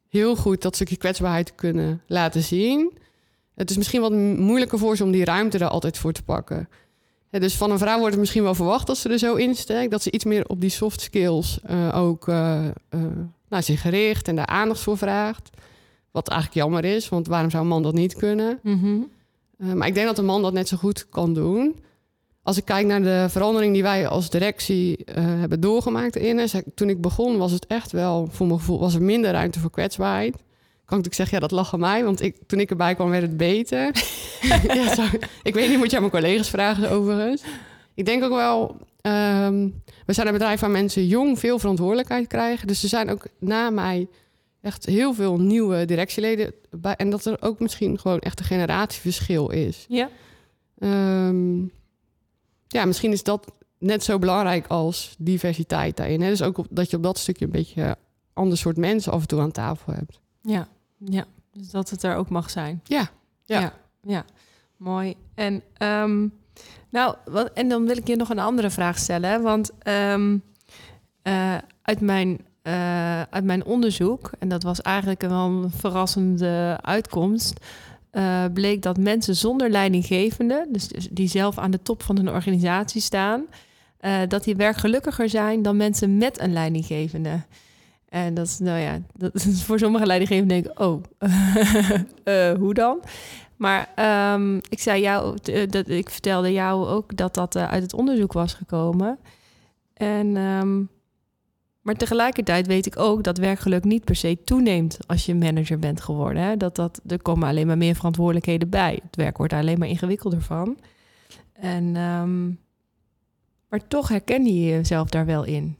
heel 0.10 0.36
goed 0.36 0.62
dat 0.62 0.76
stukje 0.76 0.98
kwetsbaarheid 0.98 1.56
kunnen 1.56 2.02
laten 2.08 2.44
zien. 2.44 2.98
Het 3.56 3.70
is 3.70 3.78
misschien 3.78 4.02
wat 4.02 4.12
moeilijker 4.12 4.80
voor 4.80 4.98
ze 4.98 5.04
om 5.04 5.12
die 5.12 5.26
ruimte 5.26 5.58
er 5.58 5.68
altijd 5.68 5.98
voor 5.98 6.12
te 6.12 6.24
pakken. 6.24 6.70
dus 7.30 7.56
van 7.56 7.72
een 7.72 7.78
vrouw 7.78 7.98
wordt 7.98 8.12
het 8.12 8.20
misschien 8.20 8.44
wel 8.44 8.56
verwacht 8.56 8.88
dat 8.88 8.98
ze 8.98 9.10
er 9.10 9.20
zo 9.20 9.36
insteekt. 9.36 9.92
Dat 9.92 10.02
ze 10.02 10.12
iets 10.12 10.26
meer 10.26 10.48
op 10.48 10.62
die 10.62 10.70
soft 10.70 11.02
skills 11.02 11.60
ook 11.94 12.28
nou, 13.50 13.64
zich 13.64 13.82
gericht 13.82 14.28
en 14.28 14.36
daar 14.36 14.46
aandacht 14.46 14.80
voor 14.80 14.98
vraagt. 14.98 15.50
Wat 16.12 16.28
eigenlijk 16.28 16.60
jammer 16.60 16.86
is, 16.86 17.10
want 17.10 17.28
waarom 17.28 17.50
zou 17.50 17.64
een 17.64 17.70
man 17.70 17.84
dat 17.84 17.94
niet 17.94 18.16
kunnen? 18.16 18.60
Mhm. 18.64 19.00
Eh, 19.58 19.74
maar 19.74 19.88
ik 19.88 19.94
denk 19.94 20.08
dat 20.08 20.18
een 20.18 20.26
man 20.26 20.42
dat 20.42 20.54
net 20.54 20.68
zo 20.68 20.78
goed 20.78 21.10
kan 21.10 21.34
doen. 21.34 21.76
Als 22.48 22.58
ik 22.58 22.66
kijk 22.66 22.86
naar 22.86 23.02
de 23.02 23.26
verandering 23.30 23.74
die 23.74 23.84
wij 23.84 24.08
als 24.08 24.30
directie 24.30 24.98
uh, 24.98 25.16
hebben 25.16 25.60
doorgemaakt 25.60 26.16
in 26.16 26.50
toen 26.76 26.90
ik 26.90 27.02
begon 27.02 27.38
was 27.38 27.52
het 27.52 27.68
echt 27.68 27.92
wel, 27.92 28.28
voor 28.32 28.48
mijn 28.48 28.60
gevoel, 28.60 28.80
was 28.80 28.94
er 28.94 29.02
minder 29.02 29.32
ruimte 29.32 29.60
voor 29.60 29.70
kwetsbaarheid. 29.70 30.36
Kan 30.86 31.04
ik 31.04 31.14
zeggen, 31.14 31.36
ja, 31.36 31.42
dat 31.42 31.52
lag 31.52 31.74
aan 31.74 31.80
mij, 31.80 32.04
want 32.04 32.22
ik, 32.22 32.38
toen 32.46 32.60
ik 32.60 32.70
erbij 32.70 32.96
kwam 32.96 33.10
werd 33.10 33.22
het 33.22 33.38
beter. 33.38 33.86
ja, 34.76 34.96
zo, 34.96 35.04
ik 35.44 35.54
weet 35.54 35.70
niet, 35.70 35.78
moet 35.78 35.90
je 35.90 35.96
aan 35.96 36.02
mijn 36.02 36.14
collega's 36.14 36.50
vragen 36.50 36.90
overigens. 36.90 37.44
Ik 37.94 38.06
denk 38.06 38.24
ook 38.24 38.34
wel, 38.34 38.78
um, 39.02 39.82
we 40.06 40.14
zijn 40.14 40.28
een 40.28 40.34
bedrijf 40.34 40.60
waar 40.60 40.70
mensen 40.70 41.08
jong 41.08 41.40
veel 41.40 41.60
verantwoordelijkheid 41.60 42.28
krijgen. 42.28 42.68
Dus 42.68 42.84
er 42.84 42.90
zijn 42.90 43.10
ook 43.10 43.28
na 43.40 43.70
mij 43.70 44.08
echt 44.62 44.86
heel 44.86 45.14
veel 45.14 45.38
nieuwe 45.40 45.86
directieleden. 45.86 46.54
Bij, 46.70 46.96
en 46.96 47.10
dat 47.10 47.26
er 47.26 47.38
ook 47.40 47.60
misschien 47.60 48.00
gewoon 48.00 48.20
echt 48.20 48.40
een 48.40 48.46
generatieverschil 48.46 49.50
is. 49.50 49.86
Ja. 49.90 50.10
Um, 50.80 51.72
ja, 52.68 52.86
misschien 52.86 53.12
is 53.12 53.24
dat 53.24 53.52
net 53.78 54.04
zo 54.04 54.20
belangrijk 54.20 54.68
als 54.68 55.16
diversiteit 55.18 55.98
daarin. 55.98 56.22
Hè? 56.22 56.30
Dus 56.30 56.42
ook 56.42 56.58
op, 56.58 56.68
dat 56.70 56.90
je 56.90 56.98
op 56.98 57.04
dat 57.04 57.18
stukje 57.18 57.46
een 57.46 57.52
beetje 57.52 57.98
ander 58.34 58.58
soort 58.58 58.78
mensen 58.78 59.12
af 59.12 59.22
en 59.22 59.28
toe 59.28 59.42
aan 59.42 59.52
tafel 59.52 59.94
hebt. 59.94 60.20
Ja, 60.42 60.68
ja. 60.98 61.26
Dus 61.52 61.70
dat 61.70 61.90
het 61.90 62.04
er 62.04 62.16
ook 62.16 62.30
mag 62.30 62.50
zijn. 62.50 62.82
Ja, 62.84 63.10
ja, 63.46 63.60
ja. 63.60 63.74
ja. 64.02 64.26
Mooi. 64.78 65.16
En 65.36 65.64
um, 65.82 66.34
nou, 66.90 67.16
wat, 67.26 67.52
en 67.54 67.70
dan 67.70 67.86
wil 67.86 67.98
ik 67.98 68.08
je 68.08 68.16
nog 68.16 68.30
een 68.30 68.40
andere 68.40 68.70
vraag 68.70 68.98
stellen. 68.98 69.42
Want 69.42 69.72
um, 69.84 70.44
uh, 71.24 71.58
uit, 71.82 72.02
mijn, 72.02 72.40
uh, 72.64 73.22
uit 73.22 73.44
mijn 73.44 73.66
onderzoek, 73.66 74.32
en 74.40 74.50
dat 74.50 74.64
was 74.64 74.82
eigenlijk 74.82 75.22
wel 75.22 75.46
een 75.46 75.72
verrassende 75.72 76.78
uitkomst, 76.82 77.66
uh, 78.18 78.44
bleek 78.54 78.82
dat 78.82 78.98
mensen 78.98 79.36
zonder 79.36 79.70
leidinggevende, 79.70 80.68
dus 80.70 80.88
die 81.12 81.28
zelf 81.28 81.58
aan 81.58 81.72
de 81.72 81.82
top 81.82 82.04
van 82.04 82.18
een 82.18 82.30
organisatie 82.30 83.02
staan, 83.02 83.46
dat 84.28 84.44
die 84.44 84.56
werkgelukkiger 84.56 85.30
zijn 85.30 85.62
dan 85.62 85.78
mensen 85.78 86.18
met 86.18 86.40
een 86.40 86.54
leidinggevende. 86.54 87.42
En 88.10 88.34
dat 88.34 88.46
is, 88.46 88.60
nou 88.60 88.80
ja, 88.80 89.00
dat 89.14 89.36
is 89.36 89.64
voor 89.66 89.80
sommige 89.80 90.06
leidinggevenden 90.06 90.62
denk 90.62 90.74
ik, 90.74 90.80
oh, 90.82 91.04
hoe 92.62 92.74
dan? 92.74 93.00
Maar 93.58 93.90
um, 94.34 94.56
ik 94.70 94.80
zei 94.80 95.02
jou, 95.02 95.38
eh, 95.44 95.70
dat 95.70 95.90
ik 95.90 96.10
vertelde 96.10 96.52
jou 96.52 96.88
ook 96.88 97.18
dat 97.18 97.34
dat 97.34 97.56
uit 97.56 97.84
het 97.84 97.94
onderzoek 97.94 98.34
was 98.34 98.54
gekomen. 98.54 99.20
En, 99.94 100.36
um, 100.36 100.90
maar 101.88 101.96
tegelijkertijd 101.96 102.68
weet 102.68 102.86
ik 102.86 103.00
ook 103.00 103.24
dat 103.24 103.38
werkgeluk 103.38 103.84
niet 103.84 104.04
per 104.04 104.16
se 104.16 104.38
toeneemt 104.44 104.98
als 105.06 105.26
je 105.26 105.36
manager 105.36 105.80
bent 105.80 106.02
geworden. 106.02 106.42
Hè? 106.42 106.58
Dat, 106.58 106.76
dat, 106.76 107.02
er 107.08 107.22
komen 107.22 107.48
alleen 107.48 107.68
maar 107.68 107.78
meer 107.78 107.96
verantwoordelijkheden 107.96 108.70
bij. 108.70 109.00
Het 109.04 109.16
werk 109.16 109.38
wordt 109.38 109.52
daar 109.52 109.62
alleen 109.62 109.80
maar 109.80 109.88
ingewikkelder 109.88 110.42
van. 110.42 110.78
En, 111.54 111.96
um, 111.96 112.60
maar 113.70 113.88
toch 113.88 114.08
herken 114.08 114.46
je 114.46 114.66
jezelf 114.66 115.10
daar 115.10 115.26
wel 115.26 115.44
in. 115.44 115.78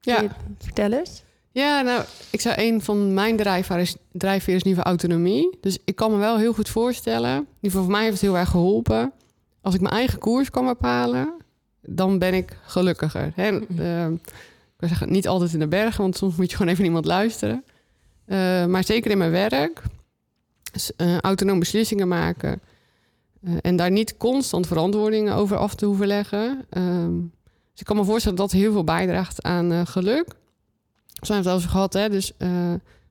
Ja. 0.00 0.36
vertel 0.58 0.92
eens. 0.92 1.22
Ja, 1.50 1.80
nou, 1.80 2.04
ik 2.30 2.40
zou 2.40 2.54
een 2.58 2.82
van 2.82 3.14
mijn 3.14 3.36
drijfveren 3.36 4.56
is, 4.56 4.62
nieuwe 4.62 4.82
autonomie. 4.82 5.56
Dus 5.60 5.78
ik 5.84 5.96
kan 5.96 6.10
me 6.10 6.16
wel 6.16 6.38
heel 6.38 6.52
goed 6.52 6.68
voorstellen. 6.68 7.46
Ieder 7.60 7.80
voor 7.80 7.90
mij 7.90 8.02
heeft 8.02 8.12
het 8.12 8.22
heel 8.22 8.38
erg 8.38 8.50
geholpen. 8.50 9.12
Als 9.60 9.74
ik 9.74 9.80
mijn 9.80 9.94
eigen 9.94 10.18
koers 10.18 10.50
kan 10.50 10.66
bepalen, 10.66 11.34
dan 11.82 12.18
ben 12.18 12.34
ik 12.34 12.58
gelukkiger. 12.62 13.32
Hè? 13.34 13.60
Uh, 13.78 14.06
ik 14.06 14.32
wil 14.76 14.88
zeggen, 14.88 15.12
niet 15.12 15.28
altijd 15.28 15.52
in 15.52 15.58
de 15.58 15.68
bergen, 15.68 16.02
want 16.02 16.16
soms 16.16 16.36
moet 16.36 16.50
je 16.50 16.56
gewoon 16.56 16.72
even 16.72 16.84
iemand 16.84 17.04
luisteren. 17.04 17.64
Uh, 18.26 18.66
maar 18.66 18.84
zeker 18.84 19.10
in 19.10 19.18
mijn 19.18 19.30
werk, 19.30 19.82
dus, 20.72 20.92
uh, 20.96 21.18
autonoom 21.18 21.58
beslissingen 21.58 22.08
maken. 22.08 22.60
en 23.60 23.76
daar 23.76 23.90
niet 23.90 24.16
constant 24.16 24.66
verantwoordingen 24.66 25.34
over 25.34 25.56
af 25.56 25.74
te 25.74 25.86
hoeven 25.86 26.06
leggen. 26.06 26.64
Ehm, 26.70 27.14
dus 27.70 27.80
ik 27.80 27.86
kan 27.86 27.96
me 27.96 28.04
voorstellen 28.04 28.38
dat 28.38 28.50
dat 28.50 28.60
heel 28.60 28.72
veel 28.72 28.84
bijdraagt 28.84 29.42
aan 29.42 29.86
geluk 29.86 30.34
we 31.20 31.32
hebben 31.32 31.52
het 31.52 31.60
over 31.60 31.70
gehad, 31.70 31.92
hè? 31.92 32.08
dus 32.08 32.32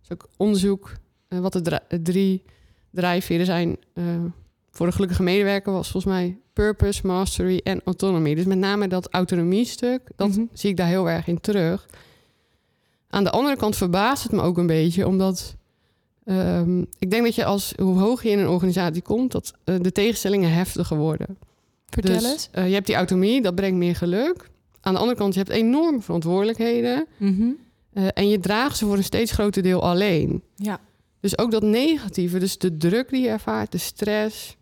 ook 0.10 0.28
onderzoek 0.38 0.92
wat 1.28 1.54
de 1.54 2.02
drie 2.02 2.44
drijfveren 2.92 3.46
zijn 3.46 3.78
voor 4.76 4.86
de 4.86 4.92
gelukkige 4.92 5.24
medewerker 5.24 5.72
was 5.72 5.92
volgens 5.92 6.14
mij 6.14 6.38
purpose, 6.54 7.08
mastery 7.08 7.62
en 7.64 7.82
autonomy. 7.84 8.36
Dus 8.36 8.46
met 8.46 8.58
name 8.58 8.88
dat 8.88 9.08
autonomie-stuk, 9.10 10.02
dat 10.16 10.36
-hmm. 10.36 10.50
zie 10.54 10.70
ik 10.70 10.78
daar 10.78 10.88
heel 10.88 11.10
erg 11.10 11.28
in 11.28 11.40
terug. 11.40 11.86
Aan 13.10 13.24
de 13.24 13.30
andere 13.30 13.58
kant 13.58 13.76
verbaast 13.76 14.24
het 14.24 14.32
me 14.32 14.42
ook 14.42 14.58
een 14.58 14.68
beetje, 14.68 15.08
omdat 15.08 15.56
um, 16.26 16.86
ik 17.00 17.12
denk 17.12 17.24
dat 17.24 17.36
je 17.36 17.46
als 17.46 17.74
hoe 17.82 18.00
hoog 18.00 18.24
je 18.24 18.30
in 18.30 18.40
een 18.40 18.48
organisatie 18.48 19.02
komt, 19.02 19.32
dat 19.32 19.54
de 19.64 19.92
tegenstellingen 19.92 20.54
heftiger 20.54 20.98
worden. 20.98 21.38
Vertel 21.86 22.14
dus, 22.14 22.32
eens. 22.32 22.50
je 22.54 22.74
hebt 22.74 22.86
die 22.86 22.96
autonomie, 22.96 23.42
dat 23.42 23.56
brengt 23.56 23.78
meer 23.78 23.96
geluk. 23.96 24.50
Aan 24.82 24.94
de 24.94 25.00
andere 25.00 25.18
kant, 25.18 25.34
je 25.34 25.40
hebt 25.40 25.52
enorm 25.52 26.02
verantwoordelijkheden. 26.02 27.08
-hmm. 27.18 27.58
Uh, 27.94 28.08
en 28.14 28.30
je 28.30 28.40
draagt 28.40 28.78
ze 28.78 28.86
voor 28.86 28.98
een 28.98 29.04
steeds 29.04 29.32
groter 29.32 29.64
deel 29.64 29.84
alleen. 29.84 30.44
Ja. 30.56 30.80
Dus 31.20 31.38
ook 31.38 31.52
dat 31.52 31.64
negatieve, 31.64 32.40
dus 32.40 32.58
de 32.58 32.78
druk 32.78 33.10
die 33.10 33.22
je 33.22 33.30
ervaart, 33.30 33.72
de 33.72 33.78
stress, 33.78 34.58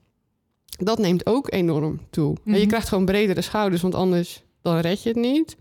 dat 0.84 0.98
neemt 0.98 1.26
ook 1.26 1.52
enorm 1.52 2.00
toe. 2.10 2.30
Mm 2.30 2.38
-hmm. 2.43 2.54
En 2.54 2.60
je 2.60 2.65
krijgt 2.65 2.88
gewoon 2.88 3.06
bredere 3.06 3.41
schouders, 3.41 3.82
want 3.82 3.96
anders 3.96 4.43
dan 4.62 4.78
red 4.78 5.04
je 5.04 5.10
het 5.10 5.17
niet. 5.17 5.58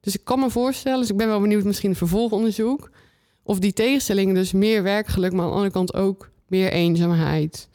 Dus 0.00 0.14
ik 0.14 0.24
kan 0.24 0.40
me 0.40 0.50
voorstellen, 0.50 1.00
dus 1.00 1.10
ik 1.10 1.16
ben 1.16 1.26
wel 1.26 1.40
benieuwd, 1.40 1.64
misschien 1.64 1.90
een 1.90 1.96
vervolgonderzoek, 1.96 2.90
of 3.42 3.58
die 3.58 3.72
tegenstellingen, 3.72 4.34
dus 4.34 4.52
meer 4.52 4.82
werkgeluk, 4.82 5.32
maar 5.32 5.40
aan 5.40 5.48
de 5.48 5.54
andere 5.54 5.72
kant 5.72 5.94
ook 5.94 6.30
meer 6.46 6.72
eenzaamheid, 6.72 7.68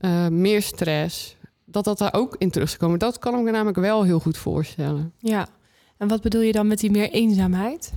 uh, 0.00 0.28
meer 0.28 0.62
stress, 0.62 1.36
dat 1.64 1.84
dat 1.84 1.98
daar 1.98 2.14
ook 2.14 2.36
in 2.38 2.50
terug 2.50 2.68
is 2.68 2.76
komen. 2.76 2.98
Dat 2.98 3.18
kan 3.18 3.38
ik 3.38 3.44
me 3.44 3.50
namelijk 3.50 3.78
wel 3.78 4.02
heel 4.02 4.20
goed 4.20 4.36
voorstellen. 4.36 5.12
Ja, 5.18 5.48
en 5.96 6.08
wat 6.08 6.20
bedoel 6.20 6.40
je 6.40 6.52
dan 6.52 6.66
met 6.66 6.78
die 6.78 6.90
meer 6.90 7.10
eenzaamheid? 7.10 7.92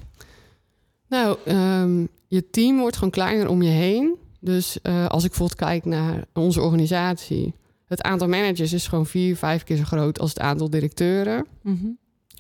Nou, 1.07 1.37
um, 1.47 2.07
je 2.27 2.49
team 2.49 2.79
wordt 2.79 2.95
gewoon 2.95 3.11
kleiner 3.11 3.49
om 3.49 3.61
je 3.61 3.69
heen. 3.69 4.17
Dus 4.39 4.77
uh, 4.83 5.07
als 5.07 5.23
ik 5.23 5.29
bijvoorbeeld 5.29 5.59
kijk 5.59 5.85
naar 5.85 6.25
onze 6.33 6.61
organisatie, 6.61 7.53
het 7.89 8.01
aantal 8.01 8.27
managers 8.27 8.73
is 8.73 8.87
gewoon 8.87 9.05
vier, 9.05 9.35
vijf 9.35 9.63
keer 9.63 9.77
zo 9.77 9.83
groot 9.83 10.19
als 10.19 10.29
het 10.29 10.39
aantal 10.39 10.69
directeuren. 10.69 11.45
Mm 11.61 11.79
-hmm. 11.81 11.97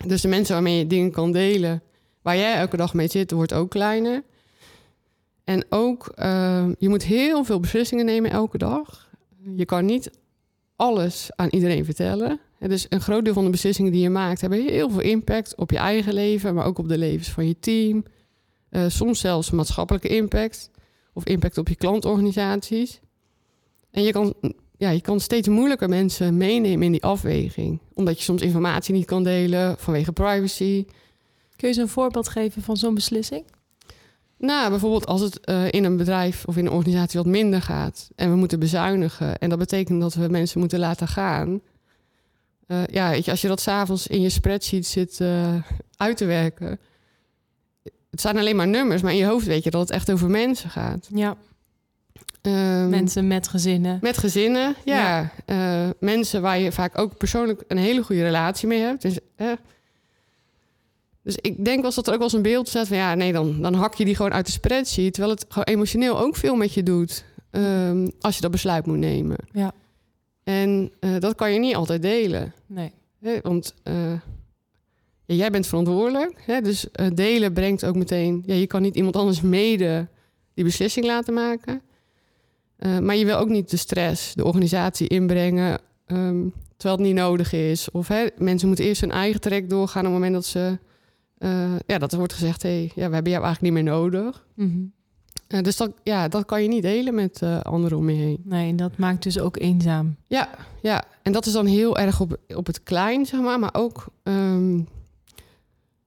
Dus 0.07 0.21
de 0.21 0.27
mensen 0.27 0.53
waarmee 0.53 0.77
je 0.77 0.87
dingen 0.87 1.11
kan 1.11 1.31
delen, 1.31 1.81
waar 2.21 2.37
jij 2.37 2.55
elke 2.55 2.77
dag 2.77 2.93
mee 2.93 3.07
zit, 3.07 3.31
wordt 3.31 3.53
ook 3.53 3.69
kleiner. 3.69 4.23
En 5.43 5.65
ook, 5.69 6.13
uh, 6.15 6.67
je 6.77 6.89
moet 6.89 7.03
heel 7.03 7.43
veel 7.43 7.59
beslissingen 7.59 8.05
nemen 8.05 8.31
elke 8.31 8.57
dag. 8.57 9.09
Je 9.55 9.65
kan 9.65 9.85
niet 9.85 10.11
alles 10.75 11.29
aan 11.35 11.49
iedereen 11.49 11.85
vertellen. 11.85 12.39
Dus 12.59 12.85
een 12.89 13.01
groot 13.01 13.25
deel 13.25 13.33
van 13.33 13.43
de 13.43 13.49
beslissingen 13.49 13.91
die 13.91 14.01
je 14.01 14.09
maakt, 14.09 14.41
hebben 14.41 14.63
heel 14.63 14.89
veel 14.89 15.01
impact 15.01 15.55
op 15.55 15.71
je 15.71 15.77
eigen 15.77 16.13
leven, 16.13 16.55
maar 16.55 16.65
ook 16.65 16.77
op 16.77 16.87
de 16.87 16.97
levens 16.97 17.29
van 17.29 17.47
je 17.47 17.59
team. 17.59 18.03
Uh, 18.71 18.83
soms 18.87 19.19
zelfs 19.19 19.51
maatschappelijke 19.51 20.07
impact 20.07 20.71
of 21.13 21.25
impact 21.25 21.57
op 21.57 21.67
je 21.67 21.75
klantorganisaties. 21.75 22.99
En 23.91 24.03
je 24.03 24.11
kan, 24.11 24.33
ja, 24.79 24.89
je 24.89 25.01
kan 25.01 25.19
steeds 25.19 25.47
moeilijker 25.47 25.89
mensen 25.89 26.37
meenemen 26.37 26.85
in 26.85 26.91
die 26.91 27.03
afweging, 27.03 27.79
omdat 27.93 28.17
je 28.17 28.23
soms 28.23 28.41
informatie 28.41 28.93
niet 28.93 29.05
kan 29.05 29.23
delen 29.23 29.77
vanwege 29.77 30.11
privacy. 30.11 30.85
Kun 31.55 31.67
je 31.67 31.67
eens 31.67 31.77
een 31.77 31.87
voorbeeld 31.87 32.29
geven 32.29 32.61
van 32.61 32.77
zo'n 32.77 32.93
beslissing? 32.93 33.45
Nou, 34.37 34.69
bijvoorbeeld 34.69 35.05
als 35.05 35.21
het 35.21 35.39
uh, 35.45 35.71
in 35.71 35.83
een 35.83 35.97
bedrijf 35.97 36.45
of 36.45 36.57
in 36.57 36.65
een 36.65 36.71
organisatie 36.71 37.19
wat 37.19 37.29
minder 37.29 37.61
gaat 37.61 38.09
en 38.15 38.29
we 38.29 38.35
moeten 38.35 38.59
bezuinigen 38.59 39.37
en 39.37 39.49
dat 39.49 39.59
betekent 39.59 40.01
dat 40.01 40.13
we 40.13 40.27
mensen 40.27 40.59
moeten 40.59 40.79
laten 40.79 41.07
gaan. 41.07 41.61
Uh, 42.67 42.85
ja, 42.85 43.09
weet 43.09 43.25
je, 43.25 43.31
als 43.31 43.41
je 43.41 43.47
dat 43.47 43.61
s'avonds 43.61 44.07
in 44.07 44.21
je 44.21 44.29
spreadsheet 44.29 44.85
zit 44.85 45.21
uit 45.95 46.17
te 46.17 46.25
werken, 46.25 46.79
het 48.09 48.21
zijn 48.21 48.37
alleen 48.37 48.55
maar 48.55 48.67
nummers, 48.67 49.01
maar 49.01 49.11
in 49.11 49.17
je 49.17 49.25
hoofd 49.25 49.45
weet 49.45 49.63
je 49.63 49.71
dat 49.71 49.81
het 49.81 49.91
echt 49.91 50.11
over 50.11 50.29
mensen 50.29 50.69
gaat. 50.69 51.09
Ja, 51.13 51.37
Ehm, 52.53 52.89
mensen 52.89 53.27
met 53.27 53.47
gezinnen. 53.47 53.97
Met 54.01 54.17
gezinnen, 54.17 54.75
ja. 54.85 55.31
Eh, 55.45 55.89
mensen 55.99 56.41
waar 56.41 56.59
je 56.59 56.71
vaak 56.71 56.97
ook 56.97 57.17
persoonlijk 57.17 57.63
een 57.67 57.77
hele 57.77 58.03
goede 58.03 58.23
relatie 58.23 58.67
mee 58.67 58.79
hebt. 58.79 59.01
Dus, 59.01 59.19
dus 61.23 61.37
ik 61.41 61.65
denk 61.65 61.77
wel 61.77 61.85
eens 61.85 61.95
dat 61.95 62.07
er 62.07 62.13
ook 62.13 62.19
wel 62.19 62.27
eens 62.27 62.37
een 62.37 62.41
beeld 62.41 62.67
staat 62.67 62.87
van... 62.87 62.97
ja, 62.97 63.15
nee, 63.15 63.31
dan, 63.31 63.61
dan 63.61 63.73
hak 63.73 63.95
je 63.95 64.05
die 64.05 64.15
gewoon 64.15 64.33
uit 64.33 64.45
de 64.45 64.51
spreadsheet... 64.51 65.13
terwijl 65.13 65.35
het 65.35 65.45
gewoon 65.47 65.63
emotioneel 65.63 66.19
ook 66.19 66.35
veel 66.35 66.55
met 66.55 66.73
je 66.73 66.83
doet... 66.83 67.25
ehm, 67.51 68.07
als 68.19 68.35
je 68.35 68.41
dat 68.41 68.51
besluit 68.51 68.85
moet 68.85 68.97
nemen. 68.97 69.37
Ja. 69.51 69.71
En 70.43 70.91
eh, 70.99 71.15
dat 71.19 71.35
kan 71.35 71.53
je 71.53 71.59
niet 71.59 71.75
altijd 71.75 72.01
delen. 72.01 72.53
Nee. 72.65 72.91
Hè? 73.21 73.39
Want 73.41 73.73
eh, 73.83 74.11
ja, 75.25 75.35
jij 75.35 75.51
bent 75.51 75.67
verantwoordelijk. 75.67 76.41
Hè? 76.45 76.61
Dus 76.61 76.87
delen 77.13 77.53
brengt 77.53 77.85
ook 77.85 77.95
meteen... 77.95 78.43
Ja, 78.45 78.53
je 78.53 78.67
kan 78.67 78.81
niet 78.81 78.95
iemand 78.95 79.15
anders 79.15 79.41
mede 79.41 80.07
die 80.53 80.63
beslissing 80.63 81.05
laten 81.05 81.33
maken... 81.33 81.81
Uh, 82.79 82.99
maar 82.99 83.15
je 83.15 83.25
wil 83.25 83.37
ook 83.37 83.49
niet 83.49 83.69
de 83.69 83.77
stress, 83.77 84.35
de 84.35 84.45
organisatie 84.45 85.07
inbrengen, 85.07 85.79
um, 86.07 86.53
terwijl 86.77 86.99
het 86.99 87.07
niet 87.07 87.15
nodig 87.15 87.53
is. 87.53 87.91
Of 87.91 88.07
hè, 88.07 88.27
mensen 88.37 88.67
moeten 88.67 88.85
eerst 88.85 89.01
hun 89.01 89.11
eigen 89.11 89.41
trek 89.41 89.69
doorgaan 89.69 90.05
op 90.05 90.11
het 90.11 90.13
moment 90.13 90.33
dat 90.33 90.45
ze, 90.45 90.77
uh, 91.39 91.75
ja, 91.85 91.97
dat 91.97 92.11
er 92.11 92.17
wordt 92.17 92.33
gezegd, 92.33 92.63
hé, 92.63 92.69
hey, 92.69 92.91
ja, 92.95 93.07
we 93.07 93.13
hebben 93.13 93.31
jou 93.31 93.43
eigenlijk 93.43 93.61
niet 93.61 93.83
meer 93.83 93.93
nodig. 93.93 94.45
Mm 94.55 94.71
-hmm. 94.71 94.93
uh, 95.57 95.63
dus 95.63 95.77
dat, 95.77 95.91
ja, 96.03 96.27
dat 96.27 96.45
kan 96.45 96.61
je 96.61 96.67
niet 96.67 96.81
delen 96.81 97.15
met 97.15 97.43
anderen 97.61 97.97
om 97.97 98.09
je 98.09 98.15
heen. 98.15 98.41
Nee, 98.43 98.75
dat 98.75 98.97
maakt 98.97 99.23
dus 99.23 99.39
ook 99.39 99.57
eenzaam. 99.57 100.15
Ja, 100.27 100.49
ja, 100.81 101.03
en 101.21 101.31
dat 101.31 101.45
is 101.45 101.53
dan 101.53 101.65
heel 101.65 101.97
erg 101.97 102.19
op, 102.19 102.37
op 102.47 102.65
het 102.65 102.83
klein, 102.83 103.25
zeg 103.25 103.41
maar, 103.41 103.59
maar 103.59 103.73
ook, 103.73 104.05
um, 104.23 104.87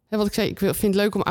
hè, 0.09 0.17
wat 0.17 0.27
ik 0.27 0.33
zei, 0.33 0.49
ik 0.49 0.59
vind 0.59 0.83
het 0.83 0.95
leuk 0.95 1.15
om 1.15 1.23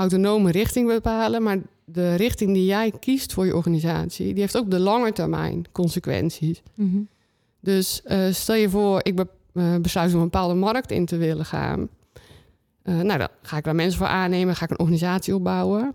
autonome 0.00 0.50
richting 0.50 0.88
bepalen, 0.88 1.42
maar 1.42 1.58
de 1.84 2.14
richting 2.14 2.54
die 2.54 2.64
jij 2.64 2.92
kiest 3.00 3.32
voor 3.32 3.46
je 3.46 3.56
organisatie, 3.56 4.32
die 4.32 4.40
heeft 4.40 4.56
ook 4.56 4.70
de 4.70 4.78
lange 4.78 5.12
termijn 5.12 5.64
consequenties. 5.72 6.62
Mm 6.74 6.90
-hmm. 6.90 7.08
Dus 7.60 8.00
uh, 8.06 8.32
stel 8.32 8.54
je 8.54 8.68
voor, 8.68 9.00
ik 9.02 9.16
be 9.16 9.26
uh, 9.54 9.76
besluit 9.76 10.10
om 10.14 10.16
een 10.16 10.24
bepaalde 10.24 10.54
markt 10.54 10.90
in 10.90 11.06
te 11.06 11.16
willen 11.16 11.44
gaan. 11.44 11.88
Uh, 12.84 13.00
nou, 13.00 13.18
dan 13.18 13.28
ga 13.42 13.56
ik 13.56 13.64
daar 13.64 13.74
mensen 13.74 13.98
voor 13.98 14.06
aannemen, 14.06 14.56
ga 14.56 14.64
ik 14.64 14.70
een 14.70 14.78
organisatie 14.78 15.34
opbouwen. 15.34 15.92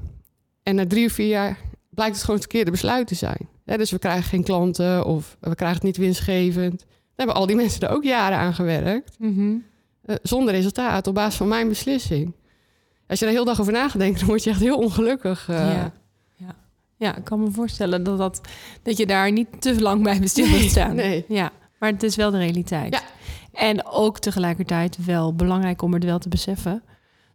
En 0.63 0.75
na 0.75 0.87
drie 0.87 1.05
of 1.05 1.11
vier 1.11 1.27
jaar 1.27 1.57
blijkt 1.89 2.13
het 2.13 2.21
gewoon 2.23 2.39
het 2.39 2.49
verkeerde 2.49 2.71
besluit 2.71 3.07
te 3.07 3.15
zijn. 3.15 3.47
Ja, 3.63 3.77
dus 3.77 3.91
we 3.91 3.99
krijgen 3.99 4.23
geen 4.23 4.43
klanten 4.43 5.05
of 5.05 5.37
we 5.39 5.55
krijgen 5.55 5.77
het 5.77 5.85
niet 5.85 5.97
winstgevend. 5.97 6.79
Daar 6.79 6.87
hebben 7.15 7.35
al 7.35 7.45
die 7.45 7.55
mensen 7.55 7.81
er 7.81 7.95
ook 7.95 8.03
jaren 8.03 8.37
aan 8.37 8.53
gewerkt. 8.53 9.15
Mm 9.19 9.35
-hmm. 9.35 9.63
zonder 10.21 10.53
resultaat, 10.53 11.07
op 11.07 11.13
basis 11.13 11.35
van 11.35 11.47
mijn 11.47 11.67
beslissing. 11.67 12.33
Als 13.07 13.19
je 13.19 13.25
er 13.25 13.31
heel 13.31 13.45
dag 13.45 13.59
over 13.59 13.73
nadenkt, 13.73 14.17
dan 14.19 14.27
word 14.27 14.43
je 14.43 14.49
echt 14.49 14.59
heel 14.59 14.77
ongelukkig. 14.77 15.47
Uh... 15.49 15.55
Ja. 15.57 15.91
Ja. 16.35 16.55
ja, 16.97 17.15
ik 17.15 17.23
kan 17.23 17.43
me 17.43 17.51
voorstellen 17.51 18.03
dat, 18.03 18.17
dat, 18.17 18.41
dat 18.83 18.97
je 18.97 19.05
daar 19.05 19.31
niet 19.31 19.47
te 19.59 19.81
lang 19.81 20.03
bij 20.03 20.19
bestil 20.19 20.47
moet 20.47 20.69
staan. 20.69 20.95
Nee. 20.95 21.25
Ja, 21.27 21.51
maar 21.79 21.91
het 21.91 22.03
is 22.03 22.15
wel 22.15 22.31
de 22.31 22.37
realiteit. 22.37 22.93
Ja. 22.93 23.01
En 23.59 23.85
ook 23.85 24.19
tegelijkertijd 24.19 25.05
wel 25.05 25.33
belangrijk 25.33 25.81
om 25.81 25.93
het 25.93 26.03
wel 26.03 26.19
te 26.19 26.29
beseffen 26.29 26.83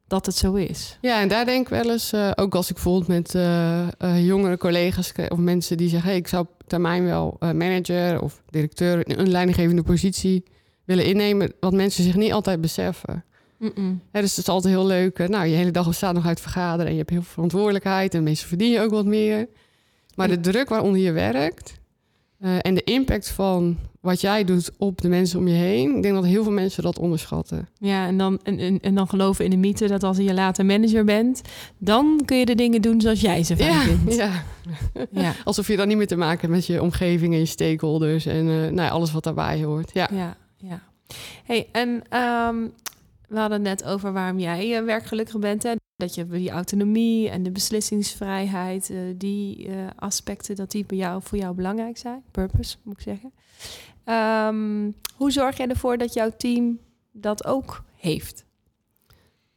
dat 0.06 0.26
het 0.26 0.36
zo 0.36 0.54
is. 0.54 0.98
Ja, 1.00 1.20
en 1.20 1.28
daar 1.28 1.44
denk 1.44 1.60
ik 1.60 1.68
wel 1.68 1.90
eens, 1.90 2.12
uh, 2.12 2.30
ook 2.34 2.54
als 2.54 2.68
ik 2.68 2.74
bijvoorbeeld 2.74 3.08
met 3.08 3.34
uh, 3.34 4.26
jongere 4.26 4.56
collega's 4.56 5.12
of 5.28 5.38
mensen 5.38 5.76
die 5.76 5.88
zeggen: 5.88 6.08
hey, 6.08 6.18
ik 6.18 6.28
zou 6.28 6.42
op 6.42 6.62
termijn 6.66 7.04
wel 7.04 7.36
manager 7.38 8.22
of 8.22 8.42
directeur 8.50 9.08
in 9.08 9.18
een 9.18 9.30
leidinggevende 9.30 9.82
positie 9.82 10.44
willen 10.84 11.04
innemen, 11.04 11.52
wat 11.60 11.72
mensen 11.72 12.04
zich 12.04 12.16
niet 12.16 12.32
altijd 12.32 12.60
beseffen. 12.60 13.24
Mm 13.60 13.70
-mm. 13.74 14.00
Ja, 14.12 14.20
dus 14.20 14.30
het 14.30 14.38
is 14.38 14.48
altijd 14.48 14.74
heel 14.74 14.86
leuk. 14.86 15.28
Nou, 15.28 15.46
je 15.46 15.56
hele 15.56 15.70
dag 15.70 15.86
bestaat 15.86 16.14
nog 16.14 16.26
uit 16.26 16.40
vergaderen 16.40 16.86
en 16.86 16.92
je 16.92 16.98
hebt 16.98 17.10
heel 17.10 17.22
veel 17.22 17.32
verantwoordelijkheid 17.32 18.14
en 18.14 18.22
meestal 18.22 18.48
verdien 18.48 18.70
je 18.70 18.80
ook 18.80 18.90
wat 18.90 19.04
meer. 19.04 19.48
Maar 20.14 20.28
de 20.28 20.40
druk 20.40 20.68
waaronder 20.68 21.00
je 21.00 21.12
werkt 21.12 21.80
uh, 22.40 22.56
en 22.60 22.74
de 22.74 22.84
impact 22.84 23.28
van 23.28 23.76
wat 24.00 24.20
jij 24.20 24.44
doet 24.44 24.70
op 24.78 25.00
de 25.00 25.08
mensen 25.08 25.38
om 25.38 25.48
je 25.48 25.54
heen, 25.54 25.96
ik 25.96 26.02
denk 26.02 26.14
dat 26.14 26.24
heel 26.24 26.42
veel 26.42 26.52
mensen 26.52 26.82
dat 26.82 26.98
onderschatten. 26.98 27.68
Ja, 27.78 28.06
en 28.06 28.18
dan, 28.18 28.40
en, 28.42 28.58
en, 28.58 28.80
en 28.80 28.94
dan 28.94 29.08
geloven 29.08 29.44
in 29.44 29.50
de 29.50 29.56
mythe 29.56 29.86
dat 29.86 30.02
als 30.02 30.16
je 30.16 30.34
later 30.34 30.66
manager 30.66 31.04
bent, 31.04 31.42
dan 31.78 32.20
kun 32.24 32.36
je 32.36 32.44
de 32.44 32.54
dingen 32.54 32.82
doen 32.82 33.00
zoals 33.00 33.20
jij 33.20 33.42
ze 33.42 33.56
fijn 33.56 33.72
ja, 33.72 33.80
vindt. 33.80 34.14
Ja. 34.14 34.44
Ja. 35.10 35.34
Alsof 35.44 35.66
je 35.66 35.76
dan 35.76 35.88
niet 35.88 35.96
meer 35.96 36.06
te 36.06 36.16
maken 36.16 36.40
hebt 36.40 36.52
met 36.52 36.66
je 36.66 36.82
omgeving 36.82 37.32
en 37.32 37.38
je 37.38 37.46
stakeholders 37.46 38.26
en 38.26 38.46
uh, 38.46 38.54
nou, 38.54 38.74
ja, 38.74 38.88
alles 38.88 39.12
wat 39.12 39.24
daarbij 39.24 39.62
hoort. 39.62 39.90
Ja, 39.92 40.08
ja. 40.12 40.36
ja. 40.56 40.82
Hey, 41.44 41.68
en 41.72 42.18
um, 42.18 42.72
we 43.30 43.38
hadden 43.38 43.66
het 43.66 43.80
net 43.80 43.84
over 43.84 44.12
waarom 44.12 44.38
jij 44.38 44.78
uh, 44.78 44.84
werkgelukkig 44.84 45.38
bent. 45.38 45.62
Hè? 45.62 45.74
Dat 45.96 46.14
je 46.14 46.26
die 46.26 46.50
autonomie 46.50 47.28
en 47.28 47.42
de 47.42 47.50
beslissingsvrijheid, 47.50 48.90
uh, 48.90 48.98
die 49.16 49.68
uh, 49.68 49.74
aspecten, 49.96 50.56
dat 50.56 50.70
die 50.70 50.84
bij 50.86 50.96
jou, 50.96 51.22
voor 51.22 51.38
jou 51.38 51.54
belangrijk 51.54 51.98
zijn. 51.98 52.22
Purpose, 52.30 52.76
moet 52.82 52.94
ik 52.94 53.02
zeggen. 53.02 53.32
Um, 54.48 54.94
hoe 55.14 55.30
zorg 55.30 55.56
jij 55.56 55.68
ervoor 55.68 55.98
dat 55.98 56.14
jouw 56.14 56.30
team 56.36 56.78
dat 57.12 57.44
ook 57.44 57.84
heeft? 57.96 58.44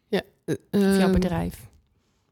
Ja, 0.07 0.21
of 0.45 0.97
jouw 0.97 1.12
bedrijf? 1.12 1.71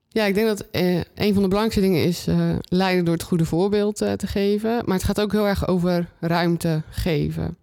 Ja, 0.07 0.25
ik 0.25 0.33
denk 0.33 0.47
dat 0.47 0.67
een 0.71 1.33
van 1.33 1.41
de 1.41 1.49
belangrijkste 1.49 1.81
dingen 1.81 2.03
is 2.03 2.27
leiden 2.63 3.05
door 3.05 3.13
het 3.13 3.23
goede 3.23 3.45
voorbeeld 3.45 3.95
te 3.95 4.27
geven. 4.27 4.85
Maar 4.85 4.95
het 4.95 5.03
gaat 5.03 5.21
ook 5.21 5.31
heel 5.31 5.47
erg 5.47 5.67
over 5.67 6.09
ruimte 6.19 6.83
geven. 6.89 7.57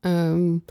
Um, 0.00 0.64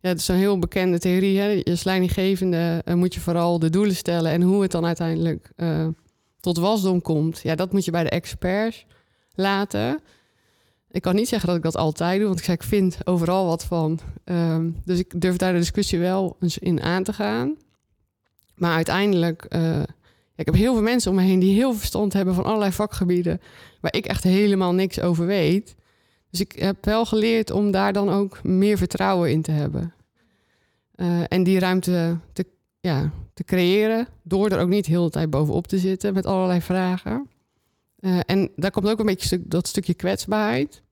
ja, 0.00 0.08
het 0.08 0.18
is 0.18 0.28
een 0.28 0.36
heel 0.36 0.58
bekende 0.58 0.98
theorie. 0.98 1.38
Hè? 1.38 1.62
Als 1.64 1.84
leidinggevende 1.84 2.82
uh, 2.84 2.94
moet 2.94 3.14
je 3.14 3.20
vooral 3.20 3.58
de 3.58 3.70
doelen 3.70 3.96
stellen 3.96 4.32
en 4.32 4.42
hoe 4.42 4.62
het 4.62 4.70
dan 4.70 4.86
uiteindelijk 4.86 5.50
uh, 5.56 5.88
tot 6.40 6.58
wasdom 6.58 7.02
komt. 7.02 7.40
Ja, 7.42 7.54
dat 7.54 7.72
moet 7.72 7.84
je 7.84 7.90
bij 7.90 8.02
de 8.02 8.10
experts 8.10 8.86
laten. 9.34 10.00
Ik 10.90 11.02
kan 11.02 11.14
niet 11.14 11.28
zeggen 11.28 11.48
dat 11.48 11.56
ik 11.56 11.62
dat 11.62 11.76
altijd 11.76 12.18
doe, 12.18 12.26
want 12.26 12.38
ik, 12.38 12.44
zeg, 12.44 12.54
ik 12.54 12.62
vind 12.62 12.98
overal 13.04 13.46
wat 13.46 13.64
van. 13.64 14.00
Um, 14.24 14.76
dus 14.84 14.98
ik 14.98 15.20
durf 15.20 15.36
daar 15.36 15.52
de 15.52 15.58
discussie 15.58 15.98
wel 15.98 16.36
eens 16.40 16.58
in 16.58 16.82
aan 16.82 17.02
te 17.02 17.12
gaan. 17.12 17.56
Maar 18.54 18.74
uiteindelijk, 18.74 19.46
ja, 19.48 19.86
ik 20.36 20.46
heb 20.46 20.54
heel 20.54 20.72
veel 20.72 20.82
mensen 20.82 21.10
om 21.10 21.16
me 21.16 21.22
heen 21.22 21.38
die 21.38 21.54
heel 21.54 21.74
verstand 21.74 22.12
hebben 22.12 22.34
van 22.34 22.44
allerlei 22.44 22.72
vakgebieden 22.72 23.40
waar 23.80 23.94
ik 23.94 24.06
echt 24.06 24.24
helemaal 24.24 24.74
niks 24.74 25.00
over 25.00 25.26
weet. 25.26 25.74
Dus 26.30 26.40
ik 26.40 26.52
heb 26.52 26.84
wel 26.84 27.06
geleerd 27.06 27.50
om 27.50 27.70
daar 27.70 27.92
dan 27.92 28.08
ook 28.08 28.42
meer 28.42 28.78
vertrouwen 28.78 29.30
in 29.30 29.42
te 29.42 29.50
hebben. 29.50 29.92
Uh, 30.96 31.22
en 31.28 31.42
die 31.42 31.58
ruimte 31.58 32.18
te, 32.32 32.46
ja, 32.80 33.10
te 33.34 33.44
creëren 33.44 34.08
door 34.22 34.50
er 34.50 34.60
ook 34.60 34.68
niet 34.68 34.86
heel 34.86 35.04
de 35.04 35.10
tijd 35.10 35.30
bovenop 35.30 35.66
te 35.66 35.78
zitten 35.78 36.14
met 36.14 36.26
allerlei 36.26 36.60
vragen. 36.60 37.28
Uh, 38.00 38.20
en 38.26 38.50
daar 38.56 38.70
komt 38.70 38.88
ook 38.88 38.98
een 38.98 39.06
beetje 39.06 39.40
dat 39.44 39.66
stukje 39.68 39.94
kwetsbaarheid. 39.94 40.82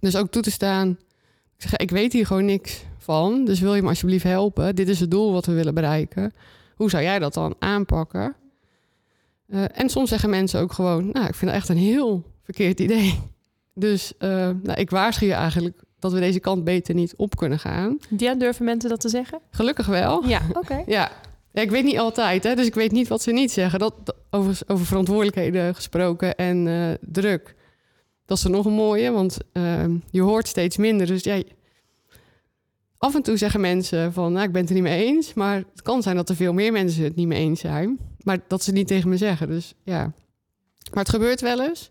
Dus 0.00 0.16
ook 0.16 0.30
toe 0.30 0.42
te 0.42 0.50
staan. 0.50 0.88
Ik 1.56 1.62
zeg, 1.62 1.76
ik 1.76 1.90
weet 1.90 2.12
hier 2.12 2.26
gewoon 2.26 2.44
niks 2.44 2.84
van, 2.98 3.44
dus 3.44 3.60
wil 3.60 3.74
je 3.74 3.82
me 3.82 3.88
alsjeblieft 3.88 4.24
helpen? 4.24 4.74
Dit 4.74 4.88
is 4.88 5.00
het 5.00 5.10
doel 5.10 5.32
wat 5.32 5.46
we 5.46 5.52
willen 5.52 5.74
bereiken. 5.74 6.34
Hoe 6.74 6.90
zou 6.90 7.02
jij 7.02 7.18
dat 7.18 7.34
dan 7.34 7.54
aanpakken? 7.58 8.34
Uh, 9.48 9.64
en 9.72 9.88
soms 9.88 10.08
zeggen 10.08 10.30
mensen 10.30 10.60
ook 10.60 10.72
gewoon, 10.72 11.10
nou, 11.12 11.26
ik 11.26 11.34
vind 11.34 11.50
het 11.50 11.60
echt 11.60 11.68
een 11.68 11.76
heel 11.76 12.24
verkeerd 12.42 12.80
idee. 12.80 13.18
Dus 13.78 14.12
uh, 14.18 14.30
nou, 14.62 14.74
ik 14.74 14.90
waarschuw 14.90 15.26
je 15.26 15.32
eigenlijk 15.32 15.82
dat 15.98 16.12
we 16.12 16.20
deze 16.20 16.40
kant 16.40 16.64
beter 16.64 16.94
niet 16.94 17.14
op 17.16 17.36
kunnen 17.36 17.58
gaan. 17.58 17.98
Ja, 18.16 18.34
durven 18.34 18.64
mensen 18.64 18.90
dat 18.90 19.00
te 19.00 19.08
zeggen? 19.08 19.40
Gelukkig 19.50 19.86
wel. 19.86 20.26
Ja, 20.28 20.40
oké. 20.48 20.58
Okay. 20.58 20.84
ja. 20.86 21.10
ja. 21.52 21.62
ik 21.62 21.70
weet 21.70 21.84
niet 21.84 21.98
altijd, 21.98 22.44
hè, 22.44 22.54
dus 22.54 22.66
ik 22.66 22.74
weet 22.74 22.92
niet 22.92 23.08
wat 23.08 23.22
ze 23.22 23.32
niet 23.32 23.52
zeggen. 23.52 23.78
Dat, 23.78 23.94
dat 24.04 24.16
over, 24.30 24.58
over 24.66 24.86
verantwoordelijkheden 24.86 25.74
gesproken 25.74 26.36
en 26.36 26.66
uh, 26.66 26.90
druk. 27.00 27.54
Dat 28.26 28.38
is 28.38 28.44
er 28.44 28.50
nog 28.50 28.64
een 28.64 28.72
mooie, 28.72 29.10
want 29.10 29.38
uh, 29.52 29.84
je 30.10 30.22
hoort 30.22 30.48
steeds 30.48 30.76
minder. 30.76 31.06
Dus 31.06 31.22
ja, 31.22 31.42
af 32.98 33.14
en 33.14 33.22
toe 33.22 33.36
zeggen 33.36 33.60
mensen 33.60 34.12
van, 34.12 34.32
nou, 34.32 34.46
ik 34.46 34.52
ben 34.52 34.60
het 34.60 34.70
er 34.70 34.76
niet 34.76 34.84
mee 34.84 35.04
eens. 35.04 35.34
Maar 35.34 35.56
het 35.56 35.82
kan 35.82 36.02
zijn 36.02 36.16
dat 36.16 36.28
er 36.28 36.36
veel 36.36 36.52
meer 36.52 36.72
mensen 36.72 37.04
het 37.04 37.16
niet 37.16 37.26
mee 37.26 37.40
eens 37.40 37.60
zijn. 37.60 37.98
Maar 38.22 38.38
dat 38.48 38.62
ze 38.62 38.70
het 38.70 38.78
niet 38.78 38.88
tegen 38.88 39.08
me 39.08 39.16
zeggen. 39.16 39.48
Dus 39.48 39.74
ja. 39.82 40.12
Maar 40.92 41.02
het 41.02 41.08
gebeurt 41.08 41.40
wel 41.40 41.62
eens. 41.62 41.90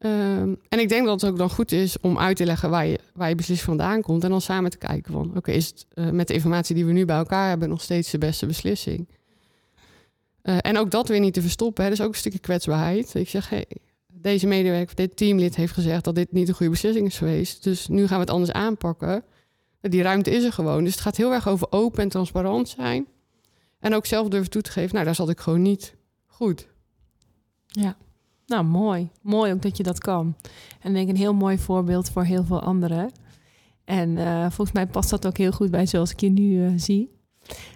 Um, 0.00 0.58
en 0.68 0.78
ik 0.78 0.88
denk 0.88 1.06
dat 1.06 1.20
het 1.20 1.30
ook 1.30 1.38
dan 1.38 1.50
goed 1.50 1.72
is 1.72 2.00
om 2.00 2.18
uit 2.18 2.36
te 2.36 2.44
leggen 2.44 2.70
waar 2.70 2.86
je, 2.86 2.98
waar 3.14 3.28
je 3.28 3.34
beslissing 3.34 3.68
vandaan 3.68 4.02
komt. 4.02 4.24
En 4.24 4.30
dan 4.30 4.40
samen 4.40 4.70
te 4.70 4.78
kijken 4.78 5.12
van, 5.12 5.36
oké, 5.36 5.50
is 5.50 5.66
het 5.66 5.86
uh, 5.94 6.10
met 6.10 6.28
de 6.28 6.34
informatie 6.34 6.74
die 6.74 6.84
we 6.84 6.92
nu 6.92 7.04
bij 7.04 7.16
elkaar 7.16 7.48
hebben 7.48 7.68
nog 7.68 7.82
steeds 7.82 8.10
de 8.10 8.18
beste 8.18 8.46
beslissing? 8.46 9.08
Uh, 10.42 10.56
en 10.60 10.78
ook 10.78 10.90
dat 10.90 11.08
weer 11.08 11.20
niet 11.20 11.34
te 11.34 11.42
verstoppen, 11.42 11.84
hè, 11.84 11.90
dus 11.90 12.00
ook 12.00 12.08
een 12.08 12.14
stukje 12.14 12.38
kwetsbaarheid. 12.38 13.14
Ik 13.14 13.28
zeg, 13.28 13.48
hey, 13.48 13.66
deze 14.06 14.46
medewerker, 14.46 14.96
dit 14.96 15.16
teamlid 15.16 15.56
heeft 15.56 15.72
gezegd 15.72 16.04
dat 16.04 16.14
dit 16.14 16.32
niet 16.32 16.48
een 16.48 16.54
goede 16.54 16.72
beslissing 16.72 17.06
is 17.06 17.18
geweest. 17.18 17.64
Dus 17.64 17.88
nu 17.88 18.06
gaan 18.06 18.16
we 18.16 18.24
het 18.24 18.30
anders 18.30 18.52
aanpakken. 18.52 19.24
Die 19.80 20.02
ruimte 20.02 20.30
is 20.30 20.44
er 20.44 20.52
gewoon. 20.52 20.84
Dus 20.84 20.92
het 20.92 21.02
gaat 21.02 21.16
heel 21.16 21.32
erg 21.32 21.48
over 21.48 21.66
open 21.72 22.02
en 22.02 22.08
transparant 22.08 22.68
zijn. 22.68 23.06
En 23.78 23.94
ook 23.94 24.06
zelf 24.06 24.28
durven 24.28 24.50
toe 24.50 24.62
te 24.62 24.70
geven, 24.70 24.92
nou, 24.92 25.04
daar 25.04 25.14
zat 25.14 25.28
ik 25.28 25.40
gewoon 25.40 25.62
niet 25.62 25.94
goed. 26.26 26.66
Ja. 27.66 27.96
Nou, 28.48 28.64
mooi. 28.64 29.08
Mooi 29.22 29.52
ook 29.52 29.62
dat 29.62 29.76
je 29.76 29.82
dat 29.82 29.98
kan. 29.98 30.36
En 30.80 30.88
ik 30.88 30.94
denk 30.94 31.08
een 31.08 31.16
heel 31.16 31.34
mooi 31.34 31.58
voorbeeld 31.58 32.10
voor 32.10 32.24
heel 32.24 32.44
veel 32.44 32.60
anderen. 32.60 33.10
En 33.84 34.08
uh, 34.16 34.40
volgens 34.40 34.72
mij 34.72 34.86
past 34.86 35.10
dat 35.10 35.26
ook 35.26 35.36
heel 35.36 35.52
goed 35.52 35.70
bij 35.70 35.86
zoals 35.86 36.10
ik 36.10 36.20
je 36.20 36.30
nu 36.30 36.64
uh, 36.64 36.72
zie. 36.76 37.16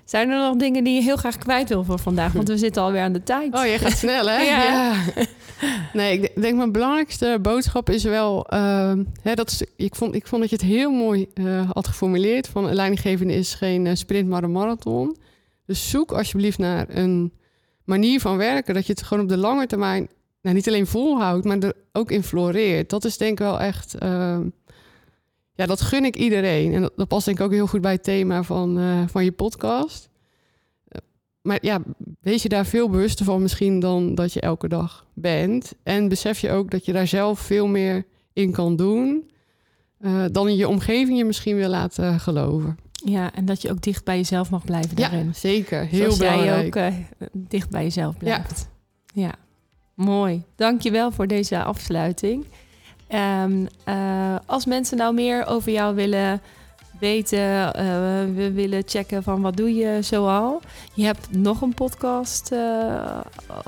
Zijn 0.05 0.31
er 0.31 0.39
nog 0.39 0.57
dingen 0.57 0.85
die 0.85 0.95
je 0.95 1.03
heel 1.03 1.17
graag 1.17 1.39
kwijt 1.39 1.69
wil 1.69 1.85
voor 1.85 1.99
vandaag? 1.99 2.33
Want 2.33 2.49
we 2.49 2.57
zitten 2.57 2.83
alweer 2.83 3.03
aan 3.03 3.13
de 3.13 3.23
tijd. 3.23 3.55
Oh, 3.55 3.67
je 3.67 3.79
gaat 3.79 3.97
snel, 3.97 4.29
hè? 4.29 4.43
Ja. 4.53 4.95
Nee, 5.93 6.21
ik 6.21 6.43
denk 6.43 6.57
mijn 6.57 6.73
belangrijkste 6.73 7.39
boodschap 7.43 7.91
is 7.91 8.05
wel... 8.05 8.47
ehm, 8.49 9.05
hè, 9.23 9.35
dat 9.35 9.51
is, 9.51 9.65
ik, 9.77 9.95
vond, 9.95 10.15
ik 10.15 10.27
vond 10.27 10.41
dat 10.41 10.51
je 10.51 10.57
het 10.57 10.65
heel 10.65 10.91
mooi 10.91 11.27
eh, 11.35 11.71
had 11.71 11.87
geformuleerd. 11.87 12.49
Van 12.49 12.67
een 12.67 12.75
leidinggevende 12.75 13.35
is 13.35 13.55
geen 13.55 13.87
eh, 13.87 13.95
sprint, 13.95 14.29
maar 14.29 14.43
een 14.43 14.53
marathon. 14.53 15.17
Dus 15.67 15.91
zoek 15.91 16.13
alsjeblieft 16.13 16.59
naar 16.59 16.87
een 16.89 17.33
manier 17.85 18.21
van 18.21 18.37
werken... 18.37 18.75
dat 18.75 18.87
je 18.87 18.93
het 18.93 19.03
gewoon 19.03 19.23
op 19.23 19.29
de 19.29 19.37
lange 19.37 19.67
termijn 19.67 20.09
nou, 20.43 20.55
niet 20.57 20.69
alleen 20.69 20.87
volhoudt... 20.87 21.45
maar 21.45 21.59
er 21.59 21.75
ook 21.93 22.11
in 22.11 22.23
floreert. 22.23 22.91
Dat 22.91 23.05
is 23.05 23.17
denk 23.17 23.33
ik 23.33 23.39
wel 23.39 23.61
echt... 23.61 23.95
ehm, 23.95 24.49
ja, 25.55 25.67
dat 25.67 25.81
gun 25.81 26.05
ik 26.05 26.17
iedereen. 26.17 26.73
En 26.75 26.81
dat, 26.81 26.93
dat 26.97 27.09
past 27.09 27.25
denk 27.25 27.39
ik 27.39 27.45
ook 27.45 27.53
heel 27.53 27.67
goed 27.67 27.81
bij 27.81 27.93
het 27.93 28.03
thema 28.05 28.43
van, 28.43 28.79
eh, 28.79 29.03
van 29.07 29.25
je 29.25 29.33
podcast. 29.33 30.09
Eh, 30.89 31.01
Maar 31.43 31.59
ja, 31.61 31.81
wees 32.21 32.43
je 32.43 32.49
daar 32.49 32.67
veel 32.67 32.89
bewuster 32.89 33.25
van 33.25 33.43
misschien 33.43 33.81
dan 33.81 34.15
dat 34.15 34.33
je 34.33 34.41
elke 34.41 34.69
dag 34.69 35.07
bent. 35.15 35.73
En 35.83 36.09
besef 36.09 36.39
je 36.39 36.51
ook 36.51 36.71
dat 36.71 36.85
je 36.85 36.93
daar 36.93 37.07
zelf 37.07 37.39
veel 37.41 37.67
meer 37.67 38.05
in 38.33 38.53
kan 38.53 38.77
doen... 38.77 39.31
eh, 39.99 40.25
dan 40.33 40.49
in 40.49 40.57
je 40.57 40.69
omgeving 40.69 41.19
je 41.19 41.25
misschien 41.25 41.57
wil 41.57 41.69
laten 41.69 42.21
geloven. 42.21 42.77
Ja, 43.05 43.33
en 43.35 43.45
dat 43.45 43.63
je 43.63 43.71
ook 43.71 43.83
dicht 43.83 44.05
bij 44.05 44.17
jezelf 44.17 44.51
mag 44.51 44.65
blijven 44.65 44.97
daarin. 44.97 45.25
Ja, 45.27 45.33
zeker. 45.33 45.87
Heel 45.87 45.99
Zoals 45.99 46.19
belangrijk. 46.19 46.75
jij 46.75 46.95
ook 47.21 47.31
dicht 47.51 47.71
bij 47.71 47.83
jezelf 47.83 48.17
blijft. 48.17 48.69
Ja. 49.15 49.35
Mooi. 50.03 50.43
Dankjewel 50.57 51.11
voor 51.11 51.27
deze 51.27 51.63
afsluiting. 51.63 52.47
Ehm, 53.09 53.67
eh, 53.85 54.37
als 54.47 54.67
mensen 54.67 54.97
nou 54.97 55.15
meer 55.15 55.47
over 55.47 55.73
jou 55.73 55.95
willen 55.95 56.41
weten, 57.01 57.75
eh, 57.75 57.85
we 58.35 58.51
willen 58.55 58.83
checken 58.87 59.23
van 59.23 59.41
wat 59.43 59.57
doe 59.57 59.75
je 59.75 59.99
zoal. 60.03 60.61
Je 60.95 61.05
hebt 61.05 61.37
nog 61.37 61.61
een 61.61 61.75
podcast 61.75 62.53
eh, 62.53 63.21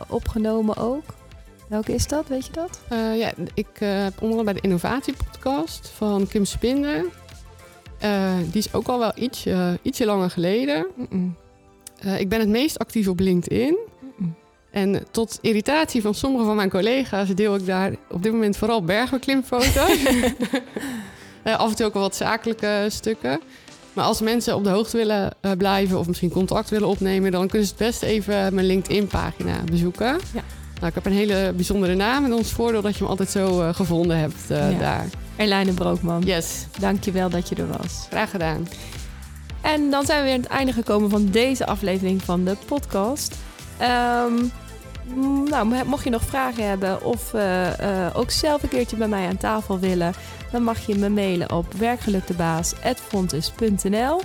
opgenomen 0.08 0.76
ook. 0.76 1.14
Welke 1.68 1.94
is 1.94 2.06
dat? 2.06 2.28
Weet 2.28 2.46
je 2.46 2.52
dat? 2.52 2.80
Ja, 3.16 3.32
ik 3.54 3.66
heb 3.78 4.12
onder 4.14 4.38
andere 4.38 4.44
bij 4.44 4.52
de 4.52 4.60
innovatiepodcast 4.60 5.88
van 5.88 6.26
Kim 6.26 6.44
Spinder. 6.44 7.04
Die 8.50 8.62
is 8.62 8.74
ook 8.74 8.86
al 8.86 8.98
wel 8.98 9.12
ietsje, 9.14 9.78
ietsje 9.82 10.04
langer 10.04 10.30
geleden. 10.30 10.86
Ik 12.18 12.28
ben 12.28 12.40
het 12.40 12.48
meest 12.48 12.78
actief 12.78 13.08
op 13.08 13.20
LinkedIn. 13.20 13.78
En 14.74 15.04
tot 15.10 15.38
irritatie 15.40 16.02
van 16.02 16.14
sommige 16.14 16.44
van 16.44 16.56
mijn 16.56 16.70
collega's 16.70 17.28
deel 17.28 17.54
ik 17.54 17.66
daar 17.66 17.92
op 18.10 18.22
dit 18.22 18.32
moment 18.32 18.56
vooral 18.56 18.82
bergbeklimfoto's. 18.84 19.96
Eh, 21.42 21.56
af 21.58 21.70
en 21.70 21.76
toe 21.76 21.86
ook 21.86 21.92
wel 21.92 22.02
wat 22.02 22.16
zakelijke 22.16 22.86
stukken. 22.88 23.40
Maar 23.92 24.04
als 24.04 24.20
mensen 24.20 24.54
op 24.54 24.64
de 24.64 24.70
hoogte 24.70 24.96
willen 24.96 25.30
eh, 25.40 25.50
blijven 25.58 25.98
of 25.98 26.06
misschien 26.06 26.30
contact 26.30 26.70
willen 26.70 26.88
opnemen, 26.88 27.32
dan 27.32 27.48
kunnen 27.48 27.66
ze 27.68 27.74
het 27.78 27.86
best 27.86 28.02
even 28.02 28.54
mijn 28.54 28.66
LinkedIn-pagina 28.66 29.56
bezoeken. 29.70 30.06
Ja. 30.06 30.42
Nou, 30.74 30.86
ik 30.86 30.94
heb 30.94 31.06
een 31.06 31.12
hele 31.12 31.52
bijzondere 31.54 31.94
naam 31.94 32.24
en 32.24 32.32
ons 32.32 32.52
voordeel 32.52 32.82
dat 32.82 32.92
je 32.92 32.98
hem 32.98 33.08
altijd 33.08 33.30
zo 33.30 33.60
eh, 33.60 33.74
gevonden 33.74 34.18
hebt 34.18 34.40
Ja. 34.48 34.70
daar. 34.70 35.06
Erlijne 35.36 35.72
Brookman, 35.72 36.22
Yes, 36.22 36.66
dankjewel 36.78 37.28
dat 37.28 37.48
je 37.48 37.54
er 37.54 37.66
was. 37.78 38.06
graag 38.10 38.30
gedaan. 38.30 38.68
En 39.60 39.90
dan 39.90 40.04
zijn 40.06 40.18
we 40.18 40.24
weer 40.24 40.34
aan 40.34 40.40
het 40.40 40.50
einde 40.50 40.72
gekomen 40.72 41.10
van 41.10 41.26
deze 41.30 41.66
aflevering 41.66 42.22
van 42.22 42.44
de 42.44 42.56
podcast. 42.66 43.34
Mm, 44.28 44.50
nou, 45.50 45.66
mo- 45.66 45.84
mocht 45.84 46.04
je 46.04 46.10
nog 46.10 46.22
vragen 46.22 46.68
hebben 46.68 47.04
of 47.04 47.34
eh, 47.34 48.06
eh, 48.06 48.16
ook 48.16 48.30
zelf 48.30 48.62
een 48.62 48.68
keertje 48.68 48.96
bij 48.96 49.08
mij 49.08 49.28
aan 49.28 49.36
tafel 49.36 49.78
willen, 49.78 50.12
dan 50.52 50.62
mag 50.62 50.86
je 50.86 50.94
me 50.94 51.08
mailen 51.08 51.52
op 51.52 51.72
werkgeluktebaas.fontes.nl. 51.72 54.20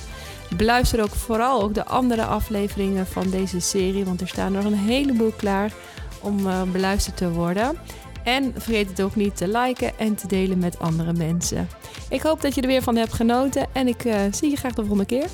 Beluister 0.56 1.02
ook 1.02 1.16
vooral 1.16 1.62
ook 1.64 1.74
de 1.74 1.86
andere 1.86 2.26
afleveringen 2.26 3.08
van 3.08 3.30
deze 3.30 3.60
serie, 3.60 4.06
want 4.06 4.22
er 4.22 4.28
staan 4.28 4.52
nog 4.52 4.66
een 4.66 4.74
heleboel 4.78 5.34
klaar 5.38 5.72
om 6.22 6.48
eh, 6.48 6.62
beluisterd 6.62 7.18
te 7.18 7.32
worden. 7.32 7.78
En 8.24 8.54
vergeet 8.58 8.90
het 8.90 9.02
ook 9.02 9.16
niet 9.16 9.38
te 9.38 9.48
liken 9.48 10.00
en 10.00 10.16
te 10.16 10.28
delen 10.28 10.60
met 10.60 10.80
andere 10.80 11.14
mensen. 11.14 11.70
Ik 12.10 12.22
hoop 12.22 12.42
dat 12.42 12.56
je 12.56 12.62
er 12.62 12.68
weer 12.68 12.82
van 12.84 12.96
hebt 12.96 13.14
genoten 13.14 13.68
en 13.72 13.88
ik 13.88 14.02
zie 14.32 14.50
je 14.50 14.56
graag 14.56 14.74
de 14.74 14.82
volgende 14.82 15.06
keer. 15.06 15.28